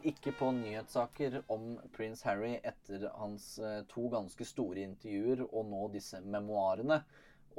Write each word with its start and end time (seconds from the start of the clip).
Ikke 0.00 0.32
på 0.32 0.46
nyhetssaker 0.56 1.42
om 1.52 1.74
prins 1.92 2.22
Harry 2.24 2.54
etter 2.64 3.02
hans 3.20 3.58
eh, 3.60 3.82
to 3.90 4.06
ganske 4.08 4.44
store 4.48 4.80
intervjuer 4.86 5.42
og 5.44 5.66
nå 5.68 5.88
disse 5.92 6.22
memoarene. 6.24 7.02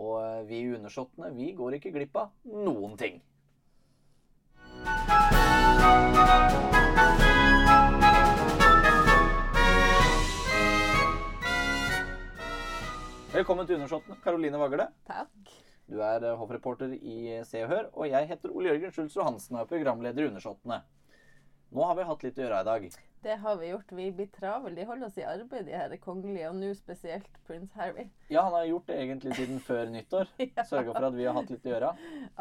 Og 0.02 0.16
eh, 0.24 0.40
vi 0.50 0.62
undersåttene, 0.74 1.30
vi 1.36 1.52
går 1.54 1.78
ikke 1.78 1.92
glipp 1.94 2.18
av 2.18 2.32
noen 2.50 2.96
ting. 2.98 3.20
Velkommen 13.32 13.70
til 13.70 13.78
Undersåttene, 13.78 14.18
Karoline 14.24 14.58
Vagle. 14.60 14.88
Takk. 15.06 15.54
Du 15.86 16.02
er 16.02 16.26
eh, 16.26 16.40
hoffreporter 16.42 16.98
i 16.98 17.38
Se 17.46 17.62
og 17.68 17.70
Hør, 17.76 17.92
og 17.94 18.10
jeg 18.10 18.32
heter 18.34 18.50
Ole 18.50 18.74
Jørgen 18.74 18.98
Schulz 18.98 19.20
Johansen 19.20 19.60
og 19.60 19.68
er 19.68 19.72
programleder 19.76 20.26
i 20.26 20.32
Undersåttene. 20.32 20.82
Nå 21.72 21.84
har 21.88 21.96
vi 21.96 22.04
hatt 22.04 22.24
litt 22.26 22.40
å 22.40 22.44
gjøre 22.44 22.60
i 22.60 22.68
dag. 22.68 22.86
Det 23.24 23.36
har 23.44 23.56
vi 23.56 23.68
gjort. 23.70 23.92
Vi 23.96 24.06
blir 24.12 24.28
travle. 24.36 24.74
De 24.76 24.86
holder 24.90 25.08
oss 25.08 25.20
i 25.22 25.24
arbeid, 25.24 25.70
de 25.70 25.76
her 25.78 25.94
kongelige, 26.04 26.50
og 26.50 26.58
nå 26.60 26.72
spesielt 26.76 27.38
prins 27.48 27.72
Harry. 27.80 28.10
Ja, 28.28 28.42
han 28.48 28.58
har 28.58 28.66
gjort 28.68 28.90
det 28.90 28.98
egentlig 29.00 29.38
siden 29.38 29.62
før 29.64 29.92
nyttår. 29.94 30.32
Ja. 30.58 30.66
Sørga 30.68 30.96
for 30.98 31.08
at 31.08 31.16
vi 31.16 31.28
har 31.30 31.38
hatt 31.38 31.54
litt 31.54 31.68
å 31.70 31.72
gjøre. 31.72 31.92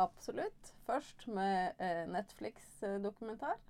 Absolutt. 0.03 0.73
Først 0.89 1.29
med 1.31 1.79
eh, 1.79 2.03
Netflix-dokumentar. 2.11 3.61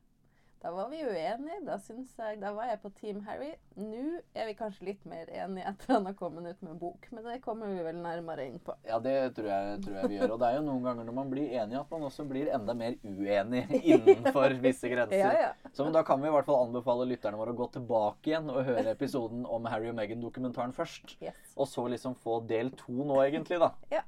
Da 0.62 0.70
var 0.70 0.88
vi 0.88 1.05
uenige. 1.05 1.60
Da, 1.64 1.78
jeg, 1.88 2.41
da 2.41 2.50
var 2.52 2.66
jeg 2.69 2.80
på 2.82 2.91
Team 2.98 3.23
Harry. 3.24 3.55
Nå 3.80 4.19
er 4.36 4.50
vi 4.50 4.53
kanskje 4.58 4.91
litt 4.91 5.06
mer 5.08 5.30
enige 5.33 5.70
etter 5.70 5.94
han 5.94 6.05
har 6.05 6.12
kommet 6.19 6.44
ut 6.44 6.61
med 6.67 6.75
bok, 6.83 7.06
men 7.17 7.25
det 7.25 7.39
kommer 7.41 7.70
vi 7.72 7.80
vel 7.86 7.97
nærmere 8.05 8.44
inn 8.44 8.58
på. 8.61 8.75
Ja, 8.84 8.98
det 9.00 9.14
tror 9.39 9.48
jeg, 9.48 9.78
tror 9.86 9.97
jeg 9.97 10.11
vi 10.12 10.19
gjør. 10.19 10.34
Og 10.34 10.42
det 10.42 10.50
er 10.50 10.58
jo 10.58 10.67
noen 10.67 10.84
ganger 10.84 11.08
når 11.08 11.17
man 11.17 11.33
blir 11.33 11.56
enig, 11.62 11.78
at 11.80 11.97
man 11.97 12.05
også 12.11 12.28
blir 12.28 12.52
enda 12.52 12.77
mer 12.77 12.98
uenig 13.00 13.64
innenfor 13.94 14.58
visse 14.61 14.92
grenser. 14.92 15.22
Ja, 15.22 15.48
ja. 15.48 15.72
Så 15.72 15.89
da 15.97 16.05
kan 16.05 16.20
vi 16.20 16.28
i 16.28 16.36
hvert 16.36 16.52
fall 16.52 16.61
anbefale 16.67 17.08
lytterne 17.08 17.41
våre 17.41 17.56
å 17.56 17.61
gå 17.62 17.72
tilbake 17.80 18.34
igjen 18.34 18.52
og 18.52 18.61
høre 18.69 18.92
episoden 18.92 19.48
om 19.48 19.72
Harry 19.72 19.89
og 19.89 19.97
Meghan-dokumentaren 19.97 20.77
først. 20.77 21.17
Yes. 21.24 21.41
Og 21.56 21.72
så 21.72 21.89
liksom 21.89 22.20
få 22.20 22.42
del 22.52 22.77
to 22.77 23.00
nå, 23.00 23.17
egentlig, 23.24 23.64
da. 23.64 23.72
Ja. 23.97 24.05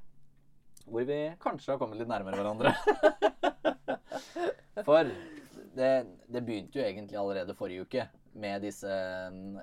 Hvor 0.85 1.09
vi 1.09 1.23
kanskje 1.41 1.73
har 1.73 1.81
kommet 1.81 1.97
litt 1.97 2.13
nærmere 2.13 2.37
hverandre. 2.37 2.77
For 4.85 5.09
det, 5.77 5.91
det 6.27 6.41
begynte 6.45 6.79
jo 6.79 6.85
egentlig 6.85 7.19
allerede 7.19 7.55
forrige 7.57 7.87
uke 7.87 8.07
med 8.33 8.63
disse 8.65 8.89
mm, 9.33 9.59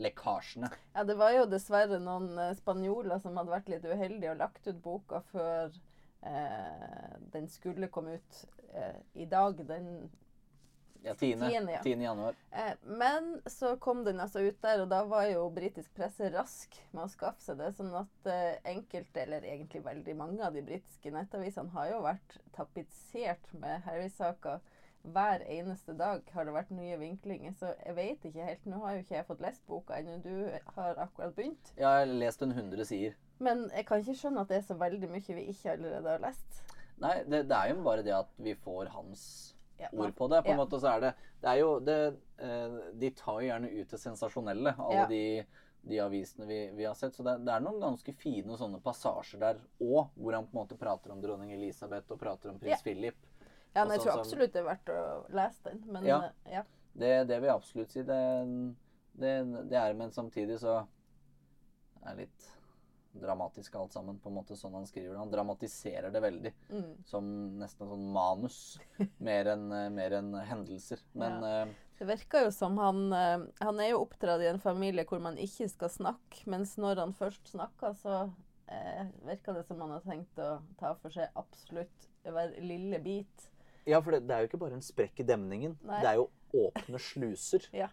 lekkasjene. 0.00 0.70
Ja, 0.94 1.04
det 1.04 1.16
var 1.20 1.34
jo 1.34 1.46
dessverre 1.50 2.00
noen 2.02 2.32
eh, 2.38 2.54
spanjoler 2.58 3.20
som 3.22 3.36
hadde 3.38 3.52
vært 3.52 3.70
litt 3.72 3.84
uheldige 3.84 4.32
og 4.32 4.40
lagt 4.40 4.66
ut 4.68 4.80
boka 4.84 5.20
før 5.32 5.68
eh, 6.24 7.12
den 7.34 7.48
skulle 7.52 7.90
komme 7.92 8.18
ut 8.20 8.40
eh, 8.72 8.98
i 9.14 9.28
dag, 9.30 9.60
den 9.68 10.10
Ja, 11.02 11.14
10. 11.14 11.38
Tiende, 11.40 11.72
ja. 11.72 11.82
10. 11.82 12.02
januar. 12.04 12.34
Eh, 12.50 12.74
men 12.84 13.30
så 13.48 13.74
kom 13.80 14.02
den 14.04 14.20
altså 14.20 14.42
ut 14.44 14.58
der, 14.60 14.82
og 14.82 14.90
da 14.92 14.98
var 15.08 15.24
jo 15.30 15.46
britisk 15.56 15.94
presse 15.96 16.28
rask 16.32 16.76
med 16.90 17.06
å 17.06 17.12
skaffe 17.12 17.40
seg 17.40 17.56
det. 17.60 17.70
Sånn 17.78 17.94
at 17.96 18.28
eh, 18.28 18.58
enkelte, 18.74 19.22
eller 19.22 19.46
egentlig 19.48 19.80
veldig 19.86 20.16
mange 20.18 20.44
av 20.44 20.56
de 20.56 20.64
britiske 20.66 21.12
nettavisene 21.14 21.72
har 21.72 21.94
jo 21.94 22.02
vært 22.04 22.36
tapetsert 22.56 23.48
med 23.56 23.80
Harry-saker. 23.88 24.60
Hver 25.02 25.40
eneste 25.48 25.94
dag 25.96 26.20
har 26.34 26.44
det 26.44 26.52
vært 26.52 26.70
nye 26.76 26.96
vinklinger, 27.00 27.54
så 27.56 27.70
jeg 27.86 27.94
vet 27.96 28.24
ikke 28.28 28.44
helt. 28.44 28.66
Nå 28.68 28.80
har 28.84 28.92
jo 28.98 29.04
ikke 29.04 29.14
jeg 29.16 29.26
fått 29.30 29.40
lest 29.40 29.62
boka 29.66 29.96
ennå, 29.96 30.18
du 30.20 30.50
har 30.76 30.98
akkurat 31.00 31.32
begynt. 31.34 31.70
Jeg 31.78 31.86
har 31.88 32.04
lest 32.10 32.42
en 32.44 32.52
100 32.52 32.84
sider. 32.84 33.14
Men 33.40 33.70
jeg 33.72 33.86
kan 33.88 34.02
ikke 34.02 34.14
skjønne 34.20 34.42
at 34.44 34.50
det 34.52 34.58
er 34.60 34.66
så 34.68 34.76
veldig 34.76 35.08
mye 35.08 35.36
vi 35.38 35.46
ikke 35.54 35.72
allerede 35.72 36.12
har 36.12 36.20
lest. 36.26 36.60
Nei, 37.00 37.14
det, 37.24 37.46
det 37.48 37.56
er 37.56 37.70
jo 37.72 37.80
bare 37.86 38.04
det 38.04 38.12
at 38.12 38.34
vi 38.44 38.52
får 38.60 38.90
hans 38.92 39.22
Ja, 39.80 39.88
ord 39.96 40.12
på 40.18 40.28
det. 40.28 40.42
På 40.44 40.52
en 40.52 40.58
ja. 40.58 40.60
måte 40.60 40.76
så 40.82 40.90
er 40.92 41.00
det 41.06 41.14
Det 41.40 41.48
er 41.48 41.56
jo 41.62 41.68
det 41.80 41.94
eh, 42.44 42.74
De 43.00 43.08
tar 43.16 43.38
jo 43.40 43.46
gjerne 43.48 43.70
ut 43.72 43.88
det 43.94 44.00
sensasjonelle, 44.02 44.74
alle 44.76 44.98
Ja. 44.98 45.06
de, 45.08 45.22
de 45.88 46.00
avisene 46.04 46.44
vi, 46.44 46.58
vi 46.76 46.84
har 46.84 46.92
sett. 46.94 47.16
Så 47.16 47.24
det, 47.24 47.38
det 47.46 47.54
er 47.54 47.64
noen 47.64 47.80
ganske 47.80 48.12
fine 48.20 48.58
sånne 48.60 48.82
passasjer 48.84 49.40
der 49.40 49.62
òg, 49.80 50.10
hvor 50.20 50.36
han 50.36 50.44
på 50.44 50.52
en 50.52 50.60
måte 50.60 50.76
prater 50.76 51.14
om 51.16 51.22
dronning 51.24 51.54
Elisabeth 51.56 52.12
og 52.12 52.20
prater 52.20 52.52
om 52.52 52.60
prins 52.60 52.76
Ja. 52.76 52.84
Philip. 52.84 53.16
Ja, 53.74 53.84
men 53.84 53.94
jeg 53.94 54.04
tror 54.04 54.18
absolutt 54.18 54.54
det 54.54 54.62
er 54.62 54.68
verdt 54.68 54.92
å 54.94 55.00
lese 55.36 55.66
den. 55.68 55.82
Men 55.86 56.06
Ja. 56.06 56.22
eh, 56.44 56.54
ja. 56.58 56.62
Det, 56.92 57.10
det 57.30 57.36
vil 57.38 57.46
jeg 57.50 57.54
absolutt 57.54 57.92
si. 57.92 58.02
Det, 58.02 58.22
det, 59.20 59.34
det 59.70 59.78
er 59.78 59.94
Men 59.94 60.10
samtidig 60.12 60.58
så 60.62 60.80
er 62.02 62.16
det 62.16 62.24
litt 62.24 62.48
dramatisk 63.12 63.74
alt 63.74 63.92
sammen, 63.92 64.18
på 64.22 64.30
en 64.30 64.36
måte 64.36 64.56
sånn 64.56 64.74
han 64.74 64.86
skriver 64.86 65.14
det. 65.14 65.18
Han 65.18 65.30
dramatiserer 65.32 66.10
det 66.14 66.20
veldig. 66.22 66.52
Mm. 66.70 66.90
Som 67.06 67.30
nesten 67.58 67.90
sånn 67.90 68.10
manus, 68.14 68.58
mer 69.28 69.52
enn 69.54 69.70
en 69.72 70.34
hendelser. 70.46 71.02
Men 71.12 71.42
ja. 71.42 71.64
Det 72.00 72.06
virker 72.08 72.46
jo 72.46 72.52
som 72.54 72.78
han 72.80 73.10
eh, 73.12 73.42
Han 73.60 73.80
er 73.82 73.90
jo 73.90 73.98
oppdratt 74.06 74.40
i 74.40 74.48
en 74.48 74.62
familie 74.62 75.04
hvor 75.04 75.20
man 75.20 75.36
ikke 75.36 75.66
skal 75.68 75.90
snakke, 75.92 76.46
mens 76.48 76.78
når 76.80 77.02
han 77.02 77.12
først 77.12 77.50
snakker, 77.52 77.92
så 78.00 78.22
eh, 78.72 79.10
virker 79.26 79.58
det 79.58 79.66
som 79.68 79.82
han 79.84 79.92
har 79.98 80.06
tenkt 80.06 80.40
å 80.40 80.54
ta 80.80 80.94
for 81.02 81.12
seg 81.12 81.28
absolutt 81.36 82.08
hver 82.24 82.54
lille 82.64 83.02
bit. 83.04 83.49
Ja, 83.88 84.00
for 84.00 84.14
det, 84.14 84.24
det 84.28 84.36
er 84.36 84.44
jo 84.44 84.50
ikke 84.50 84.60
bare 84.60 84.76
en 84.78 84.84
sprekk 84.84 85.22
i 85.22 85.26
demningen. 85.26 85.78
Nei. 85.86 86.02
Det 86.02 86.12
er 86.12 86.20
jo 86.20 86.28
åpne 86.66 87.02
sluser. 87.02 87.70
Ja. 87.84 87.88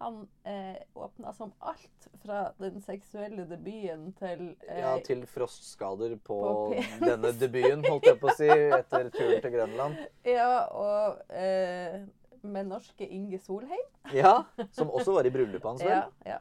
Han 0.00 0.22
eh, 0.48 0.78
åpna 0.96 1.32
som 1.36 1.50
alt 1.58 2.06
fra 2.22 2.54
den 2.56 2.78
seksuelle 2.80 3.44
debuten 3.44 4.14
til 4.16 4.46
eh, 4.64 4.78
Ja, 4.80 4.94
til 5.04 5.26
frostskader 5.28 6.14
på, 6.24 6.38
På 6.40 6.78
denne 7.02 7.34
debuten, 7.36 7.84
holdt 7.84 8.08
jeg 8.08 8.16
på 8.22 8.30
å 8.32 8.36
si, 8.38 8.48
etter 8.48 9.10
turen 9.12 9.42
til 9.44 9.52
Grønland. 9.52 9.98
ja, 10.38 10.54
og 10.72 11.20
eh, 11.36 12.00
med 12.40 12.70
norske 12.72 13.04
Inge 13.04 13.42
Solheim. 13.44 13.84
Ja, 14.22 14.38
Som 14.72 14.88
også 14.88 15.18
var 15.18 15.28
i 15.28 15.34
bryllupet 15.36 15.68
hans, 15.68 15.84
vel? 15.84 15.92
Ja, 16.24 16.38
ja. 16.38 16.40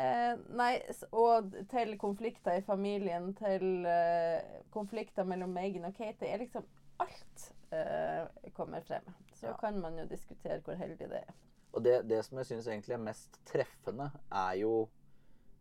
Eh, 0.00 0.40
nei, 0.56 0.72
og 1.12 1.52
til 1.68 1.96
konflikter 2.00 2.62
i 2.62 2.64
familien, 2.64 3.34
til 3.36 3.84
eh, 3.84 4.60
konflikter 4.72 5.28
mellom 5.28 5.52
Megan 5.52 5.84
og 5.90 6.00
Kate. 6.00 6.16
Det 6.24 6.32
er 6.32 6.46
liksom 6.46 6.64
alt 7.02 7.49
eh, 7.72 8.50
kommer 8.56 8.80
frem. 8.86 9.04
Så 9.34 9.46
Ja. 9.46 9.56
kan 9.60 9.80
man 9.80 9.98
jo 9.98 10.06
diskutere 10.06 10.60
hvor 10.60 10.74
heldig 10.74 11.08
det 11.10 11.22
er. 11.22 11.34
Og 11.72 11.84
det, 11.84 12.08
det 12.08 12.24
som 12.24 12.38
jeg 12.38 12.46
syns 12.46 12.66
egentlig 12.66 12.94
er 12.94 13.04
mest 13.04 13.38
treffende, 13.46 14.10
er 14.32 14.54
jo 14.58 14.88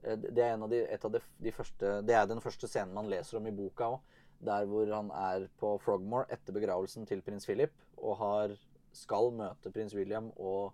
eh, 0.03 0.15
Det 0.15 0.39
er 0.39 0.53
en 0.53 0.63
av 0.63 0.69
de, 0.69 0.79
et 0.89 1.05
av 1.05 1.11
de, 1.11 1.19
de 1.39 1.51
første 1.51 1.91
Det 2.07 2.15
er 2.15 2.25
den 2.25 2.41
første 2.41 2.67
scenen 2.67 2.93
man 2.93 3.09
leser 3.09 3.37
om 3.37 3.47
i 3.47 3.51
boka 3.51 3.83
òg. 3.95 3.99
Der 4.41 4.65
hvor 4.65 4.87
han 4.95 5.11
er 5.11 5.47
på 5.59 5.77
Frogmore 5.83 6.25
etter 6.31 6.53
begravelsen 6.55 7.05
til 7.05 7.21
prins 7.21 7.45
Philip 7.45 7.73
og 7.97 8.17
har, 8.17 8.53
skal 8.95 9.31
møte 9.35 9.71
prins 9.71 9.93
William 9.93 10.31
og 10.37 10.73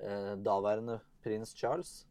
eh, 0.00 0.36
daværende 0.38 1.00
prins 1.22 1.52
Charles. 1.58 2.06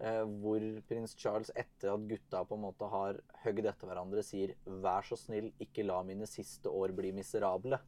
Eh, 0.00 0.22
hvor 0.40 0.62
prins 0.88 1.16
Charles, 1.18 1.50
etter 1.58 1.90
at 1.92 2.06
gutta 2.08 2.44
på 2.46 2.54
en 2.56 2.62
måte 2.62 2.86
har 2.88 3.18
høgd 3.42 3.66
etter 3.66 3.86
hverandre, 3.90 4.22
sier 4.22 4.54
'vær 4.64 5.02
så 5.04 5.18
snill, 5.18 5.50
ikke 5.60 5.84
la 5.84 5.98
mine 6.02 6.26
siste 6.26 6.70
år 6.70 6.94
bli 6.96 7.10
miserable'. 7.12 7.78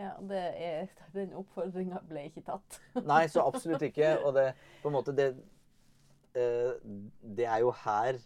Ja, 0.00 0.12
det 0.24 0.42
er, 0.56 0.92
Den 1.12 1.34
oppfordringa 1.36 2.00
ble 2.08 2.24
ikke 2.30 2.44
tatt. 2.46 2.78
Nei, 3.10 3.26
så 3.28 3.44
absolutt 3.44 3.84
ikke. 3.84 4.14
Og 4.24 4.32
det 4.38 4.46
på 4.80 4.88
en 4.88 4.96
måte 4.96 5.14
det, 5.16 5.28
eh, 6.38 6.72
det 7.20 7.48
er 7.48 7.60
jo 7.64 7.74
her 7.82 8.20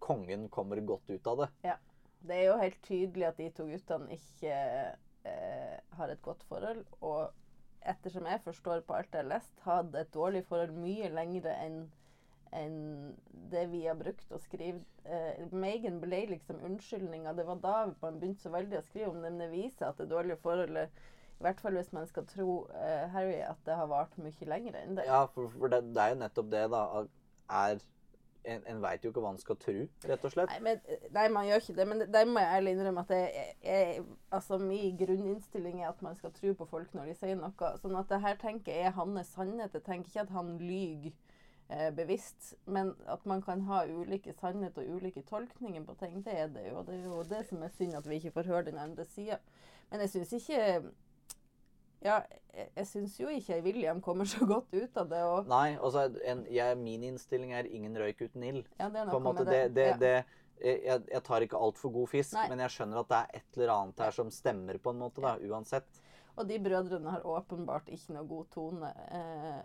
kongen 0.00 0.46
kommer 0.48 0.80
godt 0.86 1.10
ut 1.10 1.26
av 1.26 1.44
det. 1.44 1.50
Ja. 1.72 1.76
Det 2.18 2.34
er 2.34 2.48
jo 2.48 2.54
helt 2.58 2.80
tydelig 2.82 3.28
at 3.28 3.36
de 3.38 3.44
to 3.54 3.68
guttene 3.68 4.16
ikke 4.16 4.54
eh, 5.28 5.76
har 6.00 6.10
et 6.10 6.22
godt 6.24 6.42
forhold. 6.48 6.80
Og 6.98 7.28
ettersom 7.86 8.26
jeg 8.26 8.42
forstår 8.42 8.82
på 8.86 8.96
alt 8.96 9.12
jeg 9.14 9.22
har 9.22 9.30
lest, 9.36 9.54
hadde 9.62 10.00
et 10.00 10.10
dårlig 10.14 10.42
forhold 10.48 10.74
mye 10.74 11.12
lengre 11.14 11.54
enn 11.62 11.84
enn 12.56 13.12
det 13.52 13.66
vi 13.68 13.82
har 13.84 13.96
brukt 13.98 14.30
å 14.32 14.40
skrive. 14.40 14.80
Eh, 15.04 15.44
Megan 15.52 15.98
ble 16.00 16.22
liksom 16.30 16.62
unnskyldninga. 16.64 17.34
Det 17.36 17.44
var 17.48 17.60
da 17.60 17.74
man 18.00 18.20
begynte 18.20 18.46
så 18.46 18.52
veldig 18.54 18.78
å 18.78 18.86
skrive 18.86 19.10
om 19.12 19.20
det, 19.20 19.32
men 19.34 19.42
det 19.42 19.50
viser 19.52 19.90
at 19.90 20.00
det 20.00 20.08
dårlige 20.12 20.40
forholdet 20.40 21.02
i 21.38 21.44
hvert 21.46 21.60
fall 21.60 21.78
hvis 21.78 21.92
man 21.92 22.06
skal 22.10 22.26
tro 22.26 22.64
uh, 22.70 23.04
Harry, 23.14 23.38
at 23.46 23.60
det 23.66 23.76
har 23.78 23.86
vart 23.86 24.18
mye 24.18 24.50
lenger 24.50 24.80
enn 24.82 24.98
det. 24.98 25.06
Ja, 25.06 25.24
for, 25.30 25.48
for 25.54 25.70
det, 25.70 25.84
det 25.94 26.02
er 26.02 26.16
jo 26.16 26.24
nettopp 26.24 26.50
det, 26.50 26.66
da. 26.74 27.06
Er 27.48 27.86
En, 28.48 28.62
en 28.70 28.78
veit 28.80 29.02
jo 29.04 29.10
ikke 29.10 29.20
hva 29.20 29.32
en 29.34 29.40
skal 29.42 29.56
tro, 29.60 29.72
rett 30.08 30.22
og 30.24 30.32
slett. 30.32 30.48
Nei, 30.48 30.60
men, 30.64 30.78
nei, 31.12 31.24
man 31.34 31.44
gjør 31.44 31.58
ikke 31.60 31.74
det. 31.76 31.84
Men 31.90 32.04
der 32.14 32.28
må 32.30 32.40
jeg 32.40 32.54
ærlig 32.56 32.72
innrømme 32.72 33.02
at 33.02 33.10
jeg, 33.12 33.48
jeg, 33.66 34.04
altså, 34.32 34.56
min 34.62 34.94
grunninnstilling 34.96 35.82
er 35.82 35.88
at 35.90 36.00
man 36.06 36.16
skal 36.16 36.32
tro 36.32 36.54
på 36.56 36.68
folk 36.70 36.94
når 36.96 37.10
de 37.10 37.16
sier 37.18 37.36
noe. 37.36 37.72
Sånn 37.82 37.98
at 37.98 38.08
det 38.08 38.20
her 38.22 38.38
tenker 38.40 38.72
jeg 38.72 38.86
er 38.88 38.94
hans 38.96 39.34
sannhet. 39.34 39.74
Jeg 39.74 39.84
tenker 39.84 40.08
ikke 40.08 40.22
at 40.22 40.32
han 40.38 40.54
lyver 40.62 41.10
eh, 41.68 41.90
bevisst. 41.98 42.54
Men 42.64 42.94
at 43.10 43.26
man 43.28 43.42
kan 43.44 43.66
ha 43.68 43.82
ulike 43.90 44.32
sannhet 44.38 44.78
og 44.80 44.96
ulike 44.96 45.26
tolkninger 45.28 45.84
på 45.84 45.98
ting, 46.00 46.22
det 46.24 46.38
er 46.46 46.48
det 46.54 46.70
jo. 46.70 46.86
Det 46.86 46.94
er 46.94 47.04
jo 47.10 47.20
det 47.28 47.42
som 47.50 47.66
er 47.66 47.74
synd, 47.76 47.98
at 48.00 48.08
vi 48.08 48.22
ikke 48.22 48.36
får 48.38 48.48
høre 48.54 48.64
den 48.70 48.80
andre 48.80 49.04
sida. 49.04 49.42
Men 49.90 50.06
jeg 50.06 50.14
syns 50.14 50.32
ikke 50.40 50.62
Ja, 52.04 52.20
jeg, 52.54 52.68
jeg 52.76 52.86
syns 52.86 53.16
jo 53.18 53.30
ikke 53.32 53.60
William 53.64 54.00
kommer 54.04 54.28
så 54.28 54.46
godt 54.46 54.74
ut 54.74 54.96
av 55.00 55.08
det. 55.10 55.22
Og, 55.26 55.48
Nei, 55.50 55.76
altså 55.76 56.04
en, 56.24 56.44
jeg, 56.52 56.76
min 56.78 57.06
innstilling 57.10 57.54
er 57.58 57.66
ingen 57.66 57.96
røyk 57.98 58.20
uten 58.28 58.44
ild. 58.46 58.68
ja, 58.78 58.88
det 58.88 59.00
er 59.02 59.10
På 59.10 59.18
noe 59.22 59.34
med 59.34 59.50
det, 59.50 59.62
det, 59.74 59.88
Ja. 59.92 59.96
det 60.02 60.14
jeg, 60.58 61.02
jeg 61.06 61.22
tar 61.22 61.44
ikke 61.46 61.58
altfor 61.62 61.92
god 61.94 62.08
fisk, 62.10 62.34
Nei. 62.34 62.48
men 62.50 62.62
jeg 62.64 62.74
skjønner 62.74 63.00
at 63.04 63.10
det 63.12 63.18
er 63.18 63.40
et 63.40 63.58
eller 63.58 63.72
annet 63.76 64.00
her 64.02 64.14
som 64.16 64.30
stemmer 64.34 64.78
på 64.82 64.90
en 64.90 64.98
måte, 65.04 65.22
da, 65.22 65.36
uansett. 65.38 66.00
Og 66.38 66.46
de 66.48 66.58
brødrene 66.62 67.10
har 67.14 67.26
åpenbart 67.26 67.90
ikke 67.94 68.14
noe 68.16 68.26
god 68.30 68.48
tone. 68.54 68.90
Eh, 69.14 69.60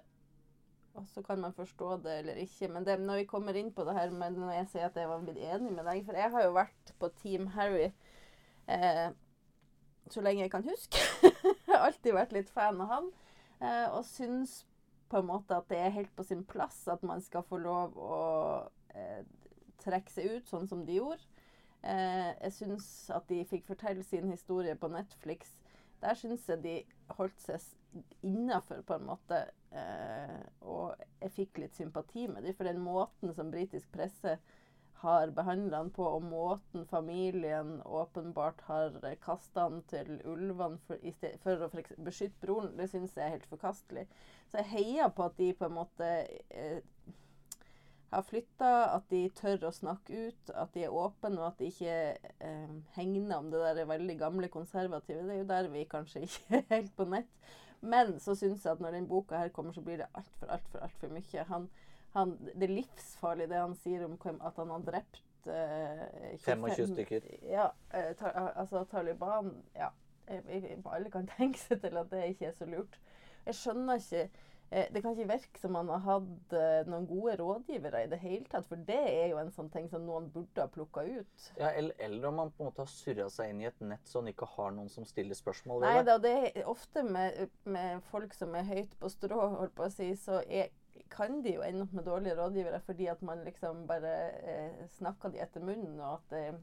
og 0.93 1.07
så 1.09 1.23
kan 1.25 1.41
man 1.41 1.53
forstå 1.57 1.95
det 2.05 2.19
eller 2.21 2.37
ikke. 2.43 2.69
Men 2.69 2.85
det, 2.85 2.99
når 3.01 3.23
vi 3.23 3.25
kommer 3.29 3.57
inn 3.57 3.71
på 3.73 3.85
det 3.87 3.95
her 3.97 4.13
når 4.13 4.51
jeg 4.59 4.67
sier 4.69 4.85
at 4.89 4.97
jeg 5.01 5.09
var 5.09 5.21
blitt 5.25 5.41
enig 5.41 5.71
med 5.73 5.85
deg 5.89 6.03
For 6.05 6.17
jeg 6.17 6.29
har 6.35 6.43
jo 6.45 6.51
vært 6.53 6.93
på 7.01 7.09
Team 7.21 7.47
Harry 7.55 7.87
eh, 8.67 9.07
så 10.11 10.21
lenge 10.21 10.43
jeg 10.43 10.51
kan 10.51 10.65
huske. 10.67 10.99
jeg 11.23 11.71
har 11.71 11.87
alltid 11.87 12.15
vært 12.15 12.35
litt 12.35 12.51
fan 12.53 12.81
av 12.83 12.91
han. 12.91 13.11
Eh, 13.63 13.87
og 13.95 14.03
syns 14.07 14.63
på 15.11 15.21
en 15.21 15.29
måte 15.29 15.55
at 15.55 15.69
det 15.69 15.79
er 15.79 15.93
helt 15.95 16.11
på 16.17 16.25
sin 16.25 16.43
plass 16.47 16.87
at 16.91 17.03
man 17.05 17.21
skal 17.21 17.45
få 17.47 17.59
lov 17.61 17.97
å 18.01 18.19
eh, 18.95 19.21
trekke 19.83 20.11
seg 20.11 20.37
ut 20.37 20.49
sånn 20.49 20.67
som 20.69 20.83
de 20.87 20.97
gjorde. 20.97 21.21
Eh, 21.83 22.31
jeg 22.45 22.55
syns 22.55 22.87
at 23.13 23.27
de 23.29 23.43
fikk 23.47 23.67
fortelle 23.67 24.03
sin 24.07 24.31
historie 24.31 24.75
på 24.79 24.89
Netflix. 24.91 25.53
Der 26.03 26.17
syns 26.19 26.47
jeg 26.49 26.63
de 26.63 26.75
holdt 27.17 27.39
seg 27.43 27.63
innafor, 28.25 28.81
på 28.87 28.97
en 28.97 29.07
måte. 29.07 29.39
Eh, 29.71 30.39
og 30.67 30.95
jeg 31.21 31.35
fikk 31.37 31.61
litt 31.63 31.77
sympati 31.77 32.27
med 32.27 32.47
dem, 32.47 32.55
for 32.57 32.67
den 32.67 32.81
måten 32.83 33.33
som 33.35 33.51
britisk 33.51 33.91
presse 33.93 34.37
har 35.03 35.33
behandla 35.35 35.83
han 35.83 35.91
på, 35.93 36.05
og 36.07 36.23
måten 36.25 36.85
familien 36.89 37.75
åpenbart 37.85 38.63
har 38.69 38.95
kasta 39.23 39.67
han 39.67 39.81
til 39.91 40.15
ulvene 40.25 40.79
for, 40.87 41.03
for, 41.43 41.65
å 41.65 41.69
for 41.73 42.05
beskytte 42.07 42.39
broren, 42.43 42.73
det 42.79 42.89
syns 42.91 43.17
jeg 43.17 43.27
er 43.27 43.35
helt 43.37 43.51
forkastelig. 43.51 44.07
Så 44.51 44.61
jeg 44.61 44.71
heier 44.71 45.11
på 45.13 45.27
at 45.27 45.37
de 45.39 45.51
på 45.59 45.67
en 45.67 45.77
måte 45.77 46.09
eh, 46.55 46.79
har 48.13 48.25
flytta, 48.27 48.71
at 48.93 49.09
de 49.11 49.23
tør 49.37 49.67
å 49.67 49.73
snakke 49.73 50.27
ut, 50.29 50.53
at 50.53 50.73
de 50.75 50.85
er 50.87 50.93
åpne, 50.93 51.35
og 51.39 51.49
at 51.51 51.61
de 51.61 51.69
ikke 51.71 51.97
eh, 52.47 52.75
hegner 52.97 53.37
om 53.39 53.49
det 53.51 53.63
der 53.63 53.89
veldig 53.89 54.17
gamle 54.19 54.49
konservative. 54.53 55.25
Det 55.27 55.35
er 55.35 55.41
jo 55.41 55.51
der 55.51 55.69
vi 55.73 55.85
kanskje 55.89 56.25
ikke 56.27 56.43
er 56.59 56.67
helt 56.75 56.95
på 56.97 57.07
nett. 57.09 57.51
Men 57.83 58.15
så 58.23 58.35
syns 58.39 58.63
jeg 58.63 58.77
at 58.77 58.83
når 58.83 58.95
den 58.95 59.09
boka 59.09 59.41
her 59.41 59.51
kommer, 59.51 59.75
så 59.75 59.83
blir 59.83 59.99
det 59.99 60.11
altfor, 60.15 60.47
altfor, 60.55 60.85
altfor 60.85 61.11
mye. 61.11 61.47
Han, 61.49 61.67
han, 62.13 62.37
det 62.53 62.67
er 62.67 62.75
livsfarlig 62.77 63.49
det 63.49 63.57
han 63.57 63.75
sier 63.81 64.05
om 64.05 64.17
at 64.21 64.57
han 64.61 64.69
har 64.69 64.85
drept 64.85 65.49
eh, 65.49 66.37
25 66.45 66.93
stykker. 66.93 67.27
Ja, 67.49 67.71
eh, 67.93 68.13
ta, 68.19 68.29
altså 68.53 68.83
Taliban 68.91 69.55
Ja, 69.73 69.89
alle 70.29 71.11
kan 71.11 71.27
tenke 71.37 71.59
seg 71.59 71.81
til 71.81 71.97
at 71.97 72.11
det 72.13 72.27
ikke 72.33 72.51
er 72.51 72.57
så 72.57 72.69
lurt. 72.69 72.99
Jeg 73.43 73.57
skjønner 73.57 73.97
ikke 73.99 74.21
eh, 74.69 74.85
Det 74.93 75.01
kan 75.01 75.17
ikke 75.17 75.31
virke 75.31 75.59
som 75.59 75.75
han 75.75 75.89
har 75.89 76.03
hatt 76.05 76.53
eh, 76.59 76.85
noen 76.85 77.07
gode 77.09 77.35
rådgivere 77.41 78.03
i 78.05 78.11
det 78.13 78.21
hele 78.21 78.45
tatt, 78.51 78.69
for 78.69 78.85
det 78.87 79.01
er 79.09 79.33
jo 79.33 79.41
en 79.41 79.51
sånn 79.55 79.73
ting 79.73 79.89
som 79.89 80.05
noen 80.05 80.29
burde 80.33 80.63
ha 80.63 80.69
plukka 80.69 81.03
ut. 81.09 81.49
Ja, 81.57 81.73
eller, 81.73 81.97
eller, 81.97 82.29
om 82.29 82.43
han 82.43 82.53
på 82.53 82.63
en 82.63 82.69
måte 82.69 82.85
har 82.85 82.93
surra 82.93 83.27
seg 83.33 83.51
inn 83.51 83.65
i 83.65 83.71
et 83.71 83.81
nett 83.81 84.05
så 84.05 84.21
han 84.21 84.29
ikke 84.31 84.51
har 84.53 84.71
noen 84.77 84.93
som 84.93 85.09
stiller 85.09 85.37
spørsmål 85.37 85.81
ved 85.81 85.89
det. 85.89 86.05
Nei 86.05 86.21
det 86.29 86.37
er 86.61 86.71
ofte 86.71 87.03
med, 87.09 87.57
med, 87.65 88.05
folk 88.13 88.37
som 88.37 88.53
er 88.53 88.69
høyt 88.69 88.95
på 89.01 89.11
strå, 89.11 89.49
holdt 89.57 89.75
på 89.81 89.89
å 89.89 89.93
si, 89.97 90.13
så 90.13 90.43
er 90.45 90.69
kan 91.13 91.41
de 91.43 91.55
jo 91.55 91.63
ende 91.65 91.85
opp 91.85 91.93
med 91.93 92.05
dårlige 92.07 92.35
rådgivere 92.37 92.79
fordi 92.85 93.07
at 93.11 93.21
man 93.21 93.43
liksom 93.45 93.87
bare 93.87 94.13
eh, 94.41 94.85
snakker 94.97 95.33
de 95.33 95.41
etter 95.43 95.63
munnen, 95.63 95.99
og 95.99 96.19
at, 96.19 96.37
eh, 96.37 96.53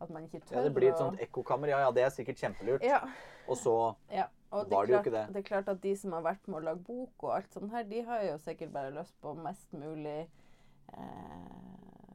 at 0.00 0.10
man 0.10 0.26
ikke 0.26 0.40
tør 0.40 0.58
Ja, 0.58 0.64
det 0.64 0.74
blir 0.74 0.92
et 0.92 0.98
sånt 0.98 1.20
ekkokammer. 1.22 1.70
Ja, 1.70 1.84
ja, 1.86 1.92
det 1.94 2.06
er 2.06 2.14
sikkert 2.14 2.40
kjempelurt. 2.42 2.84
Ja. 2.84 3.00
Og 3.48 3.58
så 3.60 3.76
ja. 4.10 4.26
og 4.50 4.70
var 4.70 4.86
det, 4.86 4.94
jo 4.94 5.02
ikke 5.02 5.14
det. 5.14 5.26
Det 5.34 5.42
er 5.42 5.48
klart 5.50 5.68
at 5.68 5.82
de 5.82 5.94
som 5.98 6.16
har 6.16 6.24
vært 6.26 6.48
med 6.48 6.60
å 6.60 6.64
lage 6.70 6.84
bok 6.86 7.28
og 7.28 7.36
alt 7.36 7.54
sånt 7.54 7.74
her, 7.74 7.86
de 7.88 8.02
har 8.08 8.24
jo 8.30 8.38
sikkert 8.42 8.74
bare 8.74 8.94
lyst 8.94 9.14
på 9.22 9.34
mest 9.38 9.72
mulig 9.76 10.20
eh, 10.24 11.64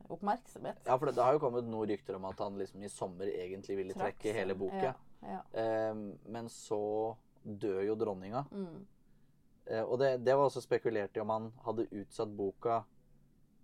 oppmerksomhet. 0.10 0.84
Ja, 0.86 0.98
for 0.98 1.10
det, 1.10 1.16
det, 1.16 1.24
har 1.24 1.38
jo 1.38 1.44
kommet 1.44 1.70
noen 1.70 1.90
rykter 1.92 2.20
om 2.20 2.28
at 2.30 2.40
han 2.44 2.60
liksom 2.60 2.84
i 2.84 2.92
sommer 2.92 3.32
egentlig 3.32 3.80
ville 3.80 3.98
trekke 3.98 4.36
hele 4.36 4.58
boka. 4.58 4.94
Ja, 5.24 5.42
eh, 5.54 5.96
men 6.26 6.50
så 6.52 7.16
dør 7.44 7.84
jo 7.88 7.96
dronninga. 8.00 8.46
Mm. 8.52 8.88
Eh, 9.70 9.84
og 9.84 10.00
det, 10.02 10.16
det, 10.26 10.36
var 10.36 10.50
også 10.50 10.64
spekulert 10.64 11.18
i 11.18 11.22
om 11.22 11.34
han 11.34 11.52
hadde 11.66 11.88
utsatt 12.02 12.32
boka 12.36 12.80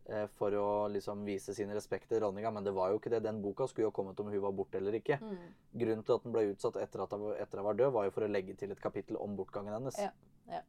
eh, 0.09 0.27
for 0.37 0.53
å 0.59 0.67
liksom 0.93 1.25
vise 1.25 1.55
sin 1.57 1.73
respekt 1.73 2.11
til 2.11 2.21
dronninga, 2.21 2.51
men 2.53 2.67
det 2.67 2.75
var 2.77 2.93
jo 2.93 3.01
ikke 3.01 3.11
det. 3.15 3.23
Den 3.25 3.41
boka 3.43 3.67
skulle 3.71 3.89
jo 3.89 3.95
kommet 3.95 4.21
om 4.21 4.29
hun 4.29 4.43
var 4.43 4.55
borte 4.55 4.79
eller 4.81 4.99
ikke. 4.99 5.17
Mm. 5.21 5.51
Grunnen 5.81 6.05
til 6.05 6.17
at 6.17 6.27
den 6.27 6.35
ble 6.35 6.47
utsatt 6.53 6.79
etter 6.83 7.05
at 7.05 7.17
hun, 7.17 7.27
etter 7.33 7.61
hun 7.61 7.69
var 7.71 7.81
død, 7.81 7.93
var 7.97 8.07
jo 8.07 8.15
for 8.15 8.27
å 8.27 8.31
legge 8.31 8.57
til 8.59 8.75
et 8.75 8.83
kapittel 8.83 9.19
om 9.21 9.37
bortgangen 9.39 9.77
hennes. 9.79 10.01
Ja. 10.01 10.11
Ja. 10.51 10.61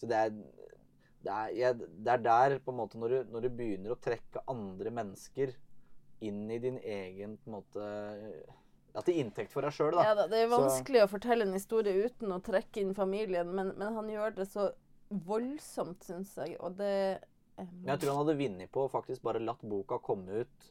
Så 0.00 0.08
det 0.10 0.18
er, 0.18 0.32
det, 1.22 1.34
er, 1.34 1.52
jeg, 1.54 1.90
det 2.02 2.16
er, 2.16 2.24
der, 2.26 2.56
på 2.64 2.74
en 2.74 2.80
måte, 2.80 2.98
når 2.98 3.14
du, 3.14 3.36
når 3.36 3.46
du 3.46 3.52
begynner 3.60 3.94
å 3.94 4.00
trekke 4.02 4.42
andre 4.50 4.90
mennesker 4.94 5.54
inn 6.22 6.42
i 6.50 6.58
din 6.62 6.78
egen 6.78 7.36
på 7.38 7.50
en 7.50 7.54
måte 7.60 7.86
ja, 8.92 9.02
til 9.04 9.18
inntekt 9.22 9.52
for 9.54 9.64
deg 9.64 9.74
sjøl, 9.74 9.94
da. 9.96 10.06
Ja, 10.06 10.14
da. 10.18 10.28
Det 10.30 10.42
er 10.44 10.52
vanskelig 10.52 11.02
så. 11.02 11.08
å 11.08 11.12
fortelle 11.12 11.46
en 11.48 11.56
historie 11.56 12.06
uten 12.06 12.34
å 12.34 12.40
trekke 12.44 12.82
inn 12.82 12.94
familien, 12.96 13.50
men, 13.56 13.72
men 13.78 13.98
han 13.98 14.10
gjør 14.12 14.36
det 14.36 14.48
så 14.52 14.68
voldsomt, 15.26 16.04
syns 16.06 16.36
jeg, 16.40 16.56
og 16.60 16.78
det 16.78 16.94
um... 17.56 17.72
Men 17.82 17.94
jeg 17.94 18.04
tror 18.04 18.14
han 18.14 18.22
hadde 18.22 18.38
vunnet 18.38 18.72
på 18.72 18.86
å 18.86 18.92
faktisk 18.92 19.24
bare 19.24 19.42
latt 19.44 19.64
boka 19.68 20.00
komme 20.04 20.44
ut 20.44 20.70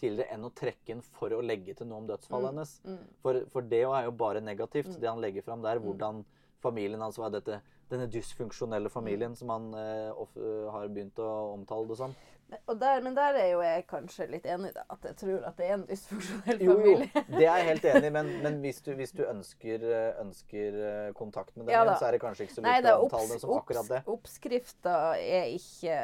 tidligere 0.00 0.36
enn 0.36 0.44
å 0.44 0.52
trekke 0.52 0.92
inn 0.92 1.02
for 1.16 1.32
å 1.32 1.42
legge 1.44 1.74
til 1.76 1.88
noe 1.88 2.02
om 2.02 2.08
dødsfallet 2.10 2.52
mm. 2.52 2.52
hennes. 2.52 2.72
Mm. 2.84 3.14
For, 3.24 3.38
for, 3.52 3.68
det 3.70 3.82
er 3.86 4.08
jo 4.08 4.16
bare 4.18 4.42
negativt, 4.44 4.92
mm. 4.92 4.98
det 5.00 5.08
han 5.08 5.22
legger 5.24 5.46
fram 5.46 5.64
der. 5.64 5.80
Mm. 5.80 5.86
Hvordan 5.88 6.22
familien 6.62 7.04
hans 7.04 7.18
var 7.20 7.32
dette, 7.32 7.60
denne 7.90 8.08
dysfunksjonelle 8.10 8.90
familien 8.92 9.34
mm. 9.34 9.40
som 9.40 9.52
han 9.54 9.68
uh, 9.74 10.72
har 10.74 10.88
begynt 10.88 11.20
å 11.22 11.30
omtale 11.54 11.90
det 11.90 12.00
som. 12.00 12.16
Der, 12.46 13.00
men 13.02 13.16
der 13.16 13.34
er 13.34 13.46
jo 13.50 13.62
jeg 13.62 13.82
kanskje 13.90 14.28
litt 14.30 14.44
enig, 14.46 14.68
da. 14.76 14.84
At 14.94 15.02
jeg 15.08 15.16
tror 15.18 15.46
at 15.48 15.56
det 15.58 15.66
er 15.66 15.72
en 15.74 15.84
dysfunksjonell 15.88 16.60
familie. 16.60 17.06
Jo, 17.08 17.08
jo, 17.16 17.22
det 17.38 17.40
er 17.42 17.56
jeg 17.58 17.66
helt 17.66 17.86
enig 17.90 18.06
i, 18.06 18.12
men, 18.14 18.28
men 18.44 18.58
hvis, 18.62 18.78
du, 18.86 18.92
hvis, 18.94 19.12
du, 19.18 19.24
ønsker, 19.26 19.86
ønsker 20.22 20.76
eh, 20.78 21.08
kontakt 21.18 21.56
med 21.56 21.66
dem, 21.66 21.72
ja, 21.74 21.96
så 21.98 22.06
er 22.06 22.14
det 22.14 22.20
kanskje 22.22 22.46
ikke 22.46 22.54
så 22.54 22.62
lurt 22.62 22.86
å 22.86 22.92
omtale 23.02 23.32
dem 23.32 23.40
som 23.42 23.54
akkurat 23.56 23.90
det. 23.90 24.00
Oppskrifta 24.14 24.94
er 25.18 25.50
ikke 25.56 25.96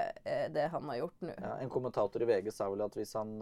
det 0.57 0.67
han 0.73 0.91
har 0.91 0.99
gjort 0.99 1.29
nå. 1.29 1.37
Ja, 1.37 1.53
en 1.63 1.71
kommentator 1.77 2.27
i 2.27 2.31
VG 2.33 2.51
sa 2.57 2.67
vel 2.73 2.83
at 2.89 2.99
hvis 2.99 3.15
han, 3.19 3.37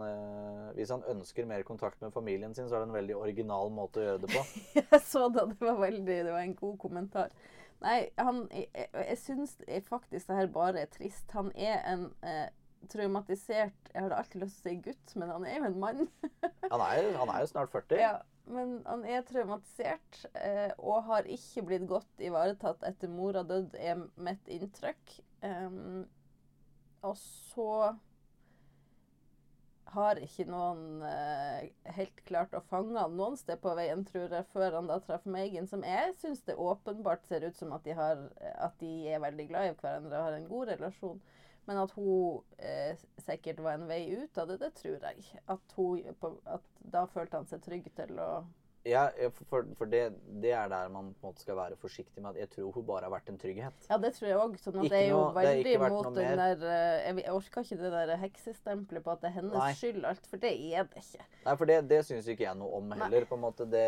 hvis 0.77 0.93
han, 0.93 1.07
ønsker 1.15 1.49
mer 1.49 1.65
kontakt 1.65 2.05
med 2.05 2.13
familien 2.13 2.53
sin, 2.53 2.69
så 2.69 2.77
er 2.77 2.85
det 2.85 2.91
en 2.91 2.99
veldig 2.99 3.17
original 3.17 3.73
måte 3.73 4.03
å 4.03 4.05
gjøre 4.11 4.21
det 4.27 4.35
på. 4.35 4.45
jeg 4.77 5.01
så 5.07 5.25
det. 5.33 5.47
Det 5.55 5.65
var, 5.65 5.81
veldig, 5.81 6.19
det 6.29 6.37
var 6.37 6.45
en 6.45 6.55
god 6.61 6.77
kommentar. 6.85 7.33
Nei, 7.81 7.99
han, 8.21 8.43
jeg, 8.53 8.67
jeg, 8.75 8.89
jeg 8.93 9.17
syns 9.17 9.55
faktisk 9.87 10.29
det 10.29 10.37
her 10.37 10.49
bare 10.53 10.83
er 10.83 10.91
trist. 10.93 11.31
Han 11.33 11.49
er 11.57 11.79
en 11.89 12.09
eh, 12.21 12.49
traumatisert 12.91 13.89
Jeg 13.93 14.03
har 14.05 14.13
alltid 14.15 14.43
lyst 14.43 14.61
til 14.61 14.71
å 14.71 14.75
si 14.75 14.83
gutt, 14.85 15.15
men 15.19 15.31
han 15.33 15.47
er 15.47 15.57
jo 15.57 15.69
en 15.69 15.79
mann. 15.81 16.03
han, 16.71 16.83
er, 16.85 17.09
han, 17.17 17.31
er, 17.31 17.39
jo 17.41 17.49
snart 17.49 17.73
40. 17.73 18.01
Ja, 18.01 18.13
men 18.51 18.77
han 18.85 19.03
er 19.05 19.25
traumatisert 19.27 20.21
eh, 20.33 20.71
og 20.77 21.07
har 21.09 21.29
ikke 21.29 21.65
blitt 21.67 21.89
godt 21.89 22.23
ivaretatt 22.23 22.85
etter 22.87 23.11
mora 23.11 23.43
døde, 23.47 23.77
er 23.77 24.05
mitt 24.21 24.49
inntrykk. 24.51 25.17
Um, 25.41 26.05
og 27.01 27.17
så 27.17 27.67
har 29.93 30.19
ikke 30.23 30.45
noen 30.49 31.03
eh, 31.07 31.69
helt 31.97 32.21
klart 32.27 32.55
å 32.55 32.63
fange 32.69 32.97
han 32.99 33.17
noen 33.17 33.37
sted 33.39 33.59
på 33.63 33.73
veien, 33.77 34.03
tror 34.07 34.33
jeg, 34.33 34.47
før 34.53 34.77
han 34.79 34.89
da 34.89 34.97
traff 35.03 35.25
Megan, 35.29 35.67
som 35.67 35.83
jeg 35.87 36.15
syns 36.21 36.43
det 36.47 36.57
åpenbart 36.59 37.27
ser 37.27 37.45
ut 37.47 37.57
som 37.57 37.73
at 37.75 37.85
de, 37.87 37.95
har, 37.97 38.25
at 38.55 38.77
de 38.79 38.91
er 39.11 39.23
veldig 39.23 39.47
glad 39.51 39.69
i 39.69 39.75
hverandre 39.81 40.17
og 40.17 40.27
har 40.29 40.37
en 40.37 40.49
god 40.51 40.73
relasjon. 40.75 41.21
Men 41.69 41.77
at 41.77 41.91
hun 41.93 42.41
eh, 42.57 42.97
sikkert 43.21 43.61
var 43.61 43.77
en 43.77 43.89
vei 43.89 44.01
ut 44.17 44.39
av 44.41 44.49
det, 44.49 44.57
det 44.63 44.71
tror 44.79 45.03
jeg. 45.11 45.27
At, 45.51 45.75
hun, 45.77 46.01
at 46.49 46.65
da 46.95 47.05
følte 47.11 47.37
han 47.37 47.49
seg 47.49 47.61
trygg 47.65 47.91
til 47.97 48.17
å 48.19 48.31
ja, 48.85 49.03
for, 49.49 49.65
for 49.77 49.85
det, 49.85 50.01
det, 50.41 50.51
er 50.57 50.69
der 50.71 50.87
man 50.89 51.11
på 51.13 51.27
en 51.27 51.31
måte 51.31 51.43
skal 51.43 51.57
være 51.57 51.77
forsiktig 51.77 52.23
med 52.23 52.31
at 52.31 52.39
jeg 52.39 52.49
tror 52.55 52.71
hun 52.73 52.85
bare 52.85 53.05
har 53.05 53.13
vært 53.13 53.29
en 53.29 53.37
trygghet. 53.41 53.85
Ja, 53.89 53.97
det 54.01 54.13
tror 54.15 54.27
jeg 54.29 54.39
òg. 54.41 54.55
Sånn 54.61 54.79
at 54.81 54.89
det 54.89 55.01
er 55.03 55.09
jo 55.11 55.19
noe, 55.19 55.35
veldig 55.37 55.75
mot 55.83 56.09
den 56.15 56.39
der 56.39 56.65
eh, 56.65 56.95
jeg, 57.05 57.19
jeg, 57.21 57.35
orker 57.35 57.67
ikke 57.67 57.77
det 57.83 57.91
der 57.93 58.15
heksestempelet 58.23 59.05
på 59.05 59.13
at 59.13 59.21
det 59.21 59.29
er 59.29 59.35
hennes 59.37 59.59
Nei. 59.59 59.69
skyld 59.77 60.07
alt, 60.09 60.25
for 60.31 60.41
det 60.41 60.53
er 60.55 60.89
det 60.89 61.03
ikke. 61.03 61.27
Nei, 61.45 61.55
for 61.59 61.73
det, 61.73 61.77
det 61.91 62.01
syns 62.07 62.31
ikke 62.33 62.47
jeg 62.47 62.57
noe 62.57 62.81
om 62.81 62.95
heller. 62.95 63.21
Nei. 63.21 63.29
på 63.29 63.37
en 63.37 63.45
måte 63.45 63.69
det 63.69 63.85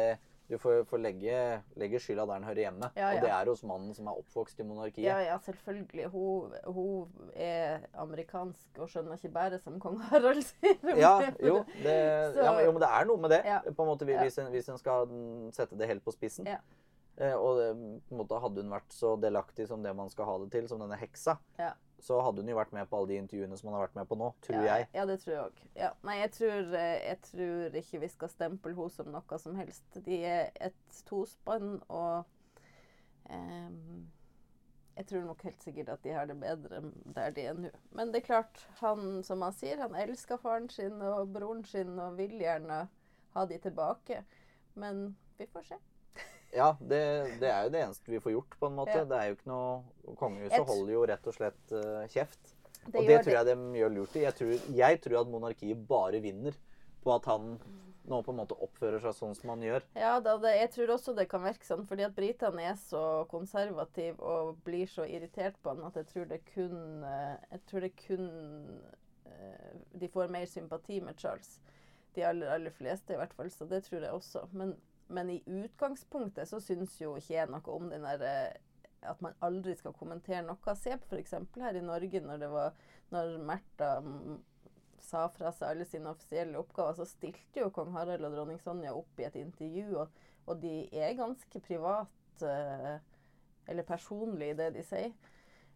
du 0.49 0.57
får, 0.59 0.83
får 0.89 0.99
legge, 0.99 1.35
legge, 1.79 1.99
skylda 2.03 2.25
der 2.27 2.33
den 2.35 2.47
hører 2.49 2.61
hjemme. 2.65 2.89
Ja, 2.97 3.07
ja. 3.07 3.15
Og 3.15 3.23
det 3.23 3.31
er 3.31 3.49
hos 3.49 3.63
mannen 3.67 3.95
som 3.95 4.09
er 4.11 4.19
oppvokst 4.19 4.59
i 4.59 4.65
monarkiet. 4.67 5.05
Ja, 5.05 5.17
ja, 5.23 5.37
selvfølgelig. 5.45 6.09
Hun, 6.11 6.57
hun 6.65 7.29
er 7.33 7.85
amerikansk 8.03 8.81
og 8.83 8.91
skjønner 8.91 9.19
ikke 9.19 9.31
bare 9.33 9.59
som 9.63 9.79
kong 9.83 10.01
Harald 10.11 10.43
sier. 10.45 10.75
ja, 11.05 11.13
jo, 11.39 11.61
det, 11.79 11.95
ja, 11.95 12.51
men, 12.51 12.63
jo, 12.65 12.75
men 12.75 12.83
det 12.83 12.91
er 12.91 13.07
noe 13.09 13.23
med 13.23 13.35
det. 13.37 13.43
på 13.71 13.85
en 13.85 13.93
måte, 13.93 14.09
hvis 14.09 14.41
en, 14.43 14.51
hvis 14.53 14.69
en 14.73 14.81
skal 14.81 15.15
sette 15.55 15.79
det 15.79 15.89
helt 15.89 16.03
på 16.03 16.15
spissen. 16.15 16.49
Eh, 16.49 17.33
og 17.37 17.61
det, 17.61 17.71
på 18.09 18.17
en 18.17 18.21
måte 18.25 18.43
hadde 18.43 18.65
hun 18.65 18.75
vært 18.75 18.93
så 18.93 19.15
delaktig 19.21 19.69
som 19.71 19.85
det 19.85 19.95
man 19.95 20.11
skal 20.11 20.27
ha 20.27 20.37
det 20.43 20.51
til, 20.57 20.67
som 20.67 20.83
denne 20.83 20.99
heksa, 20.99 21.39
ja 21.61 21.71
så 22.03 22.19
hadde 22.21 22.43
hun 22.43 22.49
jo 22.51 22.57
vært 22.57 22.73
med 22.75 22.89
på 22.89 22.99
alle 22.99 23.13
de 23.13 23.19
intervjuene 23.21 23.57
som 23.59 23.69
hun 23.69 23.77
har 23.77 23.85
vært 23.85 23.95
med 23.95 24.09
på 24.09 24.17
nå, 24.19 24.29
tror 24.43 24.57
ja, 24.59 24.63
jeg. 24.77 24.87
Ja, 24.97 25.05
det 25.07 25.19
tror 25.21 25.33
jeg 25.33 25.43
òg. 25.43 25.61
Ja. 25.79 25.91
Nei, 26.03 26.17
jeg 26.19 26.31
tror, 26.37 26.73
eh, 26.79 26.97
jeg 26.99 27.19
tror, 27.29 27.77
ikke 27.79 28.01
vi 28.03 28.09
skal 28.11 28.33
stemple 28.33 28.73
henne 28.75 28.95
som 28.97 29.13
noe 29.13 29.39
som 29.39 29.55
helst. 29.59 30.01
De 30.07 30.17
er 30.27 30.51
et 30.67 30.99
tospann, 31.07 31.77
og 31.87 32.25
um, 33.29 34.03
jeg 34.97 35.07
tror 35.09 35.23
nok 35.29 35.45
helt 35.47 35.63
sikkert 35.63 35.93
at 35.95 36.03
de 36.03 36.13
har 36.13 36.27
det 36.29 36.37
bedre 36.41 36.83
der 37.15 37.33
de 37.33 37.47
er 37.49 37.57
nå. 37.57 37.71
Men 37.95 38.11
det 38.13 38.21
er 38.21 38.27
klart, 38.27 38.67
han 38.81 39.23
som 39.23 39.41
han 39.45 39.55
sier, 39.57 39.81
han 39.81 39.95
elsker 39.97 40.41
faren 40.41 40.69
sin 40.69 41.01
og 41.01 41.31
broren 41.33 41.63
sin 41.65 41.95
og 41.99 42.19
vil 42.19 42.35
gjerne 42.41 42.83
ha 43.33 43.45
de 43.49 43.57
tilbake. 43.63 44.21
Men 44.75 45.15
vi 45.39 45.47
får 45.49 45.71
se. 45.71 45.79
Ja, 46.53 46.73
det, 46.79 47.01
det, 47.41 47.49
er 47.49 47.67
jo 47.67 47.71
det 47.73 47.79
eneste 47.81 48.11
vi 48.13 48.19
får 48.21 48.35
gjort, 48.35 48.57
på 48.59 48.69
en 48.69 48.75
måte. 48.77 48.97
Ja. 48.97 49.05
Det 49.09 49.19
er 49.19 49.31
jo 49.31 49.37
ikke 49.39 49.49
noe 49.49 50.17
Kongehuset 50.19 50.67
holder 50.69 50.93
jo 50.93 51.05
rett 51.09 51.29
og 51.31 51.37
slett 51.37 51.73
uh, 51.73 52.03
kjeft. 52.11 52.53
Det 52.83 52.99
og 52.99 53.07
det 53.07 53.21
tror 53.23 53.37
jeg 53.37 53.47
de 53.47 53.79
gjør 53.79 53.95
lurt 53.95 54.17
i. 54.19 54.25
Jeg 54.25 54.37
tror, 54.37 54.53
jeg 54.77 55.01
tror 55.05 55.21
at 55.21 55.31
monarkiet 55.31 55.87
bare 55.87 56.19
vinner 56.23 56.57
på 57.03 57.13
at 57.15 57.27
han 57.31 57.55
nå 58.03 58.19
på 58.23 58.33
en 58.33 58.39
måte 58.41 58.57
oppfører 58.59 58.99
seg 59.03 59.15
sånn 59.15 59.35
som 59.37 59.53
han 59.53 59.63
gjør. 59.63 59.85
Ja, 59.95 60.17
da, 60.23 60.35
det, 60.41 60.51
jeg 60.57 60.71
tror 60.75 60.93
også 60.97 61.13
det 61.15 61.27
kan 61.31 61.43
virke 61.45 61.67
sånn, 61.67 61.85
fordi 61.87 62.05
at 62.07 62.15
britene 62.17 62.65
er 62.67 62.75
så 62.79 63.23
konservative 63.31 64.19
og 64.19 64.57
blir 64.65 64.89
så 64.91 65.07
irritert 65.07 65.55
på 65.63 65.71
han 65.71 65.85
at 65.87 66.01
jeg 66.01 66.09
tror 66.11 66.27
det 66.31 66.41
kun 66.51 67.05
eh, 67.07 67.37
Jeg 67.53 67.63
tror 67.69 67.85
det 67.85 67.93
kun 68.01 68.27
eh, 69.29 69.69
De 70.03 70.09
får 70.11 70.33
mer 70.35 70.49
sympati 70.51 70.99
med 71.03 71.19
Charles. 71.19 71.61
De 72.13 72.25
aller, 72.27 72.51
aller 72.51 72.75
fleste, 72.75 73.15
i 73.15 73.17
hvert 73.17 73.33
fall. 73.33 73.49
Så 73.49 73.65
det 73.71 73.85
tror 73.87 74.03
jeg 74.03 74.11
også. 74.11 74.43
Men, 74.51 74.75
men 75.13 75.29
i 75.29 75.41
utgangspunktet 75.45 76.49
så 76.49 76.59
syns 76.63 76.95
jo 77.01 77.15
ikke 77.19 77.35
jeg 77.35 77.51
noe 77.51 77.75
om 77.75 77.89
den 77.91 78.05
der 78.07 78.25
eh, 78.27 78.61
at 79.03 79.21
man 79.21 79.35
aldri 79.43 79.75
skal 79.75 79.95
kommentere 79.97 80.43
noe. 80.45 80.75
Se 80.79 80.95
på 80.97 81.11
f.eks. 81.11 81.35
her 81.59 81.77
i 81.77 81.83
Norge, 81.83 82.21
når 82.23 82.41
det 82.43 82.49
var 82.53 82.75
når 83.13 83.37
Märtha 83.45 83.89
mm, 84.03 84.37
sa 85.03 85.25
fra 85.33 85.51
seg 85.53 85.73
alle 85.73 85.87
sine 85.87 86.11
offisielle 86.13 86.59
oppgaver, 86.59 86.95
så 86.97 87.07
stilte 87.07 87.63
jo 87.63 87.71
kong 87.75 87.91
Harald 87.97 88.25
og 88.25 88.35
dronning 88.37 88.61
Sonja 88.63 88.93
opp 88.95 89.19
i 89.19 89.27
et 89.27 89.37
intervju, 89.39 89.97
og, 90.05 90.23
og 90.47 90.61
de 90.63 90.75
er 90.95 91.17
ganske 91.19 91.63
privat 91.67 92.45
eh, 92.47 92.95
eller 93.67 93.87
personlig 93.87 94.53
i 94.53 94.57
det 94.59 94.71
de 94.77 94.85
sier. 94.87 95.13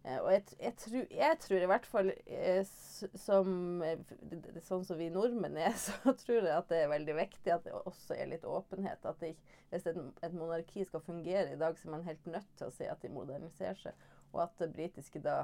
Eh, 0.04 0.18
og 0.18 0.30
jeg, 0.32 0.44
jeg, 0.62 0.74
tror, 0.78 1.06
jeg 1.10 1.38
tror 1.42 1.64
i 1.64 1.70
hvert 1.70 1.86
fall 1.88 2.10
eh, 2.26 2.60
som 3.18 3.82
eh, 3.84 3.98
Sånn 4.64 4.84
som 4.86 4.98
vi 5.00 5.08
nordmenn 5.12 5.58
er, 5.60 5.74
så 5.86 6.14
tror 6.20 6.40
jeg 6.40 6.54
at 6.54 6.70
det 6.70 6.82
er 6.84 6.92
veldig 6.92 7.16
viktig 7.18 7.54
at 7.54 7.66
det 7.66 7.74
også 7.78 8.16
er 8.16 8.30
litt 8.32 8.46
åpenhet. 8.48 9.04
At 9.08 9.20
det, 9.24 9.34
hvis 9.72 9.88
et, 9.90 9.98
et 10.24 10.36
monarki 10.36 10.86
skal 10.86 11.04
fungere 11.04 11.54
i 11.54 11.60
dag, 11.60 11.78
så 11.78 11.88
er 11.88 11.96
man 11.98 12.06
helt 12.08 12.30
nødt 12.30 12.52
til 12.58 12.70
å 12.70 12.74
si 12.74 12.88
at 12.88 13.02
de 13.04 13.12
moderniserer 13.12 13.80
seg. 13.82 14.06
Og 14.34 14.44
at 14.44 14.54
det 14.60 14.72
britiske 14.76 15.22
da 15.24 15.42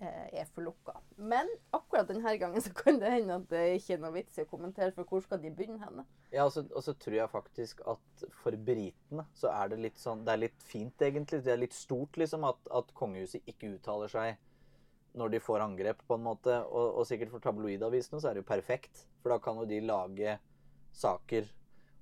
er 0.00 0.48
for 0.54 0.64
lukka. 0.64 0.94
Men 1.16 1.48
akkurat 1.76 2.08
denne 2.08 2.32
gangen 2.40 2.62
så 2.64 2.72
kan 2.76 3.00
det 3.00 3.12
hende 3.12 3.36
at 3.36 3.48
det 3.52 3.64
ikke 3.76 3.96
er 3.96 4.02
noe 4.02 4.14
vits 4.14 4.38
i 4.38 4.44
å 4.44 4.50
kommentere, 4.50 4.94
for 4.96 5.08
hvor 5.08 5.24
skal 5.24 5.40
de 5.42 5.52
begynne 5.52 5.80
henne? 5.82 6.04
Ja, 6.32 6.46
og 6.46 6.54
så, 6.54 6.64
og 6.72 6.84
så 6.86 6.94
tror 6.96 7.16
jeg 7.18 7.32
faktisk 7.32 7.82
at 7.90 8.24
for 8.42 8.56
britene 8.56 9.26
så 9.36 9.50
er 9.52 9.72
det 9.72 9.80
litt 9.84 9.98
sånn 10.00 10.24
Det 10.26 10.34
er 10.34 10.44
litt 10.46 10.62
fint, 10.64 10.94
egentlig. 11.02 11.42
Det 11.44 11.52
er 11.52 11.60
litt 11.60 11.76
stort, 11.76 12.16
liksom, 12.20 12.46
at, 12.48 12.72
at 12.80 12.94
kongehuset 12.96 13.44
ikke 13.50 13.74
uttaler 13.76 14.12
seg 14.12 14.38
når 15.18 15.32
de 15.34 15.40
får 15.42 15.64
angrep, 15.64 16.04
på 16.06 16.16
en 16.16 16.22
måte. 16.22 16.54
Og, 16.70 17.00
og 17.00 17.08
sikkert 17.08 17.32
for 17.34 17.42
tabloidavisene 17.44 18.20
så 18.22 18.30
er 18.30 18.38
det 18.38 18.44
jo 18.44 18.50
perfekt. 18.52 19.04
For 19.20 19.34
da 19.34 19.40
kan 19.42 19.58
jo 19.58 19.66
de 19.68 19.82
lage 19.82 20.36
saker 20.96 21.48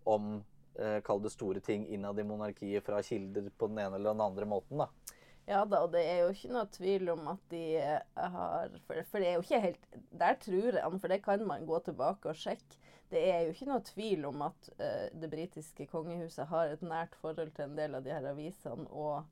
om 0.09 0.39
eh, 0.79 0.99
Kall 1.05 1.23
det 1.25 1.33
store 1.35 1.63
ting 1.65 1.87
innad 1.93 2.21
i 2.21 2.27
monarkiet 2.29 2.85
fra 2.85 3.01
kilder 3.05 3.51
på 3.57 3.71
den 3.71 3.81
ene 3.85 3.99
eller 3.99 4.13
den 4.13 4.25
andre 4.25 4.49
måten, 4.49 4.85
da. 4.85 5.17
Ja 5.49 5.63
da, 5.65 5.81
og 5.87 5.95
det 5.95 6.03
er 6.05 6.19
jo 6.23 6.33
ikke 6.35 6.51
noe 6.53 6.69
tvil 6.75 7.09
om 7.15 7.31
at 7.33 7.41
de 7.53 7.63
eh, 7.81 8.27
har 8.35 8.75
For, 8.85 9.01
for 9.09 9.23
det 9.23 9.31
er 9.31 9.39
jo 9.39 9.45
ikke 9.47 9.63
helt 9.63 9.87
Der 10.21 10.37
tror 10.43 10.77
jeg 10.77 11.01
for 11.01 11.15
det 11.15 11.23
kan 11.25 11.47
man 11.49 11.65
gå 11.69 11.79
tilbake 11.87 12.29
og 12.29 12.37
sjekke. 12.37 12.77
Det 13.09 13.23
er 13.33 13.47
jo 13.47 13.55
ikke 13.55 13.71
noe 13.71 13.81
tvil 13.87 14.27
om 14.29 14.43
at 14.45 14.69
uh, 14.77 15.07
det 15.17 15.31
britiske 15.33 15.87
kongehuset 15.89 16.51
har 16.51 16.75
et 16.75 16.83
nært 16.85 17.15
forhold 17.17 17.55
til 17.57 17.65
en 17.65 17.79
del 17.79 17.97
av 17.97 18.05
de 18.05 18.13
her 18.13 18.27
avisene, 18.29 18.85
og 18.93 19.23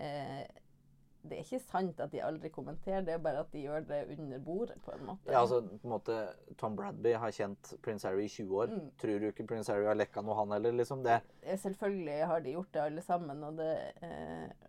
uh, 0.00 0.42
det 1.24 1.38
er 1.38 1.44
ikke 1.44 1.60
sant 1.62 2.00
at 2.02 2.10
de 2.12 2.24
aldri 2.26 2.50
kommenterer, 2.52 3.04
det 3.06 3.14
er 3.14 3.22
bare 3.22 3.44
at 3.44 3.52
de 3.54 3.62
gjør 3.62 3.86
det 3.88 4.00
under 4.18 4.42
bordet, 4.44 4.76
på 4.84 4.92
en 4.92 5.06
måte. 5.06 5.30
Ja, 5.30 5.40
altså 5.40 5.62
på 5.62 5.78
en 5.86 5.94
måte 5.94 6.18
Tom 6.60 6.74
Bradby 6.76 7.14
har 7.22 7.32
kjent 7.32 7.72
prins 7.86 8.04
Harry 8.04 8.26
i 8.26 8.34
20 8.34 8.60
år. 8.60 8.74
Mm. 8.74 8.90
Tror 9.00 9.22
du 9.22 9.30
ikke 9.30 9.46
prins 9.54 9.70
Harry 9.72 9.86
har 9.88 9.96
lekka 9.96 10.26
noe, 10.26 10.36
han 10.42 10.52
heller? 10.58 10.76
liksom? 10.82 11.06
Det, 11.06 11.22
Selvfølgelig 11.62 12.18
har 12.28 12.44
de 12.44 12.58
gjort 12.58 12.74
det, 12.74 12.82
alle 12.90 13.06
sammen. 13.06 13.46
Og 13.46 13.56
det, 13.62 13.72
eh, 14.04 14.68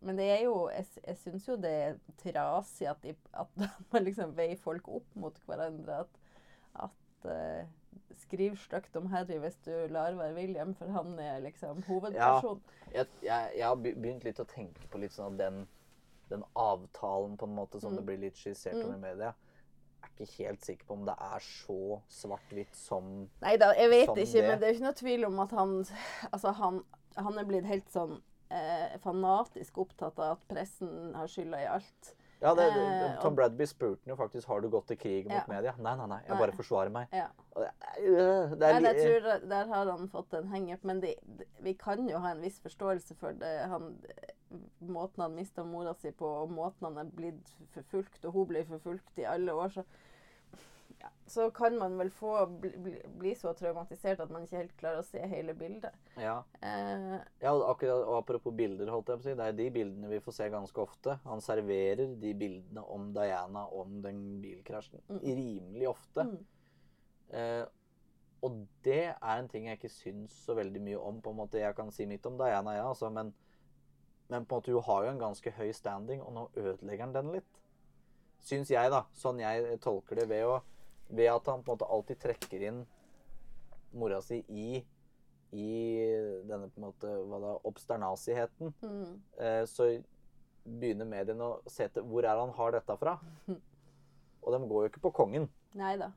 men 0.00 0.18
det 0.18 0.26
er 0.30 0.42
jo 0.44 0.68
Jeg, 0.72 0.86
jeg 1.06 1.16
syns 1.16 1.48
jo 1.48 1.56
det 1.56 1.70
er 1.72 1.96
trasig 2.22 2.88
at, 2.90 3.02
de, 3.02 3.14
at 3.42 3.66
man 3.92 4.04
liksom 4.04 4.36
veier 4.36 4.56
folk 4.60 4.88
opp 4.88 5.14
mot 5.14 5.38
hverandre. 5.46 6.04
At, 6.04 6.88
at 6.88 7.28
uh, 7.30 7.66
Skriv 8.16 8.56
stygt 8.60 8.96
om 8.96 9.06
Harry 9.12 9.38
hvis 9.40 9.56
du 9.64 9.72
lar 9.92 10.14
være 10.16 10.34
William, 10.36 10.74
for 10.74 10.88
han 10.92 11.18
er 11.20 11.40
liksom 11.44 11.82
hovedperson. 11.88 12.60
jeg, 12.92 13.06
jeg, 13.22 13.50
jeg 13.56 13.66
har 13.66 13.76
begynt 13.80 14.24
litt 14.24 14.40
å 14.40 14.46
tenke 14.48 14.86
på 14.92 15.00
litt 15.00 15.12
sånn 15.16 15.36
den, 15.40 15.62
den 16.30 16.44
avtalen 16.56 17.36
på 17.40 17.48
en 17.48 17.54
måte 17.56 17.80
som 17.80 17.92
Mm. 17.92 17.96
det 17.96 18.04
blir 18.06 18.20
litt 18.26 18.36
skissert 18.40 18.78
om 18.84 18.94
i 18.94 19.00
media, 19.00 19.32
er 20.02 20.12
ikke 20.12 20.28
helt 20.44 20.64
sikker 20.64 20.86
på 20.86 20.94
om 20.94 21.04
det 21.08 21.16
er 21.18 21.44
så 21.44 22.00
svart-hvitt 22.12 22.76
som 22.76 23.10
Nei 23.42 23.56
da, 23.60 23.72
jeg 23.76 23.90
vet 23.90 24.08
ikke, 24.12 24.24
det. 24.32 24.46
men 24.48 24.60
det 24.60 24.68
er 24.68 24.72
jo 24.72 24.78
ikke 24.78 24.86
noe 24.88 25.00
tvil 25.02 25.24
om 25.28 25.40
at 25.44 25.50
han 25.56 25.76
Altså, 26.30 26.52
han, 26.60 26.80
han 27.16 27.38
er 27.38 27.48
blitt 27.48 27.68
helt 27.68 27.90
sånn 27.92 28.18
eh, 28.50 28.98
fanatisk 29.02 29.78
opptatt 29.78 30.18
av 30.18 30.36
at 30.36 30.46
pressen 30.48 31.14
har 31.14 31.28
skylda 31.30 31.62
i 31.62 31.66
alt. 31.66 32.14
Ja, 32.40 32.50
det, 32.54 32.66
det, 32.74 32.80
Eh, 32.84 33.20
Tom 33.22 33.34
Bradby 33.34 33.64
spurte 33.66 34.02
han 34.04 34.12
jo 34.12 34.16
faktisk 34.18 34.48
har 34.48 34.60
du 34.60 34.68
gått 34.68 34.88
til 34.90 34.98
krig 35.00 35.24
mot 35.24 35.38
Ja. 35.38 35.44
media. 35.48 35.72
Nei, 35.78 35.94
nei, 35.96 36.06
nei, 36.06 36.18
jeg 36.26 36.30
Nei. 36.34 36.38
bare 36.38 36.52
forsvarer 36.52 36.92
meg. 36.92 37.08
Ja. 37.12 37.28
Det, 37.56 37.70
det 38.60 38.68
er 38.68 38.80
Nei, 38.80 38.92
jeg 38.92 39.06
tror 39.06 39.48
Der 39.48 39.66
har 39.72 39.90
han 39.90 40.08
fått 40.12 40.34
en 40.34 40.48
hangup, 40.52 40.84
men 40.84 41.00
de, 41.00 41.14
de, 41.38 41.46
vi 41.64 41.72
kan 41.72 42.08
jo 42.08 42.18
ha 42.18 42.34
en 42.34 42.42
viss 42.44 42.60
forståelse 42.60 43.16
for 43.16 43.32
det. 43.32 43.54
Han, 43.72 43.96
måten 44.80 45.22
han 45.24 45.34
mista 45.34 45.64
mora 45.64 45.94
si 45.94 46.12
på, 46.12 46.28
og 46.42 46.52
måten 46.52 46.90
han 46.90 46.98
er 46.98 47.04
blitt 47.16 47.48
forfulgt, 47.74 48.24
og 48.24 48.32
hun 48.36 48.46
blir 48.52 48.68
forfulgt 48.68 49.18
i 49.18 49.24
alle 49.24 49.56
år, 49.56 49.72
så 49.78 49.84
ja, 51.00 51.08
Så 51.26 51.50
kan 51.50 51.76
man 51.78 51.98
vel 51.98 52.10
få 52.10 52.46
bli, 52.46 52.70
bli, 53.18 53.34
så 53.34 53.52
traumatisert 53.58 54.20
at 54.20 54.30
man 54.30 54.42
ikke 54.46 54.56
helt 54.62 54.76
klarer 54.80 55.02
å 55.02 55.04
se 55.06 55.20
hele 55.26 55.54
bildet. 55.54 55.92
ja. 56.16 56.42
Eh, 56.62 57.18
Ja, 57.42 57.52
og 57.52 57.64
akkurat, 57.74 58.04
og 58.06 58.18
apropos 58.22 58.54
bilder, 58.56 58.90
holdt 58.90 59.08
jeg 59.08 59.18
på 59.18 59.24
å 59.26 59.28
si. 59.30 59.34
Det 59.34 59.46
er 59.48 59.52
de 59.58 59.70
bildene 59.70 60.08
vi 60.08 60.20
får 60.20 60.32
se 60.38 60.48
ganske 60.50 60.80
ofte. 60.82 61.18
Han 61.24 61.40
serverer 61.40 62.14
de 62.20 62.34
bildene 62.34 62.84
om 62.84 63.12
Diana 63.12 63.66
om 63.68 64.00
den 64.02 64.40
bilkrasjen 64.42 65.00
Mm. 65.08 65.20
rimelig 65.20 65.88
ofte. 65.88 66.24
Mm. 66.24 66.46
Eh, 67.30 67.66
og 68.42 68.66
det 68.84 69.14
er 69.16 69.38
en 69.40 69.48
ting 69.48 69.66
jeg 69.66 69.78
ikke 69.78 69.90
syns 69.90 70.32
så 70.46 70.54
veldig 70.54 70.80
mye 70.80 70.98
om. 71.00 71.20
på 71.20 71.30
en 71.30 71.36
måte. 71.36 71.58
Jeg 71.58 71.74
kan 71.74 71.90
si 71.90 72.06
mitt 72.06 72.24
om 72.26 72.36
Diana, 72.38 72.76
ja, 72.76 72.88
altså, 72.88 73.10
men, 73.10 73.34
men 74.28 74.44
på 74.46 74.54
en 74.56 74.60
måte, 74.62 74.72
hun 74.72 74.82
har 74.82 75.04
jo 75.04 75.10
en 75.10 75.18
ganske 75.18 75.50
høy 75.50 75.72
standing, 75.72 76.22
og 76.22 76.32
nå 76.32 76.50
ødelegger 76.56 77.04
han 77.04 77.12
den 77.12 77.32
litt. 77.32 77.60
Syns 78.46 78.68
jeg, 78.70 78.90
da. 78.90 79.04
Sånn 79.16 79.40
jeg 79.40 79.80
tolker 79.80 80.14
det 80.20 80.28
ved, 80.28 80.44
å, 80.46 80.60
ved 81.08 81.30
at 81.30 81.48
han 81.50 81.62
på 81.62 81.72
en 81.72 81.76
måte 81.76 81.88
alltid 81.96 82.20
trekker 82.22 82.68
inn 82.70 82.84
mora 83.96 84.20
si 84.24 84.42
i 84.48 84.84
i 85.56 86.02
denne 86.44 86.66
på 86.68 86.80
en 86.80 86.88
måte, 86.88 87.10
hva 87.30 87.38
da, 87.40 87.52
obsternasigheten, 87.70 88.72
mm. 88.82 89.12
eh, 89.40 89.62
så 89.70 89.86
begynner 90.66 91.08
mediene 91.08 91.46
å 91.46 91.70
se 91.70 91.86
etter 91.86 92.04
hvor 92.04 92.26
er 92.26 92.36
han 92.36 92.52
har 92.58 92.74
dette 92.74 92.96
fra. 93.00 93.14
Og 94.42 94.52
de 94.52 94.58
går 94.68 94.84
jo 94.84 94.90
ikke 94.90 95.04
på 95.06 95.14
kongen. 95.22 95.46
Nei 95.78 95.94
da. 96.02 96.10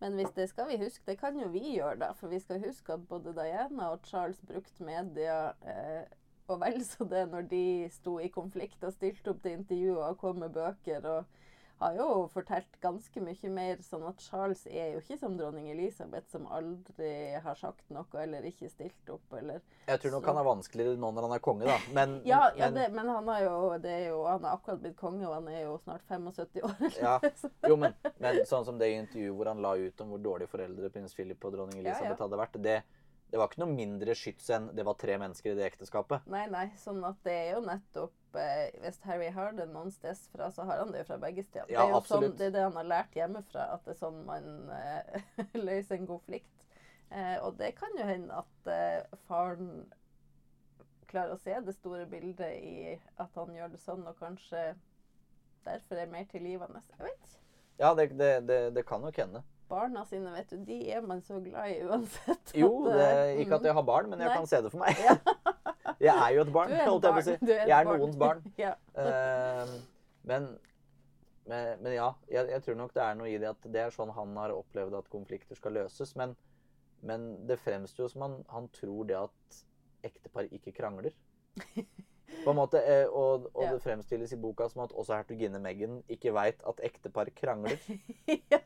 Men 0.00 0.16
hvis 0.18 0.32
det 0.36 0.46
skal 0.50 0.68
vi 0.70 0.78
huske, 0.80 1.02
det 1.08 1.18
kan 1.18 1.36
jo 1.40 1.48
vi 1.50 1.74
gjøre, 1.74 1.98
da. 2.04 2.12
For 2.16 2.30
vi 2.32 2.38
skal 2.40 2.62
huske 2.62 2.94
at 2.94 3.04
både 3.10 3.34
Diana 3.36 3.90
og 3.94 4.06
Charles 4.06 4.40
brukte 4.46 4.86
media 4.86 5.38
eh, 5.66 6.06
og 6.46 6.60
vel 6.62 6.78
så 6.86 7.06
det 7.10 7.24
når 7.32 7.48
de 7.50 7.64
sto 7.90 8.18
i 8.22 8.30
konflikt 8.30 8.84
og 8.86 8.94
stilte 8.94 9.32
opp 9.32 9.40
til 9.42 9.56
intervjuer 9.58 10.02
og 10.12 10.18
kom 10.20 10.38
med 10.44 10.54
bøker. 10.54 11.06
og 11.10 11.24
har 11.78 11.96
jo 11.98 12.06
fortalt 12.32 12.78
ganske 12.80 13.20
mye 13.20 13.50
mer, 13.52 13.80
sånn 13.84 14.04
at 14.08 14.22
Charles 14.24 14.62
er 14.70 14.94
jo 14.94 15.02
ikke 15.02 15.18
som 15.20 15.34
dronning 15.36 15.68
Elisabeth, 15.72 16.30
som 16.32 16.46
aldri 16.48 17.10
har 17.44 17.58
sagt 17.60 17.84
noe 17.92 18.22
eller 18.22 18.46
ikke 18.48 18.70
stilt 18.72 19.12
opp, 19.12 19.36
eller 19.36 19.60
Jeg 19.86 20.00
tror 20.00 20.16
nok 20.16 20.24
Så- 20.24 20.32
han 20.32 20.40
er 20.40 20.48
vanskeligere 20.48 20.96
nå 20.96 21.12
når 21.12 21.28
han 21.28 21.36
er 21.36 21.44
konge, 21.44 21.64
da. 21.68 21.78
Men, 21.92 22.22
Ja, 22.32 22.50
ja 22.56 22.70
men, 22.70 22.74
det, 22.74 22.88
men 22.96 23.08
han 23.08 23.28
er 23.28 23.44
jo, 23.44 23.78
det 23.78 23.90
er 23.92 24.08
jo 24.08 24.24
Han 24.26 24.44
er 24.44 24.56
akkurat 24.56 24.80
blitt 24.80 24.96
konge, 24.96 25.28
og 25.28 25.34
han 25.34 25.48
er 25.48 25.62
jo 25.66 25.78
snart 25.84 26.02
75 26.08 26.62
år. 26.62 27.00
Ja. 27.00 27.20
Jo, 27.68 27.76
men, 27.76 27.94
men 28.18 28.44
sånn 28.46 28.64
som 28.64 28.78
det 28.78 28.92
intervjuet 28.96 29.36
hvor 29.36 29.52
han 29.52 29.60
la 29.62 29.76
ut 29.76 30.00
om 30.00 30.14
hvor 30.14 30.22
dårlige 30.22 30.48
foreldre 30.52 30.90
prins 30.90 31.14
Philip 31.14 31.44
og 31.44 31.52
dronning 31.52 31.82
Ja, 31.82 31.90
ja. 31.90 31.96
Elisabeth 31.96 32.22
hadde 32.24 32.40
vært, 32.40 32.58
det, 32.62 32.76
det 33.30 33.38
var 33.40 33.50
ikke 33.50 33.62
noe 33.64 33.74
mindre 33.74 34.14
skyts 34.16 34.48
enn 34.54 34.70
det 34.76 34.84
var 34.86 34.94
tre 35.00 35.16
mennesker 35.18 35.52
i 35.52 35.58
det 35.58 35.66
ekteskapet. 35.72 36.24
Nei, 36.30 36.46
nei. 36.48 36.70
Sånn 36.80 37.02
at 37.04 37.18
det 37.26 37.34
er 37.34 37.48
jo 37.56 37.64
nettopp 37.66 38.14
eh, 38.40 38.80
Hvis 38.82 38.98
Harry 39.06 39.28
har 39.32 39.54
det 39.56 39.68
noen 39.70 39.90
steds 39.94 40.26
fra, 40.32 40.50
så 40.54 40.66
har 40.68 40.82
han 40.82 40.92
det 40.94 41.04
jo 41.04 41.08
fra 41.10 41.18
begge 41.22 41.44
steder. 41.46 41.70
Ja, 41.72 41.84
det 41.84 41.90
er 41.90 41.94
jo 41.94 42.02
sånn, 42.08 42.26
det 42.38 42.48
er 42.48 42.54
det 42.56 42.64
han 42.66 42.78
har 42.80 42.90
lært 42.90 43.16
hjemmefra, 43.18 43.68
at 43.76 43.86
det 43.86 43.94
er 43.94 44.00
sånn 44.00 44.22
man 44.28 44.50
eh, 44.76 45.22
løser 45.68 45.98
en 45.98 46.10
konflikt. 46.10 46.52
Eh, 47.10 47.36
og 47.46 47.56
det 47.60 47.74
kan 47.78 47.94
jo 47.98 48.06
hende 48.08 48.42
at 48.42 48.70
eh, 48.72 49.18
faren 49.30 49.86
klarer 51.06 51.36
å 51.36 51.40
se 51.40 51.54
det 51.62 51.74
store 51.76 52.06
bildet 52.10 52.56
i 52.58 52.96
at 53.22 53.36
han 53.38 53.54
gjør 53.54 53.74
det 53.74 53.82
sånn, 53.82 54.06
og 54.10 54.18
kanskje 54.18 54.72
derfor 55.66 56.00
er 56.02 56.10
mer 56.10 56.26
tilgivende. 56.30 56.82
Jeg 56.96 57.06
vet 57.06 57.28
ikke. 57.28 57.42
Ja, 57.76 57.92
det, 57.94 58.10
det, 58.18 58.30
det, 58.48 58.58
det 58.74 58.86
kan 58.88 59.02
nok 59.04 59.18
hende. 59.20 59.42
Barna 59.68 60.04
sine, 60.06 60.30
vet 60.30 60.50
du, 60.50 60.60
de 60.64 60.78
er 60.94 61.02
man 61.02 61.20
så 61.26 61.40
glad 61.42 61.72
i 61.74 61.80
uansett. 61.82 62.52
Jo, 62.54 62.70
det, 62.86 63.02
eh, 63.02 63.40
ikke 63.42 63.58
at 63.58 63.66
jeg 63.66 63.74
har 63.74 63.86
barn, 63.86 64.10
men 64.10 64.22
jeg 64.22 64.30
Nei. 64.30 64.36
kan 64.38 64.46
se 64.46 64.60
det 64.62 64.70
for 64.72 64.82
meg. 64.82 65.02
Ja. 65.02 65.16
Jeg 66.06 66.22
er 66.26 66.34
jo 66.36 66.44
et 66.46 66.52
barn, 66.54 66.72
er 66.72 66.88
holdt 66.88 67.04
jeg 67.08 67.12
på 67.16 67.20
å 67.20 67.26
si. 67.26 67.36
Er 67.52 67.68
Jeg 67.68 67.76
er 67.76 67.84
barn. 67.90 68.00
noens 68.00 68.16
barn. 68.20 68.42
ja. 68.64 68.72
Eh, 69.02 69.76
men, 70.30 70.48
men, 71.46 71.70
men 71.84 71.92
ja, 71.94 72.08
jeg, 72.32 72.48
jeg 72.54 72.62
tror 72.66 72.80
nok 72.80 72.94
det 72.96 73.02
er 73.04 73.14
noe 73.20 73.30
i 73.30 73.38
det 73.42 73.50
at 73.52 73.68
det 73.74 73.82
er 73.84 73.94
sånn 73.94 74.12
han 74.16 74.34
har 74.40 74.54
opplevd 74.56 74.96
at 74.98 75.10
konflikter 75.12 75.58
skal 75.58 75.76
løses. 75.82 76.16
Men 76.16 76.36
Men 77.06 77.46
det 77.46 77.58
fremstår 77.60 78.06
jo 78.06 78.08
som 78.08 78.22
han, 78.24 78.36
han 78.48 78.68
tror 78.72 79.04
det 79.06 79.16
at 79.18 79.58
ektepar 80.08 80.48
ikke 80.50 80.72
krangler. 80.72 81.12
På 82.44 82.52
en 82.52 82.58
måte, 82.58 82.80
eh, 82.82 83.06
Og, 83.06 83.46
og 83.54 83.62
Ja. 83.64 83.72
det 83.72 83.82
fremstilles 83.82 84.32
i 84.32 84.36
boka 84.36 84.68
som 84.68 84.82
at 84.84 84.92
også 84.92 85.16
hertuginne 85.16 85.58
Meghan 85.62 86.02
ikke 86.08 86.32
veit 86.34 86.60
at 86.68 86.80
ektepar 86.84 87.30
krangler. 87.34 87.78
ja, 88.52 88.60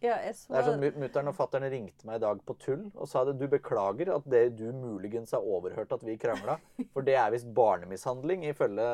ja, 0.00 0.16
jeg 0.26 0.34
så 0.38 0.52
Det 0.54 0.58
er 0.58 0.68
sånn, 0.70 0.86
Mutter'n 1.02 1.28
og 1.30 1.36
fatter'n 1.36 1.68
ringte 1.70 2.06
meg 2.08 2.16
i 2.20 2.24
dag 2.24 2.40
på 2.46 2.56
tull 2.58 2.86
og 2.94 3.08
sa 3.08 3.24
det. 3.28 3.36
Du 3.38 3.46
beklager 3.52 4.14
at 4.16 4.26
det 4.30 4.56
du 4.58 4.72
muligens 4.72 5.34
har 5.36 5.44
overhørt 5.44 5.92
at 5.92 6.02
vi 6.06 6.16
krangla. 6.16 6.58
For 6.92 7.02
det 7.06 7.14
er 7.20 7.30
visst 7.34 7.50
barnemishandling 7.54 8.46
ifølge 8.50 8.88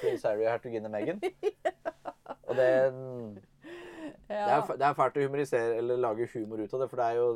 prins 0.00 0.24
Harry 0.28 0.46
og 0.46 0.52
hertuginne 0.54 0.92
Meghan. 0.92 1.20
Og 2.46 2.54
det, 2.54 2.70
det, 4.28 4.36
er, 4.38 4.60
det 4.80 4.86
er 4.88 4.94
fælt 4.98 5.16
å 5.18 5.24
humorisere 5.26 5.76
eller 5.80 5.96
lage 6.00 6.26
humor 6.34 6.60
ut 6.62 6.74
av 6.74 6.80
det. 6.82 6.88
For 6.92 7.00
det 7.00 7.06
er 7.06 7.18
jo 7.20 7.26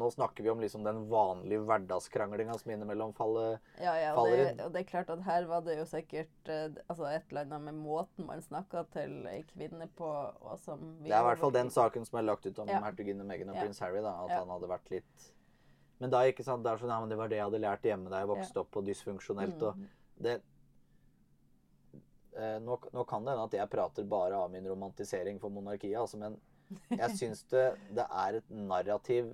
Nå 0.00 0.08
snakker 0.14 0.42
vi 0.46 0.50
om 0.52 0.60
liksom 0.62 0.84
den 0.86 1.02
vanlige 1.10 1.60
hverdagskranglinga 1.68 2.56
som 2.58 2.70
innimellom 2.72 3.12
faller 3.16 3.58
Ja, 3.80 3.94
ja, 4.00 4.12
og 4.14 4.22
faller 4.22 4.42
det, 4.44 4.64
og 4.64 4.72
det 4.72 4.80
er 4.82 4.88
klart 4.90 5.10
at 5.12 5.22
her 5.26 5.46
var 5.50 5.60
det 5.66 5.76
jo 5.78 5.84
sikkert 5.88 6.48
eh, 6.52 6.68
altså 6.88 7.08
et 7.10 7.26
eller 7.30 7.42
annet 7.48 7.66
med 7.68 7.74
måten 7.82 8.26
man 8.26 8.40
snakka 8.44 8.84
til 8.94 9.26
ei 9.30 9.42
kvinne 9.52 9.88
på. 9.98 10.08
Og 10.40 10.58
som 10.62 10.80
vi 11.02 11.10
Det 11.10 11.16
er 11.16 11.20
i 11.24 11.28
hvert 11.30 11.42
fall 11.44 11.52
den 11.58 11.70
saken 11.74 12.06
som 12.08 12.18
er 12.20 12.28
lagt 12.30 12.46
ut 12.46 12.58
om 12.58 12.68
Ja. 12.68 12.80
hertuginne 12.84 13.24
Meghan 13.26 13.50
og 13.50 13.56
Ja. 13.56 13.62
prins 13.66 13.78
Harry. 13.80 14.00
da, 14.00 14.14
At 14.24 14.30
Ja. 14.30 14.38
han 14.44 14.48
hadde 14.48 14.68
vært 14.68 14.90
litt 14.90 15.32
Men 16.00 16.08
da 16.10 16.22
ikke 16.24 16.42
sant, 16.44 16.62
det 16.64 16.72
er 16.72 16.78
sånn, 16.80 16.88
ja, 16.88 16.98
men 17.00 17.10
det 17.10 17.18
var 17.18 17.28
det 17.28 17.36
jeg 17.36 17.44
hadde 17.44 17.60
lært 17.60 17.82
hjemme 17.84 18.08
da 18.08 18.20
jeg 18.20 18.28
vokste 18.28 18.56
opp 18.62 18.70
på 18.72 18.80
dysfunksjonelt. 18.86 19.62
og 19.62 19.76
Mm. 19.76 19.88
det 20.22 20.32
eh, 20.36 20.40
nå, 22.64 22.78
nå 22.94 23.04
kan 23.08 23.26
det 23.26 23.34
hende 23.34 23.46
at 23.48 23.58
jeg 23.58 23.72
prater 23.72 24.08
bare 24.08 24.38
av 24.38 24.50
min 24.52 24.66
romantisering 24.68 25.40
for 25.42 25.52
monarkiet, 25.52 25.98
altså, 26.00 26.20
men 26.20 26.38
jeg 26.94 27.16
syns 27.18 27.44
det, 27.50 27.66
det 27.96 28.06
er 28.06 28.38
et 28.38 28.50
narrativ 28.54 29.32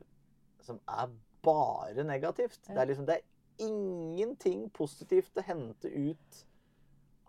som 0.64 0.80
er 0.88 1.10
bare 1.46 2.04
negativt. 2.06 2.60
Det 2.66 2.78
er 2.78 2.90
liksom, 2.90 3.06
det 3.06 3.18
er 3.18 3.66
ingenting 3.66 4.66
positivt 4.74 5.38
å 5.38 5.44
hente 5.46 5.90
ut 5.90 6.42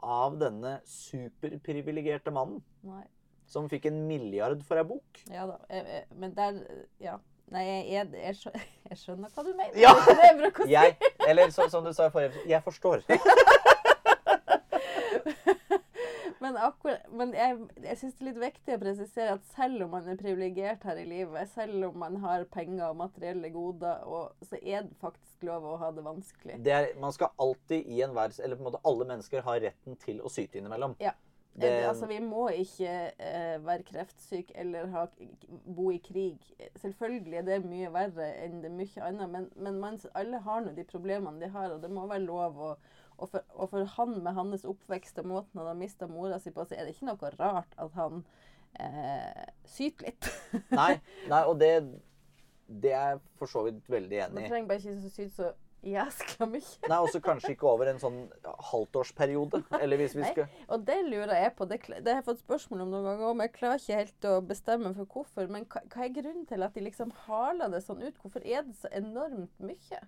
av 0.03 0.37
denne 0.39 0.77
superprivilegerte 0.87 2.31
mannen 2.33 2.61
Nei. 2.85 3.03
som 3.49 3.69
fikk 3.71 3.89
en 3.89 4.03
milliard 4.09 4.61
for 4.67 4.79
ei 4.79 4.85
bok. 4.87 5.23
Ja 5.33 5.47
da. 5.49 5.57
Jeg, 5.71 5.87
jeg, 5.93 6.05
men 6.21 6.37
der 6.37 6.61
Ja. 7.03 7.17
Nei, 7.47 7.63
jeg, 7.63 8.09
jeg, 8.11 8.35
jeg, 8.89 8.97
skjønner 8.99 9.31
hva 9.31 9.43
du 9.45 9.53
mener. 9.55 9.77
Ja! 9.79 9.93
Jeg 10.67 10.97
eller 11.27 11.53
så, 11.55 11.69
som 11.71 11.85
du 11.85 11.93
sa 11.95 12.09
i 12.09 12.11
forrige 12.11 12.43
jeg 12.49 12.63
forstår. 12.65 13.05
Men, 16.47 16.57
akkurat, 16.63 17.07
men 17.11 17.33
jeg, 17.35 17.57
jeg 17.83 17.99
syns 17.99 18.13
det 18.15 18.23
er 18.23 18.27
litt 18.29 18.39
viktig 18.39 18.75
å 18.77 18.79
presisere 18.79 19.35
at 19.35 19.47
selv 19.51 19.83
om 19.83 19.91
man 19.97 20.07
er 20.07 20.19
privilegert 20.19 20.85
her 20.87 20.99
i 21.01 21.05
livet, 21.07 21.51
selv 21.51 21.89
om 21.89 21.97
man 21.99 22.15
har 22.23 22.45
penger 22.53 22.85
og 22.87 23.01
materielle 23.01 23.51
goder, 23.51 24.05
og, 24.07 24.37
så 24.47 24.59
er 24.61 24.85
det 24.87 24.95
faktisk 25.01 25.43
lov 25.49 25.67
å 25.67 25.77
ha 25.81 25.91
det 25.91 26.05
vanskelig. 26.05 26.59
Det 26.63 26.73
er, 26.73 26.91
man 27.01 27.15
skal 27.15 27.33
alltid 27.43 27.83
i 27.91 27.99
enhver 28.05 28.31
Eller 28.43 28.55
på 28.55 28.63
en 28.63 28.69
måte 28.69 28.83
alle 28.87 29.07
mennesker 29.11 29.43
har 29.43 29.59
retten 29.67 29.97
til 29.99 30.23
å 30.23 30.31
syte 30.31 30.61
innimellom. 30.61 30.95
Ja. 31.03 31.13
Det, 31.57 31.69
altså, 31.89 32.05
vi 32.05 32.19
må 32.21 32.43
ikke 32.53 32.91
uh, 33.17 33.65
være 33.65 33.83
kreftsyke 33.87 34.53
eller 34.61 34.91
ha, 34.93 35.07
bo 35.65 35.89
i 35.89 35.97
krig. 35.97 36.37
Selvfølgelig 36.77 37.39
er 37.39 37.47
det 37.47 37.57
mye 37.65 37.89
verre 37.93 38.27
enn 38.43 38.59
det 38.61 38.69
mye 38.77 39.07
annet, 39.07 39.31
men, 39.33 39.47
men 39.55 39.79
man, 39.81 39.97
alle 40.13 40.37
har 40.45 40.61
nå 40.61 40.75
de 40.77 40.85
problemene 40.85 41.41
de 41.41 41.49
har, 41.49 41.73
og 41.73 41.81
det 41.81 41.89
må 41.89 42.05
være 42.05 42.27
lov 42.27 42.61
å 42.61 42.75
og 43.17 43.31
for, 43.31 43.45
og 43.57 43.71
for 43.71 43.91
han 43.97 44.17
med 44.23 44.35
hans 44.37 44.65
oppvekst 44.67 45.21
og 45.23 45.29
måten 45.31 45.61
han 45.61 45.71
har 45.71 45.77
mista 45.79 46.09
mora 46.09 46.39
si 46.41 46.53
på, 46.53 46.65
så 46.65 46.77
er 46.77 46.85
det 46.85 46.95
ikke 46.95 47.09
noe 47.09 47.31
rart 47.39 47.77
at 47.81 47.95
han 47.97 48.25
eh, 48.79 49.45
syter 49.65 50.11
litt. 50.11 50.29
nei, 50.79 50.91
nei, 51.31 51.43
og 51.43 51.57
det, 51.61 51.71
det 52.67 52.93
er 52.93 53.15
jeg 53.15 53.23
for 53.39 53.51
så 53.51 53.65
vidt 53.67 53.87
veldig 53.89 54.21
enig 54.25 54.33
i. 54.33 54.41
Man 54.41 54.51
trenger 54.51 54.69
bare 54.69 54.83
ikke 54.83 54.99
så 55.01 55.13
syte 55.15 55.33
så 55.37 55.53
jæskla 55.85 56.47
mye. 56.49 56.89
Nei, 56.89 56.97
også 56.97 57.21
kanskje 57.23 57.53
ikke 57.53 57.67
over 57.69 57.89
en 57.91 57.99
sånn 58.01 58.19
halvtårsperiode. 58.71 59.61
Eller 59.79 60.01
hvis 60.01 60.15
vi 60.17 60.23
Nei. 60.23 60.31
skal 60.33 60.73
Og 60.73 60.85
det 60.87 60.97
lurer 61.05 61.35
jeg 61.37 61.53
på. 61.57 61.67
Det, 61.69 61.79
det 61.95 62.11
har 62.11 62.21
jeg 62.21 62.27
fått 62.27 62.43
spørsmål 62.43 62.85
om 62.85 62.93
noen 62.93 63.09
ganger, 63.11 63.33
men 63.33 63.47
jeg 63.47 63.55
klarer 63.57 63.83
ikke 63.83 64.01
helt 64.01 64.29
å 64.29 64.35
bestemme 64.51 64.93
for 64.97 65.13
hvorfor. 65.13 65.51
Men 65.53 65.67
hva, 65.71 65.83
hva 65.93 66.05
er 66.05 66.15
grunnen 66.17 66.47
til 66.49 66.65
at 66.65 66.77
de 66.77 66.85
liksom 66.85 67.13
haler 67.27 67.73
det 67.73 67.83
sånn 67.85 68.03
ut? 68.03 68.17
Hvorfor 68.23 68.45
er 68.45 68.65
det 68.67 68.77
så 68.81 68.91
enormt 68.97 69.53
mye? 69.63 70.01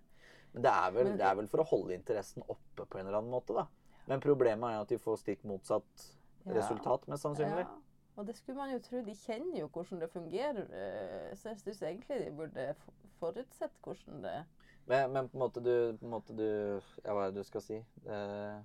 Men 0.53 0.65
det 0.65 0.71
er, 0.71 0.93
vel, 0.95 1.11
det 1.19 1.25
er 1.25 1.35
vel 1.37 1.47
for 1.51 1.61
å 1.63 1.67
holde 1.69 1.93
interessen 1.93 2.43
oppe 2.47 2.85
på 2.89 2.97
en 2.97 3.05
eller 3.07 3.19
annen 3.19 3.33
måte, 3.33 3.53
da. 3.53 3.67
Men 4.09 4.23
problemet 4.23 4.71
er 4.73 4.81
at 4.81 4.89
de 4.89 4.97
får 4.97 5.19
stikk 5.21 5.43
motsatt 5.45 6.07
resultat, 6.49 7.05
mest 7.11 7.25
sannsynlig. 7.27 7.65
Ja. 7.67 7.77
Og 8.19 8.25
det 8.27 8.35
skulle 8.35 8.57
man 8.57 8.71
jo 8.73 8.79
tro. 8.83 9.01
De 9.05 9.13
kjenner 9.15 9.61
jo 9.61 9.67
hvordan 9.71 10.01
det 10.01 10.09
fungerer. 10.11 10.65
eh, 10.75 11.35
Så 11.37 11.53
jeg 11.53 11.61
syns 11.61 11.83
egentlig 11.85 12.17
de 12.25 12.31
burde 12.35 12.65
forutsett 13.19 13.77
hvordan 13.83 14.23
det 14.25 14.33
Men, 14.89 15.11
men 15.13 15.29
på 15.29 15.37
en 15.37 15.43
måte 15.43 15.61
du, 15.63 15.97
på 15.99 16.05
en 16.07 16.11
måte 16.11 16.35
du 16.35 16.47
Ja, 17.05 17.13
hva 17.13 17.27
er 17.27 17.31
det 17.31 17.43
du 17.43 17.47
skal 17.47 17.61
si? 17.63 17.77
Eh, 18.09 18.57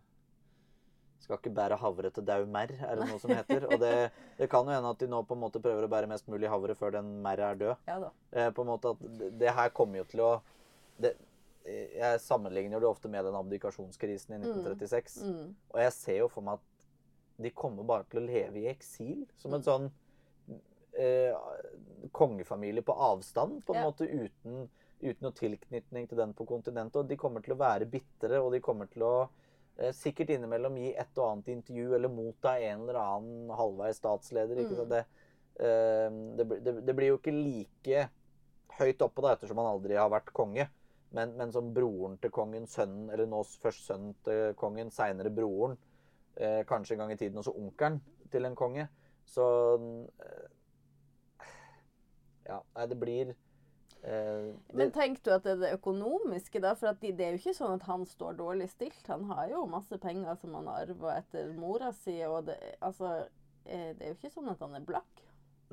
skal 1.24 1.38
ikke 1.38 1.54
bære 1.56 1.78
havre 1.80 2.10
til 2.12 2.24
dau 2.26 2.42
merr, 2.50 2.72
er 2.84 2.98
det 2.98 3.06
noe 3.08 3.20
som 3.20 3.30
heter. 3.32 3.68
Og 3.70 3.78
det, 3.80 3.92
det 4.40 4.48
kan 4.52 4.66
jo 4.66 4.74
hende 4.74 4.90
at 4.90 4.98
de 5.00 5.06
nå 5.08 5.22
på 5.24 5.36
en 5.36 5.44
måte 5.44 5.62
prøver 5.62 5.86
å 5.86 5.92
bære 5.92 6.10
mest 6.10 6.26
mulig 6.28 6.50
havre 6.52 6.74
før 6.76 6.96
den 6.98 7.14
merret 7.24 7.46
er 7.54 7.60
død. 7.62 7.86
Ja 7.88 8.00
da. 8.02 8.10
Eh, 8.32 8.50
på 8.56 8.64
en 8.64 8.72
måte 8.72 8.92
at 8.96 9.06
det, 9.20 9.30
det 9.40 9.54
her 9.56 9.70
kommer 9.76 10.02
jo 10.02 10.08
til 10.10 10.24
å 10.24 10.32
det, 11.00 11.14
Jeg 11.64 12.20
sammenligner 12.20 12.80
det 12.80 12.88
ofte 12.88 13.08
med 13.08 13.24
den 13.24 13.34
abdikasjonskrisen 13.38 14.34
i 14.36 14.38
1936. 14.42 15.22
Mm. 15.24 15.54
Og 15.72 15.80
jeg 15.80 15.92
ser 15.96 16.18
jo 16.18 16.28
for 16.28 16.44
meg 16.44 16.58
at 16.60 17.42
de 17.44 17.50
kommer 17.50 17.86
bare 17.88 18.04
til 18.10 18.20
å 18.20 18.26
leve 18.26 18.60
i 18.60 18.66
eksil. 18.70 19.24
Som 19.36 19.54
en 19.54 19.60
Mm. 19.60 19.64
sånn 19.64 19.90
eh, 20.96 21.34
kongefamilie 22.12 22.82
på 22.82 22.92
avstand, 22.94 23.64
på 23.66 23.74
en 23.74 23.80
Ja. 23.80 23.90
måte 23.90 24.06
uten, 24.06 24.68
uten 25.02 25.22
noe 25.22 25.32
tilknytning 25.32 26.06
til 26.08 26.16
den 26.18 26.32
på 26.34 26.46
kontinentet. 26.46 26.96
Og 26.96 27.08
de 27.08 27.16
kommer 27.16 27.42
til 27.42 27.54
å 27.54 27.58
være 27.58 27.84
bitre, 27.90 28.38
og 28.40 28.52
de 28.52 28.60
kommer 28.60 28.86
til 28.86 29.02
å 29.02 29.28
eh, 29.76 29.90
sikkert 29.90 30.28
innimellom 30.30 30.76
gi 30.76 30.94
et 30.94 31.18
og 31.18 31.32
annet 31.32 31.48
intervju 31.48 31.94
eller 31.96 32.08
motta 32.08 32.60
en 32.60 32.82
eller 32.82 32.94
annen 32.94 33.48
halvveis 33.56 33.96
statsleder. 33.98 34.56
Ikke 34.56 34.84
Mm. 34.84 34.88
Det, 34.88 35.04
eh, 35.58 36.10
det, 36.36 36.62
det, 36.64 36.86
det 36.86 36.94
blir 36.94 37.08
jo 37.08 37.18
ikke 37.18 37.32
like 37.32 38.08
høyt 38.78 39.02
oppe, 39.02 39.20
da, 39.22 39.34
ettersom 39.34 39.56
han 39.56 39.66
aldri 39.66 39.96
har 39.96 40.10
vært 40.10 40.32
konge. 40.32 40.68
Men, 41.14 41.36
men 41.38 41.52
som 41.54 41.70
broren 41.74 42.16
til 42.18 42.32
kongen, 42.34 42.66
sønnen, 42.66 43.06
eller 43.14 43.28
nå 43.30 43.44
først 43.62 43.86
sønnen 43.86 44.16
til 44.26 44.54
kongen, 44.58 44.90
seinere 44.90 45.30
broren, 45.30 45.76
eh, 46.34 46.64
kanskje 46.66 46.96
en 46.96 47.04
gang 47.04 47.14
i 47.14 47.18
tiden 47.20 47.38
også 47.38 47.54
onkelen 47.54 48.00
til 48.32 48.48
en 48.48 48.58
konge. 48.58 48.88
Så 49.24 49.46
eh, 49.78 50.50
Ja, 52.44 52.58
nei, 52.76 52.86
det 52.90 52.96
blir 53.00 53.30
eh, 53.30 54.50
Men 54.76 54.90
tenker 54.92 54.98
tenk 54.98 55.22
du 55.24 55.30
at 55.32 55.46
det 55.46 55.54
er 55.54 55.62
det 55.62 55.70
økonomiske, 55.78 56.60
da? 56.60 56.74
For 56.76 56.90
at 56.90 57.00
de, 57.00 57.14
det 57.16 57.24
er 57.24 57.36
jo 57.36 57.40
ikke 57.40 57.56
sånn 57.56 57.78
at 57.78 57.86
han 57.88 58.04
står 58.10 58.36
dårlig 58.42 58.68
stilt. 58.74 59.06
Han 59.08 59.24
har 59.30 59.48
jo 59.54 59.64
masse 59.70 59.96
penger 60.02 60.36
som 60.42 60.58
han 60.58 60.68
har 60.68 60.90
arva 60.90 61.16
etter 61.22 61.54
mora 61.56 61.92
si, 62.02 62.18
og 62.26 62.50
det, 62.50 62.58
altså, 62.84 63.14
eh, 63.64 63.94
det 63.94 64.02
er 64.02 64.12
jo 64.12 64.18
ikke 64.18 64.34
sånn 64.34 64.52
at 64.52 64.66
han 64.66 64.76
er 64.76 64.90
blakk. 64.90 65.23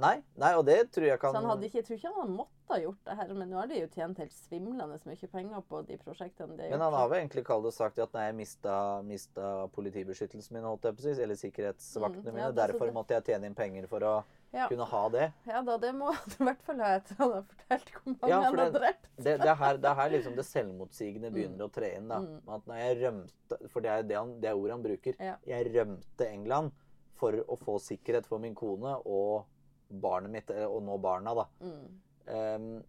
Nei, 0.01 0.15
nei, 0.41 0.49
og 0.57 0.65
det 0.65 0.79
tror 0.91 1.05
jeg 1.07 1.19
kan 1.21 1.31
Så 1.35 1.39
han 1.41 1.49
hadde 1.51 1.67
ikke, 1.69 1.77
jeg 1.81 1.85
tror 1.87 1.97
ikke 1.99 2.13
han 2.17 2.33
måttet 2.39 2.71
ha 2.71 2.77
gjort 2.79 2.99
det 3.05 3.15
her, 3.19 3.31
men 3.35 3.49
nå 3.51 3.57
har 3.59 3.67
de 3.67 3.79
jo 3.81 3.87
tjent 3.93 4.17
helt 4.23 4.33
svimlende 4.33 4.99
mye 5.05 5.27
penger 5.31 5.63
på 5.69 5.81
de 5.87 5.97
prosjektene 6.01 6.55
de 6.57 6.63
har 6.63 6.69
Men 6.71 6.79
gjort. 6.79 6.85
han 6.87 6.93
har 6.99 7.09
vel 7.11 7.19
egentlig 7.21 7.43
kalt 7.45 7.65
det 7.67 7.73
sagt 7.75 7.99
at 7.99 8.13
nei, 8.17 8.25
jeg 8.29 8.35
mista, 8.41 8.75
mista 9.03 9.47
politibeskyttelsen 9.75 10.55
min, 10.55 10.63
holdt 10.67 10.87
jeg 10.87 10.95
på 10.97 11.03
å 11.03 11.07
si, 11.15 11.21
eller 11.25 11.35
sikkerhetsvaktene 11.39 12.31
Mm, 12.31 12.37
ja, 12.37 12.47
mine. 12.49 12.55
Derfor 12.61 12.85
det- 12.87 12.93
måtte 12.95 13.15
jeg 13.17 13.23
tjene 13.25 13.45
inn 13.51 13.55
penger 13.55 13.87
for 13.87 13.99
å 13.99 14.23
Ja. 14.53 14.67
kunne 14.67 14.85
ha 14.85 15.09
det. 15.09 15.31
Ja 15.47 15.61
da, 15.61 15.77
det 15.77 15.93
må 15.95 16.11
han 16.15 16.31
i 16.39 16.43
hvert 16.43 16.61
fall 16.67 16.79
ha 16.79 16.89
etter 16.97 17.15
han 17.19 17.31
har 17.31 17.43
fortalt 17.43 17.91
hvor 17.91 18.15
mange 18.21 18.29
Ja, 18.31 18.39
for 18.41 18.57
han 18.57 18.57
har 18.57 18.71
drept. 18.79 19.07
Det, 19.17 19.37
det, 19.39 19.47
er 19.47 19.55
her, 19.55 19.77
det 19.77 19.89
er 19.91 19.95
her 19.95 20.09
liksom 20.09 20.35
det 20.35 20.45
selvmotsigende 20.45 21.31
begynner 21.31 21.67
å 21.67 21.71
tre 21.71 21.93
inn. 21.95 22.07
da. 22.07 22.19
Mm. 22.19 22.41
At 22.47 22.65
når 22.67 22.75
jeg 22.81 22.97
rømte, 23.03 23.69
For 23.69 23.81
det 23.81 23.89
er 23.91 24.03
det, 24.03 24.15
han, 24.17 24.39
det 24.41 24.49
er 24.49 24.55
ordet 24.55 24.71
han 24.71 24.83
bruker. 24.83 25.15
Ja. 25.19 25.35
Jeg 25.45 25.71
rømte 25.75 26.27
England 26.31 26.71
for 27.15 27.31
å 27.33 27.57
få 27.59 27.77
sikkerhet 27.79 28.25
for 28.25 28.39
min 28.39 28.55
kone 28.55 28.95
og 29.05 29.45
barnet 29.91 30.31
mitt, 30.31 30.49
eh, 30.53 30.65
og 30.65 30.83
nå 30.85 30.97
barna, 31.01 31.33
da. 31.35 31.47
Mm. 31.61 32.01
Um, 32.31 32.83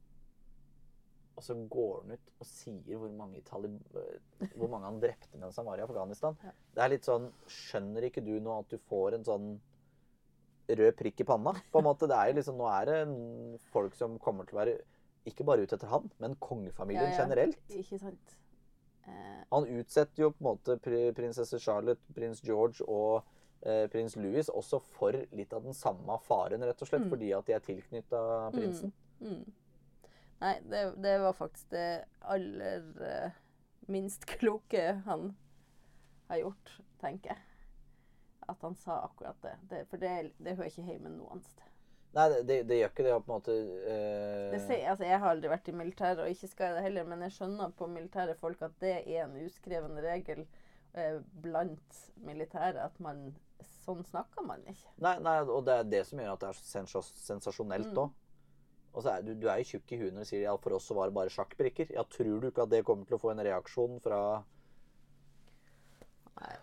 og 1.33 1.45
så 1.47 1.55
går 1.57 2.03
han 2.03 2.13
ut 2.13 2.33
og 2.43 2.47
sier 2.47 2.99
hvor 3.01 3.13
mange, 3.17 3.41
eh, 3.41 4.49
hvor 4.55 4.69
mange 4.71 4.85
han 4.85 5.01
drepte 5.01 5.41
mens 5.41 5.57
han 5.57 5.67
var 5.67 5.81
i 5.81 5.85
Afghanistan. 5.87 6.37
Ja. 6.45 6.53
Det 6.77 6.83
er 6.85 6.93
litt 6.93 7.09
sånn 7.09 7.31
Skjønner 7.49 8.05
ikke 8.09 8.25
du 8.25 8.35
nå 8.41 8.59
at 8.59 8.69
du 8.69 8.77
får 8.91 9.17
en 9.17 9.25
sånn 9.25 9.47
rød 10.69 10.97
prikk 11.01 11.25
i 11.25 11.27
panna? 11.29 11.55
På 11.73 11.81
en 11.81 11.89
måte, 11.89 12.07
det 12.11 12.19
er 12.19 12.31
jo 12.31 12.37
liksom, 12.39 12.61
Nå 12.61 12.69
er 12.71 12.91
det 12.91 13.01
folk 13.73 13.97
som 13.99 14.19
kommer 14.23 14.47
til 14.49 14.59
å 14.59 14.63
være 14.63 14.77
ikke 15.29 15.47
bare 15.47 15.63
ute 15.65 15.77
etter 15.79 15.91
han, 15.91 16.09
men 16.19 16.37
kongefamilien 16.43 17.13
Ja, 17.13 17.17
ja. 17.17 17.25
generelt. 17.25 17.59
Ikke 17.71 17.99
sant. 18.01 18.37
Eh, 19.07 19.43
Han 19.53 19.67
utsetter 19.79 20.25
jo 20.25 20.31
på 20.35 20.43
en 20.43 20.49
måte 20.49 20.79
prinsesse 21.15 21.59
Charlotte, 21.63 22.03
prins 22.15 22.43
George 22.43 22.83
og 22.87 23.23
prins 23.93 24.17
Louis 24.19 24.49
også 24.51 24.81
for 24.97 25.17
litt 25.37 25.53
av 25.55 25.63
den 25.63 25.77
samme 25.77 26.17
faren, 26.27 26.65
rett 26.67 26.83
og 26.83 26.89
slett, 26.89 27.05
Mm. 27.07 27.11
fordi 27.15 27.33
at 27.37 27.47
de 27.47 27.55
er 27.55 27.67
tilknytta 27.67 28.23
prinsen. 28.55 28.93
Mm. 29.21 29.45
Nei, 30.43 30.57
det, 30.67 30.83
det 31.03 31.19
var 31.23 31.33
faktisk 31.39 31.71
det 31.71 32.05
aller 32.27 32.83
uh, 32.99 33.31
minst 33.87 34.25
kloke 34.27 35.03
han 35.07 35.29
har 36.29 36.41
gjort, 36.43 36.73
tenker 37.01 37.37
jeg. 37.37 37.45
At 38.51 38.65
han 38.67 38.75
sa 38.75 39.05
akkurat 39.05 39.39
det. 39.43 39.55
det 39.71 39.85
for 39.91 40.03
det, 40.03 40.33
det 40.43 40.57
hører 40.57 40.73
ikke 40.73 40.89
hjemme 40.89 41.13
noe 41.15 41.39
sted. 41.47 41.69
Nei, 42.13 42.27
det, 42.43 42.57
det, 42.69 42.77
gjør 42.81 42.91
ikke 42.91 43.05
det. 43.07 43.13
på 43.15 43.31
en 43.31 43.37
måte 43.39 43.55
Uh... 43.55 44.51
Det 44.53 44.61
sier, 44.67 44.83
altså, 44.91 45.07
jeg 45.07 45.21
har 45.23 45.31
aldri 45.31 45.53
vært 45.53 45.71
i 45.71 45.77
militæret, 45.77 46.25
og 46.25 46.35
ikke 46.35 46.51
skal 46.51 46.67
jeg 46.67 46.77
det 46.77 46.83
heller, 46.89 47.07
men 47.09 47.23
jeg 47.25 47.37
skjønner 47.39 47.73
på 47.79 47.89
militære 47.89 48.35
folk 48.41 48.67
at 48.67 48.75
det 48.83 48.97
er 49.01 49.23
en 49.25 49.39
uskreven 49.47 49.97
regel 50.05 50.43
uh, 50.99 51.23
blant 51.45 52.03
militære 52.27 52.83
at 52.83 52.99
man 53.01 53.31
Sånn 53.83 54.03
snakker 54.09 54.45
man 54.47 54.65
ikke. 54.69 54.91
Nei, 55.05 55.17
nei, 55.25 55.37
og 55.45 55.65
det 55.67 55.79
er 55.79 55.89
det 55.89 56.03
som 56.09 56.21
gjør 56.23 56.35
at 56.35 56.45
det 56.45 56.53
er 56.53 56.61
sensasjonelt 57.29 57.93
Mm. 57.93 58.19
Og 58.93 59.01
så 59.01 59.15
er 59.15 59.23
du, 59.25 59.31
du 59.41 59.47
er 59.49 59.63
jo 59.63 59.71
tjukk 59.71 59.93
i 59.95 59.99
huet 60.03 60.13
når 60.13 60.27
du 60.27 60.29
sier 60.29 60.43
ja, 60.45 60.53
for 60.61 60.77
oss 60.77 60.85
så 60.85 60.93
var 60.93 61.09
det 61.09 61.17
bare 61.17 61.33
sjakkbrikker. 61.33 61.95
Ja, 61.97 62.03
tror 62.05 62.43
du 62.43 62.51
ikke 62.51 62.67
at 62.67 62.73
det 62.75 62.83
kommer 62.85 63.09
til 63.09 63.17
å 63.17 63.23
få 63.23 63.31
en 63.33 63.41
reaksjon 63.41 64.03
fra 64.05 64.19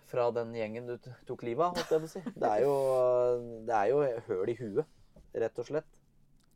fra 0.09 0.31
den 0.35 0.53
gjengen 0.57 0.89
du 0.89 0.95
tok 1.27 1.43
livet 1.47 1.63
av, 1.63 1.77
holdt 1.77 1.93
jeg 1.93 2.01
på 2.03 2.07
å 2.07 2.11
si. 2.11 2.21
Det 2.35 2.49
er 2.49 2.63
jo, 2.65 2.73
det 3.67 3.75
er 3.77 3.91
jo 3.91 3.99
høl 4.27 4.51
i 4.51 4.57
huet, 4.59 4.97
rett 5.43 5.61
og 5.61 5.69
slett. 5.69 5.99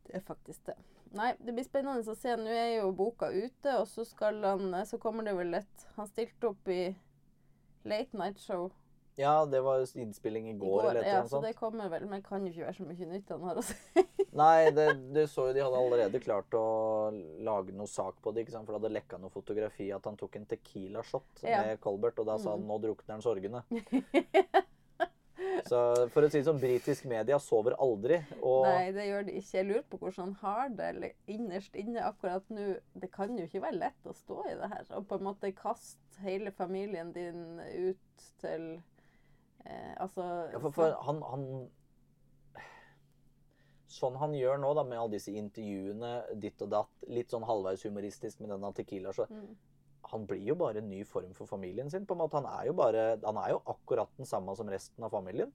Det 0.04 0.18
er 0.18 0.24
faktisk 0.26 0.66
det. 0.68 0.76
Nei, 1.14 1.30
det 1.38 1.54
blir 1.54 1.66
spennende 1.66 2.02
å 2.02 2.16
se. 2.18 2.34
Nå 2.36 2.50
er 2.50 2.72
jo 2.80 2.90
boka 2.96 3.30
ute, 3.30 3.76
og 3.78 3.86
så 3.88 4.04
skal 4.06 4.42
han 4.44 4.74
Så 4.84 4.98
kommer 4.98 5.24
det 5.24 5.36
vel 5.38 5.54
et 5.54 5.84
Han 5.94 6.08
stilte 6.10 6.50
opp 6.50 6.68
i 6.68 6.96
Late 7.86 8.18
Night 8.18 8.42
Show 8.42 8.72
Ja, 9.16 9.44
det 9.46 9.60
var 9.62 9.78
innspilling 9.96 10.48
i 10.48 10.50
i 10.50 10.58
går, 10.58 10.88
eller 10.90 11.04
ja, 11.06 11.18
annet 11.20 11.30
så 11.30 11.36
sånt. 11.36 11.46
det 11.46 11.52
kommer 11.54 11.88
vel. 11.92 12.06
Men 12.10 12.22
kan 12.22 12.42
jo 12.46 12.50
ikke 12.50 12.64
være 12.66 12.74
så 12.80 12.86
mye 12.88 13.06
nytt 13.12 13.28
han 13.30 13.44
har 13.46 13.60
å 13.60 13.62
si. 13.62 13.76
Nei, 14.34 14.70
det, 14.74 14.86
du 15.14 15.20
så 15.30 15.44
jo 15.48 15.52
de 15.54 15.62
hadde 15.62 15.78
allerede 15.78 16.20
klart 16.24 16.56
å 16.58 16.64
lage 17.46 17.70
noe 17.78 17.86
sak 17.86 18.18
på 18.24 18.32
det. 18.34 18.42
ikke 18.42 18.56
sant? 18.56 18.66
For 18.66 18.74
det 18.74 18.80
hadde 18.82 18.94
lekka 18.96 19.20
noe 19.22 19.30
fotografi 19.30 19.92
at 19.94 20.04
han 20.10 20.16
tok 20.18 20.36
en 20.40 20.46
Tequila-shot 20.50 21.44
Ja. 21.46 21.62
med 21.62 21.80
Colbert, 21.80 22.18
og 22.18 22.26
da 22.26 22.38
sa 22.38 22.56
han 22.56 22.64
Mm. 22.64 22.66
'nå 22.72 22.80
drukner 22.82 23.14
han 23.14 23.22
sorgene'. 23.22 23.62
Så 25.66 25.78
for 26.12 26.22
å 26.26 26.28
si 26.30 26.38
det 26.40 26.46
sånn, 26.46 26.58
britisk 26.60 27.06
media 27.08 27.38
sover 27.40 27.74
aldri. 27.80 28.18
Nei, 28.42 28.90
det 28.92 29.06
gjør 29.08 29.24
de 29.26 29.32
ikke. 29.38 29.56
Jeg 29.58 29.66
lurer 29.68 29.84
på 29.90 29.98
hvordan 29.98 30.18
han 30.18 30.34
har 30.42 30.68
det 30.76 30.88
eller 30.92 31.12
innerst 31.30 31.76
inne 31.80 32.02
akkurat 32.04 32.44
nå. 32.52 32.66
Det 33.00 33.10
kan 33.14 33.32
jo 33.38 33.46
ikke 33.46 33.62
være 33.64 33.78
lett 33.80 34.08
å 34.10 34.12
stå 34.14 34.40
i 34.50 34.56
det 34.60 34.68
her. 34.74 34.84
Og 34.98 35.06
på 35.08 35.18
en 35.18 35.24
måte 35.24 35.52
kaste 35.56 36.20
hele 36.24 36.52
familien 36.54 37.12
din 37.16 37.60
ut 37.60 38.26
til 38.42 38.82
eh, 39.64 39.94
Altså 40.00 40.26
ja, 40.52 40.58
for, 40.60 40.70
for 40.76 40.96
han, 41.08 41.22
han 41.30 41.46
Sånn 43.94 44.16
han 44.18 44.32
gjør 44.34 44.58
nå, 44.58 44.72
da, 44.74 44.82
med 44.88 44.98
alle 44.98 45.12
disse 45.14 45.30
intervjuene, 45.38 46.14
ditt 46.42 46.62
og 46.64 46.70
datt, 46.72 46.94
litt 47.14 47.30
sånn 47.30 47.44
halvveis 47.46 47.84
humoristisk 47.86 48.40
med 48.42 48.50
denne 48.50 48.72
Tequila, 48.74 49.12
så 49.14 49.26
Mm. 49.30 49.52
han 50.10 50.24
blir 50.26 50.42
jo 50.48 50.54
bare 50.58 50.78
en 50.82 50.88
ny 50.90 51.04
form 51.04 51.32
for 51.34 51.46
familien 51.46 51.90
sin. 51.90 52.04
på 52.06 52.14
en 52.14 52.18
måte. 52.18 52.34
Han 52.40 52.46
er 52.46 52.66
jo 52.66 52.72
bare, 52.72 53.04
han 53.24 53.36
er 53.36 53.50
jo 53.52 53.62
akkurat 53.66 54.10
den 54.16 54.26
samme 54.26 54.56
som 54.56 54.68
resten 54.68 55.04
av 55.04 55.10
familien. 55.10 55.52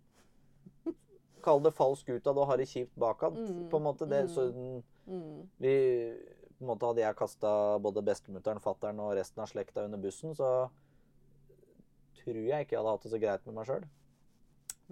Kall 1.43 1.61
det 1.63 1.73
falsk 1.73 2.09
utad 2.09 2.37
og 2.37 2.47
ha 2.47 2.55
det 2.57 2.67
kjipt 2.67 2.95
bakad. 2.95 3.35
Mm, 3.35 3.69
på 3.69 3.77
en 3.77 3.83
måte. 3.83 4.07
Det, 4.07 4.23
mm. 4.23 4.27
så 4.29 4.83
Mm. 5.09 5.49
vi, 5.57 6.13
på 6.59 6.61
en 6.63 6.67
måte 6.67 6.85
Hadde 6.85 7.01
jeg 7.01 7.15
kasta 7.15 7.79
både 7.79 8.03
bestemutteren, 8.05 8.59
fattern 8.61 8.99
og 8.99 9.15
resten 9.17 9.41
av 9.41 9.47
slekta 9.47 9.83
under 9.85 9.97
bussen, 9.97 10.35
så 10.35 10.69
tror 12.19 12.35
jeg 12.45 12.65
ikke 12.65 12.75
jeg 12.75 12.79
hadde 12.79 12.91
hatt 12.91 13.03
det 13.03 13.11
så 13.11 13.19
greit 13.19 13.45
med 13.45 13.55
meg 13.55 13.65
sjøl. 13.65 13.85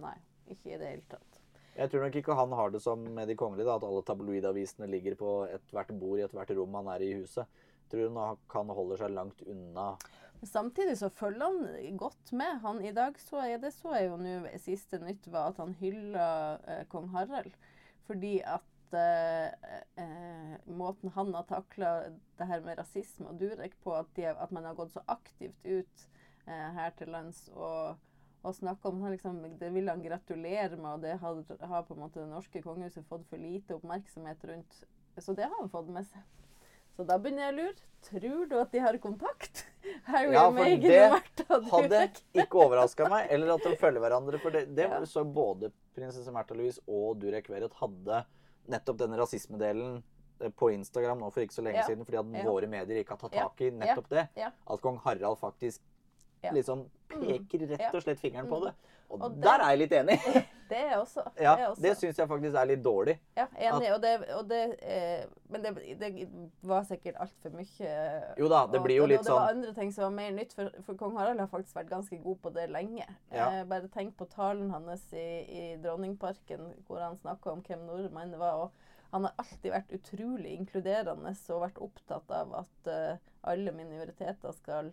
Nei, 0.01 0.15
ikke 0.47 0.73
i 0.73 0.79
det 0.79 0.93
hele 0.93 1.05
tatt. 1.11 1.41
Jeg 1.77 1.91
tror 1.91 2.07
nok 2.07 2.15
ikke 2.17 2.35
han 2.37 2.53
har 2.57 2.71
det 2.73 2.79
som 2.81 3.01
med 3.13 3.29
de 3.29 3.35
kongelige, 3.37 3.67
da, 3.67 3.75
at 3.77 3.85
alle 3.85 4.03
tabloidavisene 4.05 4.89
ligger 4.89 5.17
på 5.19 5.33
ethvert 5.45 5.91
bord 6.01 6.17
i 6.17 6.23
ethvert 6.25 6.53
rom 6.57 6.77
han 6.79 6.89
er 6.95 7.03
i 7.05 7.11
huset. 7.19 7.59
Jeg 7.85 7.91
tror 7.91 8.15
nok 8.15 8.55
han 8.57 8.71
holder 8.79 8.99
seg 8.99 9.13
langt 9.13 9.43
unna 9.47 9.91
Men 10.39 10.49
Samtidig 10.49 10.97
så 10.99 11.09
følger 11.13 11.45
han 11.45 11.99
godt 12.01 12.33
med. 12.33 12.59
Han 12.65 12.81
I 12.85 12.93
dag 12.97 13.19
så 13.21 13.45
jeg, 13.45 13.61
det 13.61 13.71
så 13.75 13.93
jeg 13.95 14.09
jo 14.09 14.17
nå 14.21 14.33
siste 14.61 14.99
nytt, 15.01 15.29
var 15.33 15.53
at 15.53 15.61
han 15.61 15.77
hylla 15.79 16.25
eh, 16.65 16.83
kong 16.89 17.07
Harald. 17.13 17.53
Fordi 18.09 18.33
at 18.41 18.97
eh, 18.97 19.71
eh, 20.01 20.57
måten 20.65 21.13
han 21.13 21.33
har 21.37 21.47
takla 21.49 21.93
det 22.37 22.49
her 22.49 22.65
med 22.65 22.81
rasisme 22.81 23.29
og 23.31 23.39
Durek 23.41 23.77
på, 23.83 23.93
at, 23.97 24.09
de, 24.17 24.27
at 24.33 24.53
man 24.53 24.65
har 24.65 24.77
gått 24.77 24.93
så 24.97 25.05
aktivt 25.07 25.57
ut 25.65 26.05
eh, 26.47 26.69
her 26.77 26.93
til 26.97 27.13
lands 27.13 27.47
og, 27.53 27.97
og 28.47 28.55
snakka 28.55 28.89
om 28.89 29.01
han 29.03 29.11
liksom, 29.15 29.41
Det 29.59 29.69
ville 29.73 29.91
han 29.91 30.01
gratulere 30.03 30.77
med, 30.77 30.91
og 30.93 31.01
det 31.03 31.17
har, 31.21 31.43
har 31.67 31.83
på 31.87 31.93
en 31.95 31.99
måte 32.05 32.21
det 32.21 32.29
norske 32.31 32.61
kongehuset 32.63 33.05
fått 33.09 33.25
for 33.29 33.37
lite 33.41 33.75
oppmerksomhet 33.75 34.43
rundt. 34.49 34.83
Så 35.17 35.33
det 35.35 35.47
har 35.49 35.55
han 35.59 35.69
fått 35.69 35.89
med 35.89 36.05
seg. 36.07 36.21
Så 36.97 37.05
da 37.05 37.17
begynner 37.21 37.45
jeg 37.47 37.53
å 37.53 37.57
lure. 37.57 37.83
Tror 38.07 38.45
du 38.49 38.55
at 38.59 38.71
de 38.73 38.79
har 38.81 38.97
kontakt? 39.01 39.65
Harry 40.09 40.33
Ja, 40.33 40.47
for 40.47 40.55
Meghan 40.57 40.81
det 40.89 41.09
Martha, 41.13 41.59
Hadde 41.71 41.99
ikke 42.33 42.57
overraska 42.63 43.07
meg. 43.09 43.27
Eller 43.33 43.51
at 43.53 43.65
de 43.65 43.75
følger 43.77 44.01
hverandre. 44.01 44.39
For 44.41 44.53
det, 44.55 44.63
det 44.77 44.87
Ja. 44.89 44.99
så 45.05 45.23
både 45.25 45.69
prinsesse 45.97 46.33
Märtha 46.33 46.57
Louise 46.57 46.81
og 46.87 47.19
Durek 47.21 47.49
Verrett 47.53 47.73
hadde 47.81 48.23
nettopp 48.69 48.97
denne 49.01 49.17
rasismedelen 49.21 49.99
eh, 50.41 50.49
på 50.49 50.71
Instagram 50.73 51.21
nå 51.21 51.29
for 51.33 51.41
ikke 51.45 51.57
så 51.59 51.65
lenge 51.65 51.83
Ja. 51.83 51.85
siden, 51.89 52.05
fordi 52.05 52.17
at 52.21 52.33
Ja. 52.41 52.49
våre 52.49 52.67
medier 52.69 53.01
ikke 53.03 53.13
har 53.17 53.21
tatt 53.25 53.37
tak 53.37 53.61
i 53.61 53.69
nettopp 53.71 54.09
det. 54.09 54.27
At 54.37 54.81
kong 54.81 54.97
Harald 55.05 55.37
faktisk. 55.41 55.81
Liksom 56.53 56.89
peker 57.09 57.67
rett 57.77 57.93
og 57.95 58.01
slett 58.03 58.19
fingeren 58.19 58.47
på 58.47 58.59
Mm. 58.59 58.65
det. 58.65 58.73
Og, 59.09 59.21
Og 59.23 59.31
det- 59.35 59.43
der 59.43 59.61
er 59.63 59.69
jeg 59.69 59.77
litt 59.79 59.91
enig. 59.91 60.19
Det 60.67 60.77
er 60.77 60.97
også. 60.99 61.21
ja, 61.39 61.55
det 61.55 61.67
også. 61.69 61.81
det 61.81 61.91
syns 61.97 62.17
jeg 62.19 62.27
faktisk 62.27 62.55
er 62.59 62.65
litt 62.67 62.81
dårlig. 62.83 63.13
Ja, 63.37 63.45
enig. 63.55 63.93
Og 63.95 64.01
det, 64.01 64.29
og 64.35 64.49
det, 64.49 64.75
eh, 64.83 65.25
men 65.49 65.61
det, 65.63 65.71
det 65.97 66.27
var 66.61 66.83
sikkert 66.83 67.15
altfor 67.23 67.53
mye. 67.55 67.87
eh, 67.87 68.33
Jo 68.37 68.49
da, 68.49 68.65
det 68.67 68.79
og- 68.81 68.83
blir 68.85 68.95
jo 68.97 69.03
og 69.03 69.09
litt 69.09 69.23
Det 69.23 69.31
var 69.31 69.47
sånn 69.47 69.55
andre 69.55 69.73
ting 69.73 69.91
som 69.93 70.03
var 70.03 70.09
mer 70.17 70.31
nytt, 70.31 70.51
for, 70.53 70.69
for 70.83 70.93
kong 70.95 71.15
Harald 71.17 71.39
har 71.39 71.47
faktisk 71.47 71.73
vært 71.79 71.89
ganske 71.89 72.19
god 72.21 72.41
på 72.41 72.53
det 72.53 72.69
lenge. 72.69 73.05
Ja. 73.31 73.47
Eh, 73.61 73.63
bare 73.63 73.87
tenk 73.87 74.17
på 74.17 74.27
talen 74.29 74.69
hans 74.69 75.07
i, 75.13 75.45
i 75.47 75.77
Dronningparken, 75.81 76.73
hvor 76.85 76.99
han 76.99 77.15
snakka 77.15 77.51
om 77.53 77.61
hvem 77.63 77.85
nordmenn 77.87 78.37
var. 78.37 78.53
og 78.65 78.71
han 79.13 79.23
har 79.23 79.33
alltid 79.39 79.71
vært 79.71 79.93
utrolig 79.95 80.51
inkluderende 80.59 81.31
og 81.49 81.61
vært 81.61 81.77
opptatt 81.79 82.29
av 82.29 82.53
at 82.59 82.87
uh, 82.91 83.17
alle 83.45 83.71
minoriteter 83.71 84.51
skal 84.51 84.91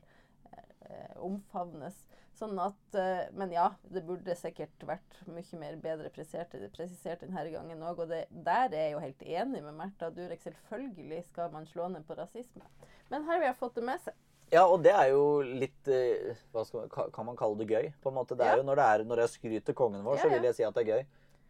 omfavnes. 1.17 1.95
Sånn 2.35 2.59
at, 2.59 2.95
eh, 2.99 3.29
men 3.39 3.53
ja, 3.55 3.69
det 3.95 4.03
burde 4.07 4.35
sikkert 4.35 4.83
vært 4.89 5.21
mye 5.31 5.59
mer 5.61 5.77
bedre 5.79 6.11
presisert, 6.11 6.51
presisert 6.75 7.21
denne 7.23 7.45
gangen 7.53 7.83
òg. 7.87 8.01
Og 8.03 8.09
det, 8.11 8.25
der 8.31 8.73
er 8.75 8.89
jeg 8.89 8.93
jo 8.97 9.03
helt 9.05 9.23
enig 9.23 9.63
med 9.63 9.75
Märtha 9.79 10.11
Durek. 10.11 10.43
Selvfølgelig 10.43 11.25
skal 11.29 11.53
man 11.55 11.67
slå 11.71 11.87
ned 11.93 12.03
på 12.09 12.17
rasisme. 12.19 12.67
Men 13.11 13.23
her 13.29 13.39
har 13.39 13.53
vi 13.53 13.59
fått 13.61 13.77
det 13.79 13.85
med 13.87 14.01
seg. 14.03 14.15
Ja, 14.53 14.67
og 14.67 14.83
det 14.85 14.93
er 14.93 15.09
jo 15.15 15.23
litt 15.47 15.89
eh, 15.89 16.35
hva 16.53 16.65
skal 16.67 16.83
man, 16.85 16.91
Kan 17.15 17.27
man 17.27 17.37
kalle 17.39 17.57
det 17.63 17.69
gøy? 17.71 17.93
på 18.03 18.11
en 18.11 18.15
måte? 18.19 18.37
Det 18.37 18.45
er 18.45 18.57
Ja. 18.57 18.57
jo 18.61 18.67
Når 18.67 18.77
det 18.77 18.85
er 18.85 19.05
når 19.05 19.17
jeg 19.23 19.29
skryter 19.39 19.75
kongen 19.75 20.03
vår, 20.05 20.17
Ja, 20.17 20.23
så 20.23 20.29
ja. 20.29 20.35
vil 20.35 20.43
jeg 20.51 20.55
si 20.55 20.63
at 20.65 20.75
det 20.75 20.83
er 20.89 20.91
gøy. 20.93 21.07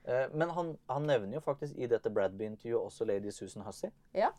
Eh, 0.07 0.29
Men 0.37 0.49
han, 0.51 0.79
han 0.89 1.03
nevner 1.07 1.35
jo 1.35 1.41
faktisk 1.41 1.75
i 1.79 1.87
dette 1.87 2.11
Bradby-intervjuet 2.13 2.85
også 2.85 3.05
lady 3.07 3.31
Susan 3.33 3.63
Hussey. 3.65 3.91
Ja. 4.15 4.31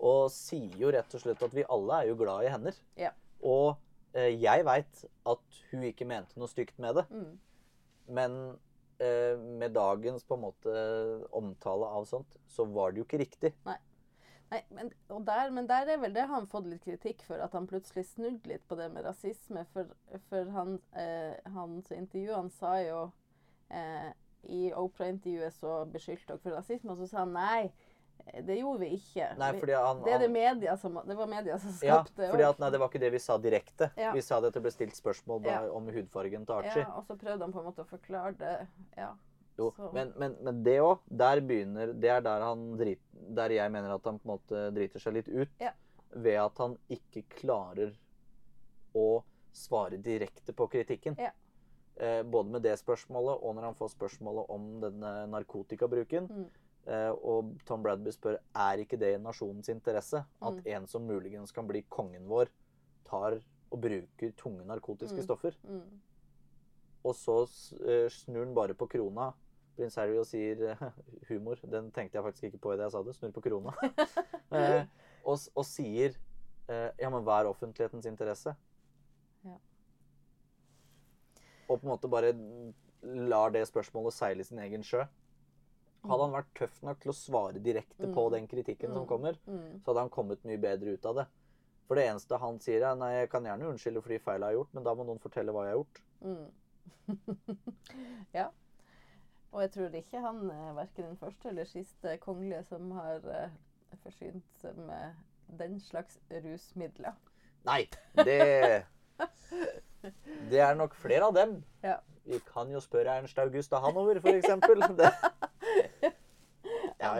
Og 0.00 0.28
sier 0.30 0.74
jo 0.76 0.90
rett 0.90 1.14
og 1.14 1.20
slett 1.22 1.42
at 1.42 1.54
vi 1.54 1.64
alle 1.70 2.02
er 2.02 2.08
jo 2.10 2.16
glad 2.16 2.44
i 2.44 2.50
hender. 2.50 2.74
Ja. 2.96 3.10
Og 3.42 3.76
eh, 3.76 3.83
jeg 4.14 4.62
veit 4.66 5.00
at 5.26 5.64
hun 5.70 5.82
ikke 5.88 6.06
mente 6.06 6.38
noe 6.38 6.50
stygt 6.50 6.78
med 6.82 7.00
det. 7.00 7.04
Mm. 7.10 7.32
Men 8.18 8.36
eh, 9.02 9.38
med 9.38 9.74
dagens 9.74 10.24
på 10.24 10.36
en 10.36 10.44
måte 10.44 10.76
omtale 11.34 11.88
av 11.98 12.06
sånt, 12.08 12.38
så 12.46 12.66
var 12.68 12.92
det 12.92 13.02
jo 13.02 13.08
ikke 13.08 13.22
riktig. 13.24 13.54
Nei, 13.66 13.78
men, 14.70 14.90
og 15.08 15.24
der, 15.26 15.50
men 15.50 15.68
der 15.68 15.88
er 15.90 16.00
vel 16.02 16.14
det 16.14 16.26
han 16.30 16.46
fått 16.50 16.68
litt 16.70 16.84
kritikk 16.84 17.24
for, 17.26 17.40
at 17.42 17.54
han 17.56 17.66
plutselig 17.70 18.04
snudde 18.10 18.50
litt 18.50 18.66
på 18.68 18.78
det 18.78 18.90
med 18.92 19.06
rasisme. 19.06 19.64
For, 19.72 19.90
for 20.28 20.52
han, 20.54 20.76
eh, 21.00 21.34
hans 21.56 21.90
intervju, 21.94 22.34
han 22.34 22.52
sa 22.54 22.76
jo 22.84 23.00
eh, 23.74 24.12
I 24.52 24.68
Opera-intervjuet 24.76 25.56
så 25.56 25.80
beskyldte 25.90 26.34
dere 26.34 26.42
for 26.44 26.58
rasisme, 26.58 26.92
og 26.92 27.02
så 27.02 27.10
sa 27.10 27.24
han 27.24 27.34
nei, 27.34 27.72
det 28.46 28.56
gjorde 28.58 28.80
vi 28.80 28.88
ikke. 28.96 29.28
Nei, 29.38 29.50
fordi 29.60 29.74
han, 29.78 30.00
det, 30.04 30.14
er 30.14 30.22
det, 30.24 30.30
media 30.32 30.76
som, 30.80 30.96
det 31.06 31.16
var 31.18 31.28
media 31.30 31.58
som 31.62 31.74
ja, 31.84 32.00
skapte 32.00 32.30
fordi 32.32 32.46
at, 32.46 32.62
nei, 32.62 32.70
det 32.74 32.80
var 32.82 32.90
ikke 32.90 33.02
det 33.02 33.10
vi 33.14 33.20
sa 33.22 33.36
direkte. 33.42 33.90
Ja. 34.00 34.14
Vi 34.16 34.24
sa 34.24 34.40
det 34.42 34.50
at 34.50 34.56
det 34.58 34.64
ble 34.64 34.72
stilt 34.74 34.98
spørsmål 34.98 35.44
da, 35.44 35.52
Ja. 35.52 35.60
om 35.76 35.86
hudfargen 35.92 36.46
til 36.48 36.56
Archie. 36.56 36.82
Ja, 36.82 36.96
og 36.98 37.06
så 37.06 37.18
prøvde 37.20 37.46
han 37.46 37.54
på 37.54 37.62
en 37.62 37.68
måte 37.68 37.84
å 37.84 37.88
forklare 37.90 38.34
det. 38.40 38.56
Ja. 38.98 39.12
Jo, 39.58 39.68
men, 39.94 40.10
men, 40.18 40.34
men 40.42 40.64
det 40.66 40.80
òg, 40.82 41.04
der 41.06 41.38
begynner 41.46 41.92
Det 41.94 42.08
er 42.10 42.24
der 42.26 42.42
han 42.42 42.72
drit, 42.74 42.98
Der 43.36 43.52
jeg 43.54 43.70
mener 43.70 43.92
at 43.94 44.08
han 44.08 44.16
på 44.18 44.26
en 44.26 44.32
måte 44.32 44.64
driter 44.74 45.02
seg 45.02 45.14
litt 45.20 45.30
ut. 45.30 45.52
Ja. 45.62 45.70
Ved 46.10 46.40
at 46.42 46.58
han 46.58 46.74
ikke 46.90 47.22
klarer 47.36 47.94
å 48.98 49.22
svare 49.54 49.98
direkte 50.02 50.54
på 50.54 50.66
kritikken. 50.72 51.14
Ja. 51.22 51.30
Eh, 51.94 52.22
både 52.26 52.50
med 52.50 52.64
det 52.66 52.74
spørsmålet 52.80 53.38
og 53.38 53.54
når 53.54 53.68
han 53.68 53.78
får 53.78 53.92
spørsmålet 53.94 54.50
om 54.50 54.68
denne 54.82 55.14
narkotikabruken. 55.30 56.26
Mm. 56.26 56.48
Eh, 56.86 57.10
og 57.24 57.54
Tom 57.64 57.82
Bradby 57.82 58.10
spør 58.12 58.36
er 58.54 58.82
ikke 58.82 58.98
det 59.00 59.14
i 59.14 59.20
nasjonens 59.22 59.68
interesse 59.72 60.18
at 60.42 60.54
Mm. 60.58 60.66
en 60.66 60.86
som 60.86 61.02
muligens 61.06 61.52
kan 61.52 61.66
bli 61.66 61.82
kongen 61.88 62.26
vår, 62.28 62.48
tar 63.04 63.40
og 63.72 63.80
bruker 63.80 64.32
tunge 64.36 64.64
narkotiske 64.66 65.16
Mm. 65.16 65.22
stoffer. 65.24 65.54
Mm. 65.64 66.00
Og 67.04 67.14
så 67.14 67.38
eh, 67.88 68.08
snur 68.08 68.44
han 68.44 68.54
bare 68.54 68.74
på 68.74 68.86
krona, 68.88 69.32
prins 69.76 69.94
Harry, 69.96 70.16
og 70.18 70.26
sier 70.26 70.76
humor. 71.28 71.56
Den 71.64 71.90
tenkte 71.90 72.16
jeg 72.18 72.24
faktisk 72.24 72.44
ikke 72.44 72.60
på 72.60 72.72
idet 72.74 72.84
jeg 72.84 72.92
sa 72.92 73.02
det. 73.02 73.14
Snur 73.16 73.32
på 73.32 73.42
krona. 73.42 73.72
eh, 74.52 74.84
og, 75.24 75.38
og 75.56 75.64
sier 75.64 76.14
eh, 76.68 76.90
ja, 77.00 77.08
men 77.10 77.24
hva 77.24 77.40
er 77.40 77.48
offentlighetens 77.50 78.06
interesse? 78.06 78.54
Ja. 79.44 79.56
Og 81.68 81.80
på 81.80 81.86
en 81.86 81.92
måte 81.96 82.08
bare 82.12 82.32
lar 83.02 83.50
det 83.50 83.66
spørsmålet 83.68 84.12
seile 84.12 84.44
sin 84.44 84.58
egen 84.58 84.82
sjø. 84.84 85.04
Hadde 86.04 86.26
han 86.26 86.34
vært 86.34 86.50
tøff 86.58 86.82
nok 86.84 87.00
til 87.00 87.12
å 87.12 87.16
svare 87.16 87.62
direkte 87.64 88.10
på 88.12 88.26
den 88.34 88.48
kritikken 88.50 88.92
som 88.92 89.06
kommer, 89.08 89.38
Mm. 89.46 89.80
så 89.80 89.90
hadde 89.90 90.04
han 90.04 90.10
kommet 90.12 90.44
mye 90.44 90.60
bedre 90.60 90.92
ut 90.96 91.06
av 91.06 91.14
det. 91.22 91.26
For 91.88 91.94
det 91.96 92.06
eneste 92.08 92.38
han 92.40 92.58
sier, 92.60 92.82
er 92.82 92.96
nei, 92.96 93.10
jeg 93.20 93.30
kan 93.32 93.44
gjerne 93.44 93.68
unnskylde 93.70 94.02
for 94.02 94.12
de 94.12 94.18
feil 94.18 94.40
jeg 94.40 94.48
har 94.48 94.58
gjort, 94.58 94.74
men 94.74 94.84
da 94.84 94.94
må 94.94 95.04
noen 95.04 95.20
fortelle 95.20 95.52
hva 95.52 95.64
jeg 95.64 95.74
har 95.74 95.80
gjort. 95.80 96.02
Mm. 96.24 96.46
ja. 98.38 98.48
Og 99.52 99.60
jeg 99.62 99.70
tror 99.74 99.98
ikke 100.00 100.20
han 100.24 100.50
er 100.50 100.72
verken 100.74 101.10
den 101.10 101.20
første 101.20 101.48
eller 101.48 101.68
siste 101.70 102.16
kongelige 102.18 102.64
som 102.66 102.90
har 102.96 103.20
uh, 103.28 103.52
forsynt 104.02 104.58
seg 104.60 104.80
med 104.88 105.14
den 105.60 105.78
slags 105.80 106.18
rusmidler. 106.32 107.14
Nei, 107.64 107.84
det 108.18 108.84
Det 110.50 110.60
er 110.60 110.74
nok 110.76 110.94
flere 110.98 111.28
av 111.30 111.36
dem. 111.36 111.62
Ja. 111.84 111.96
Vi 112.24 112.40
kan 112.48 112.70
jo 112.72 112.80
spørre 112.80 113.18
Ernst 113.20 113.38
Augusta 113.38 113.78
Hanover, 113.84 114.20
for 114.20 114.32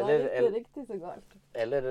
eksempel. 0.00 0.24
Det. 0.24 0.30
Er 0.30 0.38
eller, 0.38 0.56
ikke 0.60 0.80
eller, 0.80 0.86
så 0.86 0.98
galt. 1.02 1.36
eller 1.54 1.82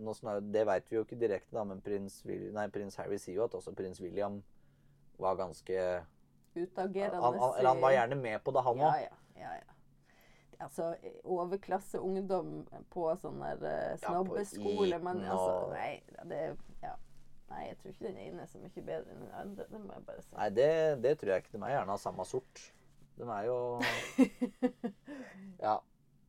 nå 0.00 0.14
Det 0.52 0.62
veit 0.66 0.90
vi 0.90 0.96
jo 0.96 1.02
ikke 1.04 1.18
direkte, 1.20 1.52
da, 1.56 1.64
men 1.64 1.80
prins, 1.84 2.22
nei, 2.24 2.68
prins 2.72 2.96
Harry 2.96 3.18
sier 3.20 3.36
jo 3.36 3.44
at 3.44 3.54
også 3.54 3.74
prins 3.76 4.00
William 4.00 4.42
var 5.20 5.36
ganske 5.36 6.04
Utagerende. 6.56 7.20
han, 7.20 7.34
Eller 7.58 7.68
han 7.68 7.82
var 7.82 7.92
gjerne 7.92 8.16
med 8.16 8.40
på 8.44 8.50
det, 8.50 8.62
han 8.64 8.78
Ja, 8.78 8.88
òg. 8.88 9.02
ja. 9.02 9.42
ja, 9.42 9.52
ja. 9.54 9.76
Altså, 10.60 10.94
overklasseungdom 11.24 12.50
på 12.92 13.04
sånn 13.20 13.38
der 13.40 13.62
eh, 13.64 13.94
snobbeskole 14.02 14.98
Men 15.00 15.22
altså, 15.24 15.70
nei, 15.72 16.02
det 16.28 16.40
Ja. 16.82 16.96
Nei, 17.50 17.64
jeg 17.66 17.78
tror 17.80 17.90
ikke 17.90 18.04
den 18.06 18.18
ene 18.22 18.42
er 18.44 18.46
så 18.46 18.58
mye 18.62 18.82
bedre 18.86 19.10
enn 19.10 19.22
den 19.24 19.30
andre. 19.34 19.64
Det 19.70 19.80
må 19.82 19.92
jeg 19.96 20.04
bare 20.06 20.22
si. 20.22 20.34
Nei, 20.36 20.48
det, 20.54 20.68
det 21.02 21.14
tror 21.18 21.32
jeg 21.32 21.42
ikke. 21.42 21.52
De 21.56 21.62
er 21.66 21.72
gjerne 21.74 21.96
av 21.96 21.98
samme 21.98 22.26
sort. 22.28 22.60
De 23.18 23.26
er 23.26 23.48
jo 23.48 23.56
Ja. 25.66 25.72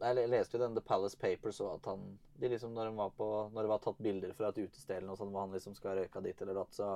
Jeg 0.02 0.30
leste 0.32 0.58
jo 0.58 0.64
den 0.64 0.76
The 0.76 0.84
Palace 0.86 1.18
Papers 1.18 1.60
og 1.62 1.76
at 1.76 1.92
han 1.92 2.06
de 2.42 2.50
liksom 2.50 2.74
når, 2.74 2.90
var 2.98 3.10
på, 3.14 3.28
når 3.54 3.62
det 3.62 3.70
var 3.70 3.82
tatt 3.84 4.00
bilder 4.02 4.32
fra 4.34 4.50
et 4.50 4.64
utested 4.64 4.96
eller 4.98 5.12
noe 5.12 5.20
sånt, 5.20 5.30
hvor 5.34 5.46
han 5.46 5.54
liksom 5.54 5.76
skal 5.78 6.00
røyka 6.00 6.24
dit 6.26 6.40
eller 6.42 6.58
datt, 6.58 6.74
så 6.74 6.96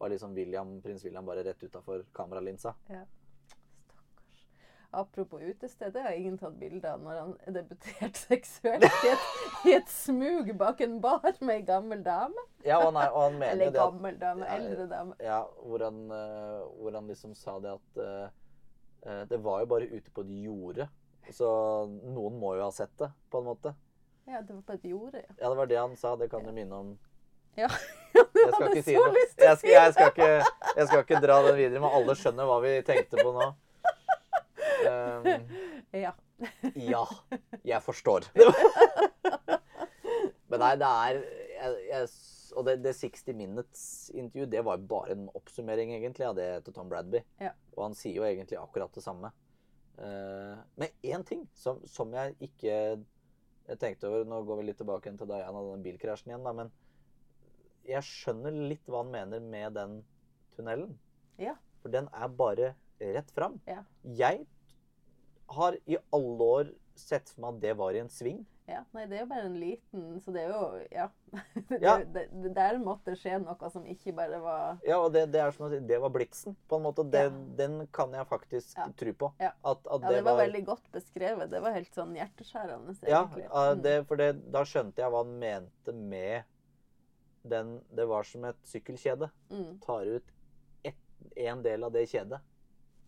var 0.00 0.10
liksom 0.10 0.34
William, 0.34 0.80
prins 0.82 1.04
William 1.06 1.26
bare 1.26 1.44
rett 1.46 1.62
utafor 1.62 2.02
kameralinsa. 2.16 2.74
Stakkars. 2.82 3.18
Apropos 4.94 5.40
utested, 5.40 5.92
det 5.92 6.00
har 6.00 6.12
ingen 6.12 6.34
tatt 6.38 6.56
bilde 6.60 6.90
av 6.90 7.00
når 7.00 7.20
han 7.20 7.54
debuterte 7.54 8.18
seksuelt 8.34 8.84
i 8.84 9.12
et, 9.12 9.28
i 9.70 9.72
et 9.78 9.88
smug 9.88 10.50
bak 10.60 10.82
en 10.84 10.98
bar 11.00 11.30
med 11.40 11.54
ei 11.54 11.62
gammel 11.64 12.02
dame. 12.04 12.44
Ja, 12.66 12.76
og 12.82 12.90
han, 12.90 12.98
er, 13.00 13.14
og 13.14 13.22
han 13.22 13.38
mener 13.38 13.52
Eller 13.54 13.72
gammel 13.78 14.18
dame, 14.20 14.44
Ja, 14.44 14.58
eldre 14.58 14.88
dame. 14.90 15.16
Ja, 15.24 15.38
hvor 15.62 15.86
han, 15.86 16.02
eh, 16.12 16.58
hvor 16.82 16.98
han 16.98 17.08
liksom 17.08 17.32
sa 17.38 17.56
det 17.64 17.72
at 17.72 18.02
uh, 18.02 19.22
Det 19.30 19.40
var 19.46 19.62
jo 19.62 19.70
bare 19.72 19.88
ute 19.94 20.12
på 20.12 20.26
et 20.26 20.34
jorde. 20.42 20.88
Så 21.30 21.48
noen 21.86 22.38
må 22.40 22.56
jo 22.58 22.66
ha 22.66 22.72
sett 22.74 22.92
det, 22.98 23.12
på 23.30 23.40
en 23.40 23.48
måte. 23.52 23.74
Ja, 24.26 24.42
det 24.42 24.54
var 24.54 24.62
på 24.66 24.76
et 24.76 24.84
jorde, 24.86 25.22
ja. 25.22 25.34
Ja, 25.38 25.48
det 25.48 25.56
var 25.58 25.70
det 25.70 25.78
han 25.78 25.96
sa. 25.96 26.16
Det 26.16 26.28
kan 26.30 26.44
du 26.46 26.52
minne 26.54 26.74
om. 26.74 26.92
Ja, 27.58 27.68
du 28.14 28.52
hadde 28.54 28.82
si 28.82 28.94
så 28.96 29.08
lyst 29.12 29.36
til 29.36 29.50
å 29.50 29.56
si 29.60 29.68
det! 29.68 29.74
jeg, 29.74 29.92
skal 29.92 30.12
ikke, 30.14 30.28
jeg 30.78 30.86
skal 30.88 31.02
ikke 31.04 31.20
dra 31.20 31.36
den 31.44 31.58
videre, 31.58 31.82
men 31.84 31.96
alle 31.98 32.14
skjønner 32.16 32.48
hva 32.48 32.62
vi 32.64 32.78
tenkte 32.86 33.20
på 33.20 33.34
nå. 33.36 33.50
Um, 34.82 35.26
Ja. 35.92 36.14
ja, 36.74 37.06
jeg 37.62 37.82
forstår. 37.84 38.24
Men 40.48 40.62
nei, 40.62 40.70
det 40.80 40.88
er 40.88 41.18
jeg, 41.18 41.74
jeg, 41.90 42.08
Og 42.56 42.64
det, 42.66 42.78
det 42.84 42.94
60 42.96 43.36
Minutes-intervjuet, 43.36 44.50
det 44.52 44.64
var 44.64 44.80
jo 44.80 44.88
bare 44.88 45.14
en 45.14 45.28
oppsummering, 45.36 45.92
egentlig, 45.96 46.26
av 46.28 46.36
det 46.36 46.48
til 46.66 46.74
Tom 46.76 46.90
Bradby. 46.90 47.22
Ja. 47.40 47.52
Og 47.76 47.86
han 47.86 47.94
sier 47.96 48.18
jo 48.18 48.26
egentlig 48.28 48.58
akkurat 48.60 48.92
det 48.96 49.04
samme. 49.04 49.30
Uh, 49.98 50.56
men 50.80 50.94
én 51.04 51.24
ting 51.28 51.42
som, 51.54 51.82
som 51.86 52.12
jeg 52.16 52.36
ikke 52.40 52.76
jeg 53.68 53.78
tenkte 53.78 54.08
over 54.08 54.24
Nå 54.26 54.40
går 54.46 54.58
vi 54.58 54.64
litt 54.70 54.78
tilbake 54.80 55.12
til 55.18 55.28
Diana 55.28 55.60
og 55.60 55.74
den 55.74 55.84
bilkrasjen 55.84 56.32
igjen, 56.32 56.46
da, 56.46 56.54
men 56.56 56.72
jeg 57.86 58.06
skjønner 58.06 58.56
litt 58.70 58.88
hva 58.90 59.02
han 59.02 59.12
mener 59.12 59.42
med 59.42 59.74
den 59.76 59.98
tunnelen. 60.54 60.96
Ja. 61.40 61.56
For 61.82 61.90
den 61.94 62.08
er 62.14 62.34
bare 62.38 62.72
rett 63.02 63.30
fram. 63.34 63.58
Ja. 63.66 63.82
Jeg 64.06 64.44
har 65.50 65.78
i 65.90 65.98
alle 66.14 66.48
år 66.58 66.70
sett 66.98 67.32
for 67.32 67.42
meg 67.44 67.56
at 67.56 67.64
det 67.64 67.72
var 67.80 67.96
i 67.96 68.02
en 68.04 68.12
sving. 68.12 68.44
Ja, 68.70 68.84
nei, 68.94 69.06
det 69.10 69.16
er 69.16 69.24
jo 69.24 69.26
bare 69.26 69.46
en 69.48 69.56
liten 69.58 70.20
Så 70.22 70.30
det 70.32 70.44
er 70.44 70.52
jo 70.52 70.86
Ja. 70.94 71.08
Ja. 71.82 71.96
det, 72.04 72.28
det, 72.30 72.52
der 72.54 72.76
måtte 72.78 73.16
skje 73.18 73.40
noe 73.42 73.70
som 73.74 73.84
ikke 73.90 74.12
bare 74.14 74.38
var 74.40 74.78
Ja, 74.86 75.00
og 75.02 75.10
det, 75.16 75.24
det 75.34 75.40
er 75.42 75.50
som 75.56 75.66
å 75.66 75.70
si, 75.72 75.80
det 75.88 75.98
var 76.00 76.12
bliksen, 76.14 76.54
på 76.70 76.78
en 76.78 76.84
måte. 76.86 77.02
Det, 77.10 77.24
Ja. 77.26 77.32
Den 77.58 77.86
kan 77.92 78.12
jeg 78.14 78.26
faktisk 78.30 78.76
Ja. 78.78 78.86
tro 78.96 79.12
på. 79.24 79.32
Ja. 79.42 79.50
At, 79.64 79.82
at 79.86 80.02
Ja, 80.06 80.12
det 80.14 80.22
var 80.28 80.38
veldig 80.38 80.64
godt 80.68 80.86
beskrevet. 80.94 81.50
Det 81.50 81.60
var 81.64 81.72
helt 81.74 81.90
sånn 81.94 82.14
hjerteskjærende, 82.14 82.94
Ja, 83.08 83.24
egentlig. 83.24 83.44
eh, 83.50 83.72
Mm. 83.74 83.82
det, 83.82 83.96
for 84.06 84.16
det, 84.16 84.30
da 84.52 84.62
skjønte 84.64 85.02
jeg 85.02 85.10
hva 85.10 85.24
han 85.24 85.38
mente 85.38 85.92
med 85.92 86.44
den 87.44 87.80
Det 87.90 88.06
var 88.06 88.22
som 88.22 88.44
et 88.44 88.56
sykkelkjede. 88.62 89.30
Mm. 89.50 89.80
Tar 89.82 90.06
ut 90.06 90.30
én 91.36 91.62
del 91.62 91.82
av 91.84 91.92
det 91.92 92.06
kjedet, 92.10 92.38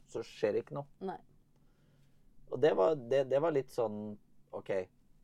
så 0.09 0.23
skjer 0.23 0.53
det 0.53 0.65
ikke 0.65 0.75
noe. 0.75 0.87
Nei. 1.01 1.17
Og 2.51 2.61
det 2.61 2.75
var, 2.77 2.95
det, 2.97 3.25
det 3.31 3.41
var 3.43 3.51
litt 3.53 3.71
sånn 3.71 4.17
OK, 4.53 4.71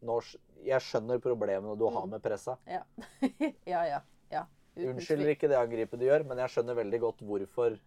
nå, 0.06 0.16
skj- 0.24 0.40
jeg 0.64 0.80
skjønner 0.86 1.20
problemene 1.22 1.76
du 1.78 1.86
har 1.88 2.06
Mm. 2.06 2.10
med 2.16 2.22
pressa. 2.24 2.56
Ja. 2.66 2.82
ja, 3.74 3.82
ja. 3.88 4.00
ja. 4.32 4.44
Unnskylder 4.76 5.32
ikke 5.34 5.48
det 5.50 5.58
angrepet 5.58 6.00
du 6.00 6.06
gjør, 6.06 6.24
men 6.28 6.38
jeg 6.38 6.52
skjønner 6.54 6.74
veldig 6.78 7.00
godt 7.00 7.22
hvorfor 7.26 7.78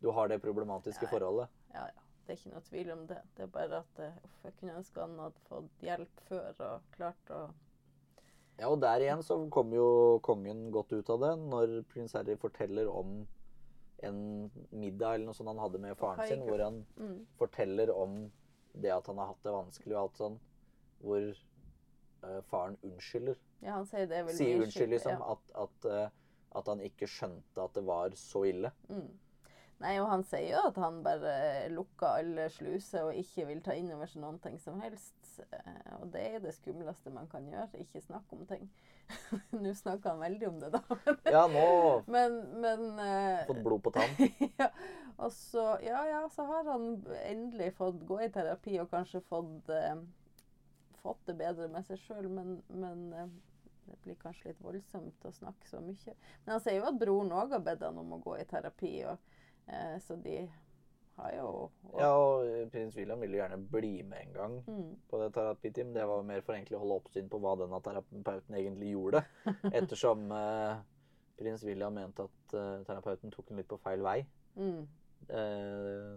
du 0.00 0.10
har 0.16 0.28
det 0.32 0.40
problematiske 0.42 1.04
Ja, 1.04 1.08
ja. 1.08 1.12
forholdet. 1.18 1.48
Ja, 1.74 1.84
ja. 1.86 2.06
Det 2.26 2.36
er 2.36 2.38
ikke 2.38 2.54
noe 2.54 2.62
tvil 2.68 2.90
om 2.94 3.00
det. 3.10 3.18
Det 3.36 3.42
er 3.42 3.50
bare 3.50 3.78
at 3.82 3.98
eh, 3.98 4.18
uff, 4.24 4.36
jeg 4.44 4.52
kunne 4.60 4.76
ønske 4.78 5.00
han 5.02 5.18
hadde 5.18 5.40
fått 5.48 5.82
hjelp 5.82 6.20
før 6.28 6.60
og 6.68 6.82
klart 6.94 7.32
å 7.34 7.40
Ja, 8.60 8.68
og 8.68 8.80
der 8.82 9.00
igjen 9.02 9.22
så 9.24 9.38
kom 9.50 9.72
jo 9.72 10.20
kongen 10.22 10.66
godt 10.70 10.92
ut 10.92 11.08
av 11.10 11.20
det 11.24 11.30
når 11.40 11.72
prins 11.90 12.12
Harry 12.14 12.36
forteller 12.36 12.86
om 12.92 13.26
en 14.04 14.50
middag 14.70 15.14
eller 15.16 15.26
noe 15.30 15.34
sånt 15.36 15.48
han 15.48 15.58
hadde 15.60 15.80
med 15.80 15.96
faren 15.98 16.28
sin, 16.28 16.42
hvor 16.46 16.60
han 16.62 16.82
mm. 16.96 17.16
forteller 17.40 17.90
om 17.92 18.30
det 18.74 18.92
at 18.94 19.06
han 19.10 19.18
har 19.20 19.32
hatt 19.32 19.42
det 19.44 19.52
vanskelig 19.54 19.96
og 19.96 20.02
alt 20.02 20.20
sånn, 20.20 20.36
hvor 21.02 21.26
eh, 22.24 22.40
faren 22.50 22.76
unnskylder. 22.86 23.38
Ja, 23.60 23.76
han 23.78 23.86
sier 23.88 24.06
det 24.10 24.24
veldig 24.26 24.36
Sier 24.38 24.62
unnskyld, 24.64 24.94
liksom. 24.96 25.18
ja. 25.18 25.34
At, 25.34 25.56
at, 25.64 25.90
uh, 25.90 26.58
at 26.60 26.70
han 26.72 26.80
ikke 26.86 27.08
skjønte 27.10 27.64
at 27.64 27.74
det 27.76 27.84
var 27.86 28.14
så 28.18 28.44
ille. 28.48 28.72
Mm. 28.88 29.10
Nei, 29.80 29.94
og 30.02 30.10
han 30.10 30.22
sier 30.28 30.50
jo 30.58 30.62
at 30.68 30.76
han 30.76 30.98
bare 31.04 31.32
lukker 31.72 32.18
alle 32.20 32.50
sluser 32.52 33.06
og 33.08 33.16
ikke 33.16 33.46
vil 33.48 33.62
ta 33.64 33.72
inn 33.72 33.88
over 33.94 34.10
seg 34.10 34.20
noen 34.20 34.36
ting 34.44 34.58
som 34.60 34.76
helst. 34.84 35.14
Eh, 35.40 35.92
Og 36.02 36.10
det 36.12 36.20
er 36.34 36.42
det 36.44 36.52
skumleste 36.52 37.08
man 37.14 37.28
kan 37.32 37.46
gjøre. 37.48 37.80
Ikke 37.80 38.02
snakke 38.04 38.36
om 38.36 38.42
ting. 38.50 38.66
Nå 39.62 39.72
snakker 39.78 40.12
han 40.12 40.20
veldig 40.20 40.48
om 40.50 40.58
det, 40.60 40.68
da. 40.74 40.82
Ja, 41.34 41.46
nå 41.48 41.64
Men, 42.14 42.36
men 42.60 42.84
uh, 43.00 43.40
fått 43.48 43.62
blod 43.64 43.80
på 43.86 43.94
tann. 43.96 44.12
ja, 44.60 44.68
og 45.16 45.32
så, 45.32 45.64
ja, 45.84 46.02
ja, 46.10 46.20
så 46.34 46.44
har 46.50 46.68
han 46.68 46.90
endelig 47.24 47.72
fått 47.80 48.04
gå 48.08 48.20
i 48.26 48.28
terapi 48.32 48.76
og 48.84 48.90
kanskje 48.92 49.22
fått, 49.32 49.72
eh, 49.72 49.96
fått 51.02 51.26
det 51.28 51.36
bedre 51.40 51.68
med 51.72 51.86
seg 51.88 52.00
sjøl, 52.04 52.28
men, 52.32 52.56
men 52.68 53.04
eh, 53.16 53.36
det 53.90 53.98
blir 54.04 54.18
kanskje 54.20 54.50
litt 54.50 54.64
voldsomt 54.64 55.26
å 55.26 55.32
snakke 55.34 55.68
så 55.68 55.82
mye. 55.82 56.16
Men 56.44 56.54
han 56.54 56.64
sier 56.64 56.80
jo 56.80 56.88
at 56.90 56.98
broren 57.00 57.32
òg 57.34 57.54
har 57.56 57.62
bedt 57.66 57.86
han 57.86 57.98
om 58.00 58.16
å 58.16 58.20
gå 58.22 58.36
i 58.38 58.48
terapi, 58.48 58.92
og, 59.10 59.38
eh, 59.66 59.96
så 60.04 60.16
de 60.20 60.42
har 61.20 61.34
jo 61.36 61.48
og, 61.50 61.98
Ja, 62.00 62.10
og 62.14 62.70
prins 62.72 62.96
William 62.96 63.20
ville 63.20 63.40
gjerne 63.40 63.58
bli 63.72 63.92
med 64.06 64.26
en 64.26 64.32
gang 64.36 64.56
mm, 64.66 64.92
på 65.10 65.20
det 65.22 65.30
terapiteam. 65.36 65.92
Det 65.96 66.06
var 66.08 66.22
jo 66.22 66.28
mer 66.30 66.44
for 66.46 66.56
egentlig 66.56 66.78
å 66.78 66.82
holde 66.84 67.00
oppsyn 67.02 67.28
på 67.32 67.40
hva 67.42 67.56
denne 67.60 67.82
terapeuten 67.84 68.58
egentlig 68.58 68.94
gjorde. 68.94 69.24
Ettersom 69.76 70.30
eh, 70.36 70.82
prins 71.40 71.64
William 71.66 71.96
mente 71.96 72.28
at 72.28 72.56
eh, 72.56 72.74
terapeuten 72.88 73.34
tok 73.34 73.50
den 73.50 73.62
litt 73.62 73.70
på 73.70 73.80
feil 73.84 74.04
vei. 74.06 74.20
mm. 74.56 74.82
Eh, 75.30 76.14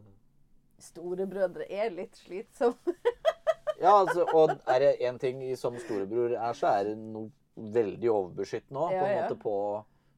Storebrødre 0.84 1.67
er 1.72 1.91
litt 1.93 2.17
slitsomme. 2.17 2.96
Ja, 3.84 3.93
altså, 4.00 4.22
og 4.34 4.56
er 4.74 4.80
det 4.88 4.91
én 5.04 5.19
ting 5.22 5.43
som 5.60 5.76
storebror 5.84 6.32
er, 6.39 6.54
så 6.58 6.65
er 6.80 6.84
det 6.91 6.96
noe 6.98 7.30
veldig 7.74 8.10
overbeskyttende 8.10 8.80
òg. 8.88 8.91
Ja, 8.96 9.04
ja. 9.28 9.34
på 9.38 9.56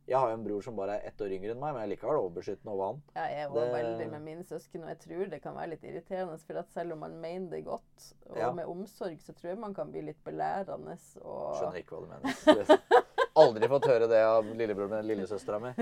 Jeg 0.08 0.20
har 0.22 0.30
jo 0.30 0.36
en 0.38 0.44
bror 0.46 0.62
som 0.62 0.76
bare 0.78 1.00
er 1.00 1.08
ett 1.10 1.22
år 1.26 1.32
yngre 1.34 1.52
enn 1.56 1.60
meg, 1.60 1.74
men 1.74 1.82
jeg 1.82 1.88
er 1.88 1.92
likevel 1.96 2.20
overbeskyttende 2.22 2.72
over 2.76 2.86
han. 2.92 3.00
Ja, 3.16 3.24
jeg 3.40 3.50
var 3.50 3.62
Det- 3.66 3.74
veldig 3.74 4.08
med 4.12 4.22
mine 4.22 4.44
søsken, 4.46 4.84
og 4.84 4.90
jeg 4.92 5.00
tror 5.02 5.26
det 5.32 5.42
kan 5.42 5.56
være 5.56 5.70
litt 5.72 5.84
irriterende. 5.84 6.38
For 6.46 6.54
at 6.62 6.70
selv 6.72 6.92
om 6.94 7.00
man 7.00 7.16
mener 7.20 7.50
det 7.50 7.66
godt, 7.66 8.14
og 8.30 8.38
Ja. 8.38 8.52
med 8.52 8.66
omsorg, 8.70 9.18
så 9.20 9.34
tror 9.34 9.50
jeg 9.50 9.58
man 9.58 9.74
kan 9.74 9.92
bli 9.92 10.02
litt 10.02 10.24
belærende. 10.24 10.98
Og 11.26 11.56
Skjønner 11.58 11.76
ikke 11.82 11.96
hva 11.96 12.02
du 12.02 12.08
mener. 12.14 12.34
Aldri 13.36 13.68
fått 13.68 13.86
høre 13.90 14.08
det 14.08 14.22
av 14.24 14.44
lillebroren 14.46 14.90
min 14.92 15.06
lillesøstera 15.18 15.60
mi. 15.60 15.74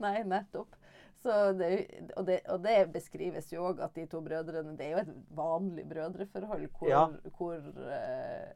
Nei, 0.00 0.22
nettopp. 0.22 0.68
Så 1.20 1.52
det, 1.52 1.68
og, 2.16 2.24
det, 2.26 2.38
og 2.48 2.62
det 2.64 2.76
beskrives 2.94 3.50
jo 3.52 3.66
òg 3.68 3.82
at 3.84 3.92
de 3.94 4.06
to 4.08 4.22
brødrene 4.24 4.72
Det 4.78 4.86
er 4.86 4.94
jo 4.94 5.02
et 5.02 5.10
vanlig 5.36 5.84
brødreforhold 5.90 6.62
hvor, 6.78 6.88
Ja. 6.88 7.02
hvor 7.36 7.58
eh, 7.92 8.52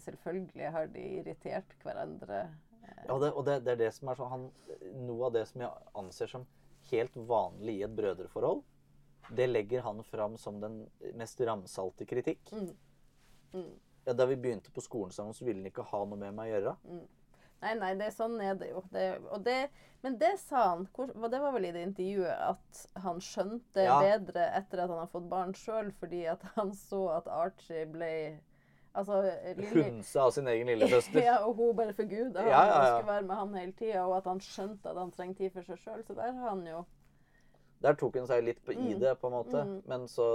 Selvfølgelig 0.00 0.70
har 0.72 0.86
de 0.92 1.02
irritert 1.20 1.70
hverandre. 1.82 2.42
Ja, 3.08 3.18
det, 3.20 3.30
og 3.32 3.44
det, 3.46 3.58
det 3.64 3.72
er 3.74 3.78
det 3.80 3.90
som 3.96 4.08
er 4.12 4.18
sånn 4.18 4.28
han, 4.32 4.46
Noe 5.06 5.28
av 5.28 5.32
det 5.36 5.46
som 5.48 5.62
jeg 5.64 5.92
anser 5.96 6.30
som 6.32 6.44
helt 6.90 7.16
vanlig 7.28 7.78
i 7.80 7.84
et 7.86 7.94
brødreforhold, 7.96 8.60
det 9.34 9.48
legger 9.50 9.82
han 9.82 10.02
fram 10.06 10.36
som 10.38 10.60
den 10.62 10.84
mest 11.18 11.40
ramsalte 11.40 12.06
kritikk. 12.06 12.52
Mm. 12.52 12.68
Mm. 13.56 13.72
Ja, 14.06 14.12
da 14.14 14.26
vi 14.30 14.36
begynte 14.38 14.70
på 14.70 14.84
skolen 14.84 15.10
sammen, 15.10 15.34
så 15.34 15.44
ville 15.48 15.58
han 15.64 15.66
ikke 15.72 15.82
ha 15.90 16.04
noe 16.06 16.20
med 16.20 16.36
meg 16.36 16.52
å 16.52 16.54
gjøre. 16.54 16.74
Nei, 17.62 17.74
nei, 17.80 17.94
det, 17.96 18.10
sånn 18.12 18.34
er 18.44 18.54
det 18.60 18.68
jo. 18.70 18.82
Det, 18.92 19.04
det, 19.46 19.56
men 20.02 20.18
det 20.20 20.34
sa 20.38 20.66
han, 20.74 20.82
hvor, 20.94 21.08
det 21.32 21.38
var 21.40 21.54
vel 21.54 21.64
i 21.64 21.72
det 21.72 21.82
intervjuet, 21.88 22.36
at 22.50 22.82
han 23.02 23.20
skjønte 23.24 23.86
Ja. 23.86 23.96
bedre 24.02 24.50
etter 24.58 24.82
at 24.84 24.90
han 24.92 24.98
har 25.00 25.08
fått 25.12 25.28
barn 25.30 25.54
sjøl, 25.56 25.88
fordi 26.00 26.26
at 26.30 26.44
han 26.56 26.74
så 26.76 27.06
at 27.16 27.26
Archie 27.32 27.86
ble 27.86 28.12
Altså, 28.96 29.18
Hunsa 29.74 30.22
av 30.22 30.30
sin 30.32 30.46
egen 30.48 30.70
lillesøster. 30.70 31.20
ja, 31.28 31.34
og 31.44 31.58
hun 31.58 31.74
bare 31.76 31.92
forguda 31.92 32.40
Ja, 32.46 32.60
ja, 32.64 32.76
ja. 32.80 32.84
skulle 32.94 33.10
være 33.12 33.26
med 33.28 33.36
han 33.36 33.54
hele 33.60 33.72
tida, 33.76 34.04
og 34.08 34.14
at 34.16 34.24
han 34.30 34.40
skjønte 34.40 34.88
at 34.88 34.96
han 34.96 35.10
trengte 35.12 35.42
tid 35.42 35.52
for 35.52 35.66
seg 35.68 35.82
sjøl. 35.82 36.04
Så 36.06 36.14
der 36.16 36.32
har 36.32 36.48
han 36.54 36.62
jo 36.66 36.78
Der 37.84 37.92
tok 38.00 38.16
hun 38.16 38.24
seg 38.30 38.40
litt 38.46 38.62
på, 38.64 38.72
i 38.72 38.94
Mm. 38.94 39.00
det, 39.02 39.12
på 39.20 39.28
en 39.28 39.34
måte. 39.36 39.64
Mm. 39.68 39.82
Men 39.92 40.06
så 40.08 40.30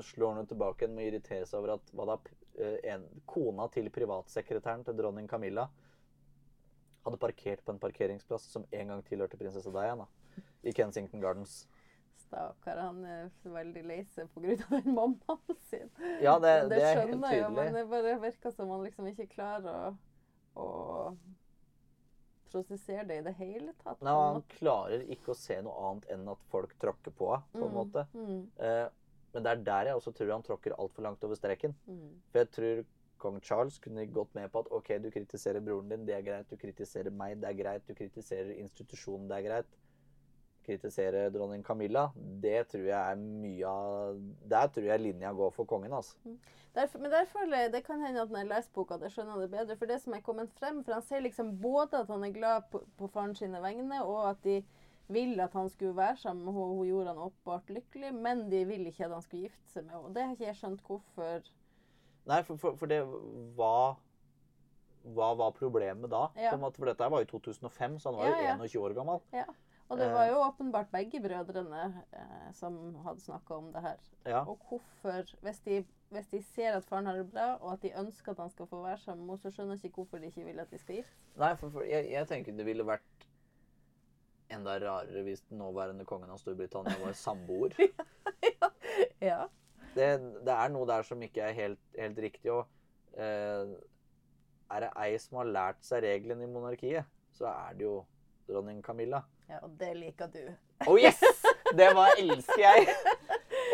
slår 0.00 0.34
hun 0.38 0.46
tilbake 0.48 0.88
med 0.88 1.04
å 1.04 1.08
irritere 1.10 1.44
seg 1.44 1.58
over 1.60 1.74
at 1.74 1.92
hva 1.92 2.06
da, 2.08 2.16
eh, 2.58 2.78
en, 2.94 3.04
kona 3.28 3.68
til 3.68 3.90
privatsekretæren 3.92 4.84
til 4.86 4.96
dronning 4.96 5.28
Camilla 5.28 5.68
hadde 7.06 7.20
parkert 7.22 7.62
på 7.64 7.72
en 7.74 7.80
parkeringsplass 7.82 8.48
som 8.52 8.66
en 8.70 8.92
gang 8.92 9.02
tilhørte 9.06 9.38
prinsesse 9.40 9.72
Diana 9.74 10.06
i 10.66 10.74
Kensington 10.76 11.22
Gardens. 11.22 11.64
Stakkar, 12.26 12.80
han 12.82 13.04
er 13.06 13.28
så 13.42 13.52
veldig 13.54 13.82
lei 13.86 14.00
seg 14.10 14.28
pga. 14.34 14.56
den 14.72 14.94
mammaen 14.96 15.58
sin. 15.70 15.90
Ja, 16.24 16.36
det, 16.42 16.52
det, 16.66 16.76
det 16.76 16.82
er 16.82 17.00
skjønner 17.04 17.36
jo, 17.38 17.50
men 17.54 17.76
det 17.78 17.84
bare 17.92 18.16
virker 18.24 18.54
som 18.56 18.72
han 18.74 18.82
liksom 18.88 19.06
ikke 19.12 19.28
klarer 19.36 19.76
å, 19.78 19.92
å 20.58 20.70
prosessere 22.50 23.04
det 23.08 23.20
i 23.20 23.24
det 23.26 23.34
hele 23.38 23.72
tatt. 23.82 24.00
Nei, 24.06 24.14
han 24.16 24.42
klarer 24.56 25.02
ikke 25.12 25.32
å 25.34 25.38
se 25.38 25.58
noe 25.66 25.76
annet 25.90 26.10
enn 26.14 26.28
at 26.32 26.44
folk 26.52 26.74
tråkker 26.82 27.14
på 27.18 27.30
henne, 27.34 27.48
på 27.52 27.64
en 27.64 27.72
Mm, 27.72 27.76
måte. 27.76 28.06
Mm, 28.14 28.50
Eh, 28.58 28.86
men 29.34 29.44
det 29.44 29.50
er 29.52 29.64
der 29.66 29.86
jeg 29.90 29.96
også 29.98 30.12
tror 30.16 30.30
han 30.32 30.42
tråkker 30.46 30.72
altfor 30.80 31.02
langt 31.04 31.24
over 31.26 31.36
streken. 31.36 31.74
mm, 31.86 32.12
For 32.32 32.38
jeg 32.40 32.50
tror 32.56 32.84
kong 33.26 33.40
Charles 33.42 33.80
kunne 33.82 34.06
gått 34.14 34.34
med 34.38 34.50
på 34.52 34.62
at 34.62 34.70
OK, 34.74 34.94
du 35.02 35.10
kritiserer 35.10 35.64
broren 35.64 35.90
din, 35.90 36.06
det 36.08 36.14
er 36.16 36.24
greit. 36.26 36.50
Du 36.50 36.56
kritiserer 36.60 37.10
meg, 37.10 37.40
det 37.42 37.50
er 37.50 37.58
greit. 37.58 37.84
Du 37.88 37.94
kritiserer 37.98 38.54
institusjonen, 38.56 39.28
det 39.30 39.40
er 39.40 39.48
greit. 39.48 39.76
Kritisere 40.66 41.28
dronning 41.30 41.62
Camilla, 41.62 42.08
det 42.42 42.64
tror 42.72 42.88
jeg 42.88 42.98
er 42.98 43.18
mye 43.22 43.70
av 43.70 44.16
Der 44.50 44.70
tror 44.74 44.88
jeg 44.88 45.02
linja 45.04 45.30
går 45.32 45.52
for 45.54 45.68
kongen, 45.70 45.92
altså. 45.94 46.16
Derfor, 46.74 46.98
men 46.98 47.10
der 47.10 47.68
Det 47.72 47.84
kan 47.84 48.02
hende 48.02 48.22
at 48.22 48.30
når 48.30 48.38
jeg 48.38 48.48
leser 48.48 48.70
boka, 48.74 48.94
at 48.94 49.02
jeg 49.02 49.10
skjønner 49.10 49.38
det 49.40 49.50
bedre. 49.50 49.76
For 49.76 49.86
det 49.86 50.00
som 50.02 50.12
er 50.12 50.20
kommet 50.20 50.50
frem, 50.58 50.82
for 50.84 50.92
han 50.92 51.02
sier 51.02 51.20
liksom 51.20 51.60
både 51.60 52.02
at 52.02 52.10
han 52.10 52.24
er 52.24 52.32
glad 52.32 52.66
på, 52.70 52.82
på 52.98 53.06
faren 53.06 53.34
sine 53.34 53.62
vegne, 53.62 54.02
og 54.04 54.30
at 54.30 54.42
de 54.44 54.64
vil 55.08 55.40
at 55.40 55.52
han 55.52 55.70
skulle 55.70 55.96
være 55.96 56.16
sammen 56.16 56.44
med 56.44 56.52
henne. 56.52 56.74
Hun 56.74 56.86
gjorde 56.86 57.08
han 57.08 57.18
åpenbart 57.18 57.70
lykkelig, 57.70 58.14
men 58.14 58.50
de 58.50 58.64
vil 58.66 58.86
ikke 58.86 59.04
at 59.04 59.14
han 59.14 59.22
skulle 59.22 59.46
gifte 59.46 59.72
seg 59.72 59.86
med 59.86 59.94
henne. 59.94 60.14
Det 60.14 60.22
har 60.22 60.34
ikke 60.34 60.46
jeg 60.46 60.60
skjønt 60.60 60.82
hvorfor. 60.86 61.48
Nei, 62.26 62.40
for, 62.42 62.56
for, 62.58 62.76
for 62.80 62.90
det 62.90 63.02
Hva 63.58 63.96
hva 65.06 65.28
var 65.38 65.52
problemet 65.54 66.10
da? 66.10 66.24
Ja. 66.34 66.56
Måte, 66.58 66.80
for 66.80 66.88
dette 66.90 67.06
var 67.12 67.20
jo 67.22 67.28
2005, 67.38 67.92
så 68.02 68.10
han 68.10 68.16
var 68.18 68.26
jo 68.26 68.32
Ja, 68.34 68.46
ja. 68.48 68.54
21 68.58 68.80
år 68.88 68.94
gammel. 68.96 69.20
Og 69.86 69.98
det 70.00 70.08
Eh. 70.08 70.14
var 70.16 70.24
jo 70.26 70.40
åpenbart 70.42 70.88
begge 70.90 71.20
brødrene 71.22 72.02
eh, 72.12 72.48
som 72.58 72.74
hadde 73.04 73.20
snakka 73.22 73.54
om 73.54 73.68
det 73.72 73.82
her. 73.84 74.00
Ja. 74.26 74.40
Og 74.50 74.58
hvorfor, 74.68 75.22
hvis 75.46 75.60
de, 75.62 75.76
hvis 76.10 76.26
de 76.32 76.40
ser 76.42 76.74
at 76.80 76.84
faren 76.84 77.06
har 77.06 77.20
det 77.20 77.28
bra, 77.30 77.52
og 77.60 77.72
at 77.76 77.82
de 77.86 77.92
ønsker 77.94 78.32
at 78.34 78.38
han 78.42 78.50
skal 78.50 78.66
få 78.66 78.82
være 78.82 78.98
sammen 78.98 79.26
med 79.28 79.36
henne, 79.36 79.42
så 79.46 79.54
skjønner 79.54 79.78
jeg 79.78 79.84
ikke 79.92 80.02
hvorfor 80.02 80.18
de 80.18 80.26
ikke 80.26 80.44
vil 80.48 80.58
at 80.64 80.70
de 80.74 80.78
skal 80.82 80.94
gifte. 80.98 81.14
Nei, 81.38 81.52
for, 81.54 81.70
for 81.70 81.86
jeg, 81.86 82.10
jeg 82.10 82.26
tenker 82.32 82.56
det 82.58 82.66
ville 82.66 82.86
vært 82.88 83.28
enda 84.50 84.74
rarere 84.82 85.22
hvis 85.22 85.40
den 85.46 85.58
nåværende 85.62 86.04
kongen 86.04 86.30
av 86.34 86.42
Storbritannia 86.42 86.98
var 87.04 87.14
samboer. 87.14 87.78
Ja. 89.20 89.44
Det, 89.96 90.08
det 90.46 90.54
er 90.54 90.72
noe 90.72 90.88
der 90.88 91.06
som 91.06 91.22
ikke 91.24 91.44
er 91.48 91.56
helt, 91.56 91.80
helt 91.98 92.18
riktig. 92.26 92.52
Og 92.52 92.66
eh, 93.18 93.72
er 94.70 94.84
det 94.84 94.92
ei 95.02 95.14
som 95.22 95.40
har 95.40 95.50
lært 95.50 95.82
seg 95.86 96.04
reglene 96.04 96.46
i 96.46 96.50
monarkiet, 96.50 97.08
så 97.36 97.48
er 97.52 97.76
det 97.78 97.86
jo 97.86 97.96
dronning 98.48 98.82
Camilla. 98.84 99.22
ja, 99.50 99.60
og 99.62 99.74
det 99.78 99.92
liker 99.98 100.30
du. 100.32 100.42
Oh 100.86 100.98
yes! 101.00 101.20
Det 101.76 101.88
var 101.96 102.14
elsker 102.14 102.60
jeg! 102.60 102.92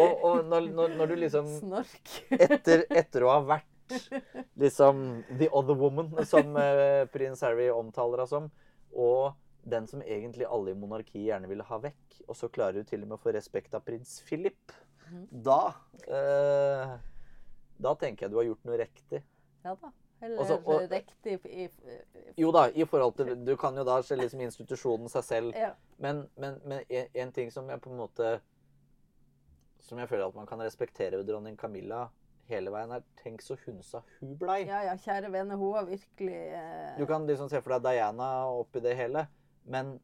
Og, 0.00 0.12
og 0.24 0.44
når, 0.48 0.68
når, 0.72 0.94
når 0.96 1.10
du 1.10 1.14
liksom 1.20 1.48
Snork. 1.58 2.12
etter, 2.32 2.86
etter 2.88 3.26
å 3.26 3.34
ha 3.34 3.42
vært 3.44 3.96
liksom 4.62 5.02
the 5.36 5.50
other 5.52 5.76
woman, 5.76 6.08
som 6.24 6.56
eh, 6.56 7.04
prins 7.12 7.44
Harry 7.44 7.68
omtaler 7.68 8.22
henne 8.22 8.30
som, 8.30 8.48
og 8.96 9.34
den 9.68 9.86
som 9.86 10.00
egentlig 10.02 10.48
alle 10.48 10.72
i 10.72 10.78
monarkiet 10.78 11.26
gjerne 11.26 11.50
ville 11.50 11.66
ha 11.68 11.78
vekk, 11.84 12.22
og 12.26 12.38
så 12.38 12.48
klarer 12.52 12.80
du 12.80 12.88
til 12.88 13.04
og 13.04 13.10
med 13.12 13.18
å 13.18 13.22
få 13.22 13.34
respekt 13.36 13.76
av 13.76 13.84
prins 13.86 14.16
Philip. 14.26 14.72
Da 15.30 15.74
eh, 16.08 16.92
Da 17.82 17.94
tenker 17.98 18.26
jeg 18.26 18.30
du 18.30 18.36
har 18.38 18.44
gjort 18.46 18.64
noe 18.64 18.76
riktig. 18.78 19.22
Ja 19.64 19.74
da. 19.74 19.90
Eller 20.22 20.38
Også, 20.38 20.60
og- 20.64 20.84
riktig 20.90 21.40
i, 21.50 21.64
i 21.66 22.32
Jo 22.38 22.52
da, 22.54 22.68
i 22.70 22.84
forhold 22.86 23.16
til 23.16 23.44
Du 23.44 23.56
kan 23.56 23.74
jo 23.76 23.82
da 23.84 23.96
se 24.02 24.14
liksom 24.16 24.40
institusjonen 24.40 25.08
seg 25.10 25.24
selv, 25.24 25.54
ja. 25.58 25.72
men, 25.98 26.28
men, 26.38 26.60
men 26.64 26.84
en, 26.88 27.06
en 27.14 27.32
ting 27.32 27.50
som 27.50 27.68
jeg 27.70 27.80
på 27.82 27.90
en 27.90 27.98
måte 27.98 28.40
Som 29.82 29.98
jeg 29.98 30.08
føler 30.08 30.28
at 30.28 30.34
man 30.38 30.46
kan 30.46 30.62
respektere 30.62 31.18
ved 31.18 31.26
dronning 31.26 31.56
Camilla 31.58 32.04
hele 32.50 32.70
veien, 32.74 32.90
er 32.92 33.02
Tenk 33.22 33.42
så 33.42 33.56
hunsa 33.66 34.02
hun 34.20 34.36
blei. 34.38 34.60
ja, 34.66 34.82
ja, 34.84 34.94
kjære 34.98 35.30
vene, 35.32 35.56
hun 35.58 35.74
har 35.74 35.86
virkelig 35.88 36.38
eh, 36.54 36.96
Du 36.98 37.06
kan 37.06 37.26
liksom 37.26 37.48
se 37.50 37.60
for 37.62 37.74
deg 37.78 37.82
Diana 37.90 38.30
oppi 38.50 38.80
det 38.84 38.94
hele, 38.98 39.26
men 39.64 39.96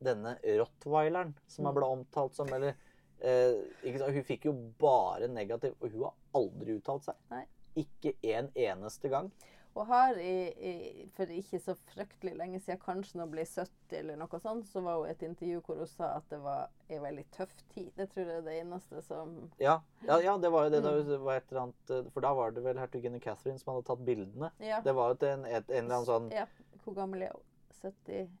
denne 0.00 0.36
rottweileren 0.60 1.34
som 1.50 1.64
har 1.66 1.72
Mm. 1.72 1.78
blitt 1.80 1.90
omtalt 1.98 2.34
som 2.36 2.48
eller, 2.54 2.76
eh? 3.20 4.00
Hun 4.00 4.24
fikk 4.26 4.48
jo 4.48 4.54
bare 4.80 5.28
negativ, 5.28 5.76
og 5.80 5.94
hun 5.94 6.08
har 6.08 6.18
aldri 6.40 6.78
uttalt 6.78 7.08
seg. 7.08 7.22
Nei. 7.32 7.44
Ikke 7.78 8.14
en 8.26 8.50
eneste 8.58 9.10
gang. 9.12 9.30
Og 9.78 9.86
har 9.86 10.16
i, 10.18 10.48
i, 10.58 10.72
for 11.14 11.30
ikke 11.30 11.60
så 11.62 11.74
fryktelig 11.92 12.32
lenge 12.38 12.58
siden, 12.60 12.80
kanskje 12.82 13.20
når 13.20 13.28
hun 13.28 13.34
ble 13.36 13.44
70 13.46 13.98
eller 14.00 14.16
noe 14.18 14.40
sånt, 14.42 14.66
så 14.66 14.82
var 14.82 14.98
hun 14.98 15.10
et 15.12 15.22
intervju 15.22 15.60
hvor 15.66 15.78
hun 15.78 15.90
sa 15.90 16.08
at 16.16 16.26
det 16.32 16.40
var 16.42 16.72
en 16.88 17.04
veldig 17.04 17.24
tøff 17.36 17.54
tid. 17.74 17.92
Det 17.94 18.08
tror 18.10 18.24
jeg 18.26 18.40
er 18.40 18.48
det 18.48 18.56
eneste 18.64 19.02
som 19.06 19.36
Ja, 19.62 19.76
ja, 20.08 20.18
ja 20.24 20.34
det 20.42 20.50
var 20.54 20.66
jo 20.66 20.72
det. 20.74 20.82
Mm. 20.82 20.88
Da, 20.88 21.20
var 21.28 21.38
et 21.38 21.52
eller 21.52 21.62
annet, 21.68 21.94
eh, 21.94 22.10
for 22.14 22.26
da 22.26 22.34
var 22.40 22.56
det 22.56 22.64
vel 22.66 22.82
hertuginne 22.82 23.22
Catherine 23.22 23.62
som 23.62 23.74
hadde 23.74 23.86
tatt 23.92 24.02
bildene. 24.08 24.50
Ja. 24.58 24.82
Det 24.82 24.96
var 24.98 25.14
jo 25.14 25.20
til 25.22 25.36
en, 25.36 25.46
et, 25.46 25.70
en 25.70 25.84
eller 25.84 26.00
annen 26.00 26.10
sånn 26.10 26.28
ja. 26.34 26.48
Hvor 26.82 26.98
gammel 26.98 27.28
er 27.28 27.36
hun? 27.36 27.46
70? 27.78 28.34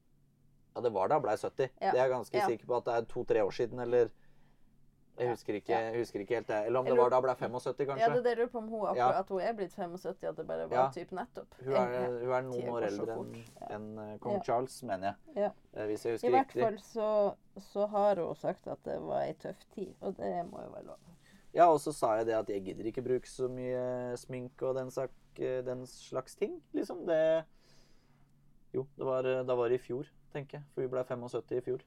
Ja, 0.74 0.82
det 0.82 0.94
var 0.96 1.12
da 1.12 1.20
hun 1.20 1.28
ble 1.28 1.38
70. 1.38 1.68
Ja. 1.68 1.92
Det 1.92 1.92
er 1.92 2.02
jeg 2.02 2.14
ganske 2.16 2.46
sikker 2.50 2.72
på 2.72 2.80
at 2.80 2.88
det 2.88 2.96
er 2.96 3.08
to-tre 3.14 3.46
år 3.46 3.54
siden, 3.54 3.84
eller 3.86 4.10
Jeg 5.18 5.28
husker 5.34 5.54
ikke, 5.58 5.68
Ja. 5.72 5.78
jeg 5.90 5.98
husker 5.98 6.20
ikke 6.20 6.34
helt 6.38 6.46
det. 6.46 6.66
Eller 6.66 6.78
om 6.78 6.84
det 6.86 6.96
var 6.96 7.10
da 7.10 7.16
hun 7.16 7.24
ble 7.24 7.34
75, 7.34 7.86
kanskje. 7.86 7.98
Ja, 8.00 8.08
det 8.08 8.18
er 8.18 8.22
det 8.22 8.38
lurer 8.38 8.50
på 8.52 8.58
om 8.58 8.68
hun, 8.68 8.96
Ja. 8.96 9.08
at 9.18 9.28
hun 9.28 9.40
er 9.40 9.52
blitt 9.52 9.72
75, 9.74 10.22
at 10.28 10.36
det 10.36 10.46
bare 10.46 10.68
var 10.68 10.76
Ja. 10.76 10.90
typ 10.90 11.10
nettopp. 11.10 11.54
Hun 11.64 11.74
er, 11.74 12.06
hun 12.24 12.32
er 12.32 12.42
noen 12.42 12.68
år 12.68 12.82
eldre 12.86 13.16
enn 13.18 13.34
Ja. 13.34 13.66
enn, 13.76 13.98
eh, 13.98 14.18
kong 14.18 14.32
Ja. 14.34 14.40
Charles, 14.42 14.82
mener 14.82 15.16
jeg. 15.34 15.52
Eh, 15.74 15.86
Hvis 15.86 16.02
jeg 16.04 16.22
I 16.24 16.30
hvert 16.30 16.46
riktig. 16.54 16.62
fall 16.62 16.78
så, 16.78 17.36
så 17.58 17.88
har 17.88 18.14
hun 18.16 18.34
sagt 18.34 18.66
at 18.68 18.82
det 18.84 19.00
var 19.00 19.22
ei 19.22 19.32
tøff 19.34 19.64
tid, 19.74 19.94
og 20.02 20.16
det 20.16 20.46
må 20.50 20.62
jo 20.62 20.70
være 20.70 20.84
lov. 20.86 20.96
Ja, 21.54 21.66
og 21.72 21.80
så 21.80 21.92
sa 21.92 22.16
jeg 22.18 22.26
det 22.26 22.34
at 22.34 22.46
jeg 22.48 22.64
gidder 22.64 22.84
ikke 22.84 23.02
bruke 23.02 23.26
så 23.26 23.48
mye 23.48 24.16
sminke 24.16 24.62
og 24.68 24.76
den, 24.76 24.90
sak, 24.90 25.10
eh, 25.38 25.62
den 25.62 25.84
slags 25.86 26.36
ting. 26.36 26.60
Liksom 26.74 27.06
det 27.06 27.44
Jo, 28.74 28.86
det 28.98 29.04
var, 29.06 29.22
det 29.22 29.46
var 29.46 29.70
i 29.72 29.78
fjor, 29.78 30.04
tenker 30.32 30.58
jeg. 30.58 30.62
For 30.74 30.82
vi 30.82 30.88
ble 30.88 31.02
75 31.04 31.56
i 31.56 31.60
fjor. 31.62 31.80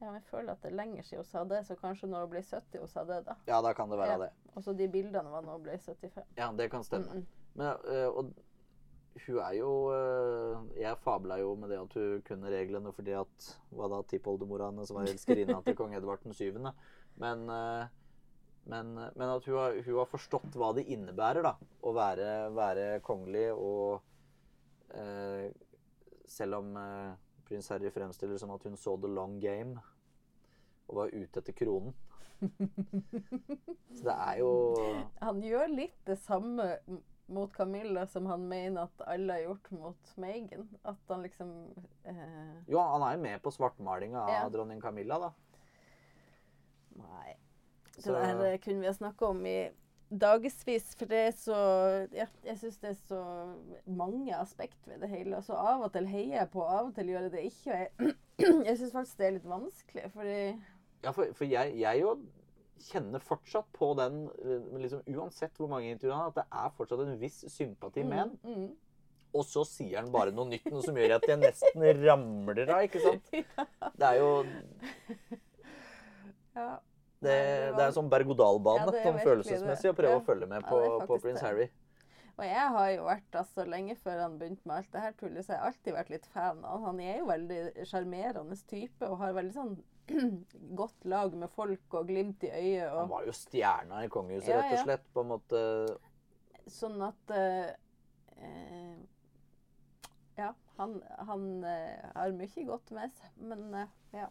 Ja, 0.00 0.10
men 0.10 0.18
jeg 0.18 0.26
føler 0.28 0.52
at 0.52 0.60
det 0.60 0.68
er 0.68 0.76
lenger 0.76 1.06
siden 1.06 1.22
hun 1.22 1.28
sa 1.30 1.42
det, 1.48 1.62
så 1.66 1.74
kanskje 1.80 2.08
når 2.10 2.26
hun 2.26 2.32
blir 2.34 2.42
70 2.44 2.82
hun 2.82 2.90
sa 2.92 3.04
det, 3.08 3.22
da. 3.24 3.36
Ja, 3.48 3.60
da 3.64 3.72
kan 3.76 3.88
det 3.90 3.98
være 3.98 4.18
det. 4.26 4.32
Og 4.54 4.64
så 4.64 4.74
de 4.76 4.88
bildene 4.92 5.30
var 5.32 5.44
når 5.46 5.56
hun 5.56 5.64
ble 5.64 5.78
75. 5.78 6.34
Ja, 6.36 6.50
det 6.58 6.68
kan 6.70 6.84
stemme. 6.84 7.14
Mm, 7.14 7.22
mm. 7.22 7.46
Men, 7.56 7.86
øh, 7.88 8.08
og 8.08 8.32
hun 9.26 9.38
er 9.40 9.52
jo 9.56 9.70
øh, 9.96 10.58
Jeg 10.76 10.98
fabla 11.00 11.38
jo 11.40 11.54
med 11.54 11.70
det 11.72 11.78
at 11.80 11.94
hun 11.96 12.22
kunne 12.28 12.50
reglene 12.52 12.92
fordi 12.92 13.14
at 13.16 13.46
Hva 13.72 13.88
da, 13.88 14.02
tippoldemora 14.10 14.68
hennes 14.68 14.92
var 14.92 15.08
elskerinna 15.08 15.62
til 15.64 15.76
kong 15.80 15.94
Edvard 15.96 16.26
7. 16.32 16.58
Men, 17.16 17.48
øh, 17.48 17.86
men, 18.64 18.94
men 18.94 19.28
at 19.30 19.44
hun 19.44 19.56
har, 19.56 19.80
hun 19.86 19.98
har 19.98 20.10
forstått 20.10 20.58
hva 20.60 20.74
det 20.76 20.84
innebærer, 20.92 21.40
da. 21.46 21.54
Å 21.80 21.92
være, 21.96 22.32
være 22.52 23.00
kongelig 23.00 23.48
og 23.54 24.02
Selv 26.26 26.54
om 26.60 26.68
prins 27.46 27.68
Harry 27.70 27.90
fremstiller 27.94 28.38
som 28.42 28.50
at 28.54 28.62
hun 28.66 28.76
så 28.76 28.96
the 29.00 29.08
long 29.08 29.38
game 29.42 29.78
og 30.88 30.96
var 31.00 31.12
ute 31.14 31.40
etter 31.42 31.52
kronen. 31.56 31.94
Så 33.96 34.02
det 34.04 34.14
er 34.14 34.38
jo 34.42 34.50
Han 35.22 35.38
gjør 35.42 35.70
litt 35.72 35.96
det 36.06 36.18
samme 36.20 36.66
mot 37.32 37.50
Camilla 37.56 38.04
som 38.06 38.26
han 38.30 38.44
mener 38.46 38.84
at 38.86 39.06
alle 39.08 39.32
har 39.38 39.46
gjort 39.48 39.70
mot 39.74 40.12
Megan. 40.22 40.68
At 40.86 41.00
han 41.10 41.24
liksom 41.26 41.54
eh, 42.04 42.60
Jo, 42.70 42.78
han 42.78 43.02
er 43.02 43.16
jo 43.16 43.22
med 43.24 43.42
på 43.42 43.50
svartmalinga 43.56 44.20
av 44.26 44.34
Ja. 44.34 44.44
dronning 44.52 44.80
Camilla, 44.84 45.18
da. 45.18 45.32
Nei. 47.00 47.36
Det 47.96 48.02
Så- 48.04 48.12
der 48.12 48.58
kunne 48.58 48.80
vi 48.80 48.86
ha 48.86 48.92
snakka 48.92 49.26
om 49.26 49.46
i 49.46 49.70
dagevis, 50.10 50.94
for 50.98 51.10
det 51.10 51.18
er 51.28 51.34
så 51.34 51.58
Ja, 52.14 52.26
jeg 52.46 52.58
syns 52.60 52.78
det 52.82 52.92
er 52.92 52.98
så 53.08 53.20
mange 53.86 54.36
aspekt 54.38 54.78
ved 54.86 55.00
det 55.02 55.10
hele. 55.10 55.36
Altså, 55.36 55.56
av 55.58 55.82
og 55.86 55.92
til 55.92 56.06
heier 56.10 56.40
jeg 56.40 56.50
på, 56.52 56.62
av 56.62 56.90
og 56.90 56.94
til 56.94 57.12
gjør 57.12 57.26
jeg 57.26 57.32
det 57.32 57.44
ikke. 57.50 57.74
Og 57.74 57.78
jeg, 57.80 58.16
jeg 58.68 58.78
syns 58.78 58.96
faktisk 58.96 59.18
det 59.18 59.26
er 59.26 59.36
litt 59.38 59.50
vanskelig, 59.50 60.08
fordi 60.14 60.40
Ja, 61.04 61.12
for, 61.12 61.30
for 61.36 61.44
jeg, 61.44 61.74
jeg 61.78 62.00
jo 62.00 62.16
kjenner 62.86 63.22
fortsatt 63.22 63.68
på 63.76 63.92
den, 63.98 64.26
eh, 64.44 64.80
liksom, 64.82 65.04
uansett 65.16 65.56
hvor 65.58 65.70
mange 65.70 65.90
intervjuer 65.90 66.16
han 66.16 66.26
har, 66.26 66.34
at 66.34 66.40
det 66.40 66.60
er 66.64 66.74
fortsatt 66.76 67.04
en 67.04 67.20
viss 67.20 67.44
sympati 67.52 68.04
med 68.04 68.20
han. 68.20 68.34
Mm, 68.42 68.58
mm. 68.66 68.74
Og 69.36 69.44
så 69.44 69.64
sier 69.68 70.00
han 70.00 70.12
bare 70.12 70.32
noe 70.32 70.48
nytt, 70.48 70.68
noe 70.72 70.84
som 70.84 70.96
gjør 70.96 71.16
at 71.18 71.26
jeg 71.28 71.40
nesten 71.40 71.86
ramler 72.04 72.70
av, 72.70 72.86
ikke 72.86 73.02
sant? 73.04 73.32
Det 74.00 74.12
er 74.12 74.20
jo 74.22 74.30
Ja. 76.56 76.76
Det, 77.16 77.32
Nei, 77.32 77.72
det 77.72 77.80
er 77.80 77.88
en 77.88 77.96
sånn 77.96 78.10
berg-og-dal-bane 78.12 78.92
Ja, 78.92 79.02
sånn 79.06 79.22
følelsesmessig 79.24 79.88
å 79.88 79.96
prøve 79.96 80.18
Ja. 80.18 80.20
å 80.20 80.24
følge 80.26 80.48
med 80.50 80.66
på, 80.68 80.80
er 80.84 81.06
på 81.08 81.16
prins. 81.22 81.40
Harry. 81.40 81.70
Og 82.36 82.44
jeg 82.44 82.72
har 82.74 82.88
jo 82.92 83.04
vært, 83.06 83.36
altså 83.40 83.64
lenge 83.64 83.94
før 83.96 84.18
han 84.20 84.34
begynte 84.36 84.68
med 84.68 84.76
alt 84.76 84.90
det 84.92 85.00
her 85.00 85.14
tullet, 85.16 85.46
så 85.46 85.54
har 85.54 85.70
alltid 85.70 85.94
vært 85.96 86.10
litt 86.12 86.26
fan 86.34 86.60
av 86.68 86.82
han. 86.84 87.00
Er 87.00 87.22
jo 87.22 87.28
veldig 87.30 87.60
sjarmerende 87.88 88.58
type 88.68 89.08
og 89.08 89.16
har 89.22 89.32
veldig 89.38 89.54
sånn 89.56 89.72
godt 90.80 91.08
lag 91.08 91.32
med 91.40 91.50
folk 91.54 91.96
og 91.96 92.10
glimt 92.10 92.44
i 92.44 92.52
øyet. 92.52 92.92
Han 92.92 93.08
var 93.14 93.24
jo 93.24 93.32
stjerna 93.36 94.04
i 94.04 94.12
kongehuset, 94.12 94.52
Ja, 94.52 94.60
rett 94.60 94.74
og 94.74 94.76
ja. 94.76 94.84
slett. 94.84 95.08
På 95.16 95.24
en 95.24 95.32
måte 95.32 95.62
sånn 96.68 97.00
at 97.06 97.32
uh, 97.32 97.72
eh, 98.36 98.96
Ja, 100.36 100.52
han, 100.76 100.98
han 101.30 101.46
uh, 101.64 102.10
har 102.18 102.36
mye 102.36 102.68
godt 102.68 102.92
med 102.92 103.16
seg, 103.16 103.32
men 103.40 103.70
ja. 104.12 104.28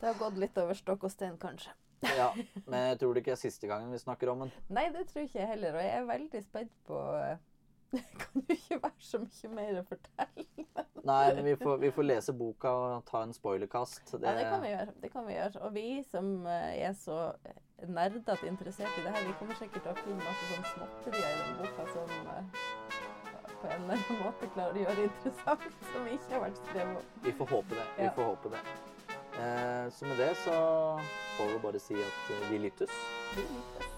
Det 0.00 0.10
har 0.10 0.20
gått 0.20 0.38
litt 0.40 0.58
over 0.60 0.76
stokk 0.78 1.06
og 1.08 1.12
stein, 1.12 1.38
kanskje. 1.40 1.72
Ja. 2.16 2.28
Men 2.70 2.90
jeg 2.90 3.00
tror 3.00 3.14
det 3.14 3.24
ikke 3.24 3.34
er 3.36 3.40
siste 3.40 3.70
gangen 3.70 3.92
vi 3.94 3.98
snakker 4.02 4.32
om 4.32 4.44
den. 4.44 4.54
Nei, 4.68 4.88
det 4.92 5.06
tror 5.10 5.24
ikke 5.24 5.40
jeg 5.40 5.50
heller, 5.54 5.78
og 5.78 5.84
jeg 5.86 5.98
er 5.98 6.08
veldig 6.10 6.42
spent 6.44 6.72
på 6.88 7.00
eh, 7.16 7.36
Det 7.94 8.02
kan 8.24 8.42
jo 8.42 8.56
ikke 8.58 8.80
være 8.82 9.06
så 9.06 9.20
mye 9.22 9.50
mer 9.54 9.80
å 9.80 9.84
fortelle. 9.88 10.46
Nei, 11.04 11.34
men 11.36 11.44
vi 11.46 11.54
får, 11.60 11.76
vi 11.82 11.90
får 11.94 12.06
lese 12.08 12.32
boka 12.36 12.70
og 12.72 13.04
ta 13.08 13.20
en 13.26 13.34
spoilerkast. 13.36 14.16
Det, 14.16 14.24
Ja, 14.24 14.32
det 14.38 14.46
kan 14.48 14.62
vi 14.64 14.72
gjøre. 14.72 14.94
det 15.02 15.10
kan 15.12 15.26
vi 15.28 15.36
gjøre. 15.36 15.60
Og 15.66 15.74
vi 15.76 15.88
som 16.08 16.32
eh, 16.48 16.80
er 16.88 16.96
så 16.98 17.18
nerdete 17.84 18.48
interessert 18.48 18.98
i 18.98 19.04
det 19.04 19.12
her, 19.12 19.26
vi 19.28 19.36
kommer 19.38 19.58
sikkert 19.60 19.84
til 19.84 19.92
å 19.92 20.00
finne 20.00 20.24
masse 20.24 20.48
sånn 20.52 20.66
småtterier 20.72 21.28
i 21.28 21.42
den 21.42 21.60
boka 21.60 21.86
som 21.92 22.16
eh, 22.34 22.64
på 23.60 23.70
en 23.72 23.86
eller 23.86 24.00
annen 24.00 24.24
måte 24.24 24.48
klarer 24.56 24.76
å 24.76 24.82
gjøre 24.82 24.96
det 24.98 25.06
interessant, 25.10 25.70
som 25.92 26.10
ikke 26.16 26.34
har 26.34 26.42
vært 26.48 26.60
skrevet 26.66 26.98
om. 27.00 27.14
Vi 27.24 27.36
får 27.38 27.54
håpe 27.54 27.78
det. 27.78 27.86
Vi 28.00 28.10
får 28.18 28.30
håpe 28.32 28.52
det. 28.56 28.64
Eh, 29.38 29.90
så 29.92 30.04
med 30.06 30.16
det 30.16 30.36
så 30.36 30.52
får 31.36 31.52
vi 31.52 31.58
bare 31.62 31.80
si 31.80 31.94
at 31.94 32.30
eh, 32.30 32.50
vi 32.50 32.58
lyttes. 32.58 32.90
Vi 33.36 33.42
lyttes. 33.42 33.93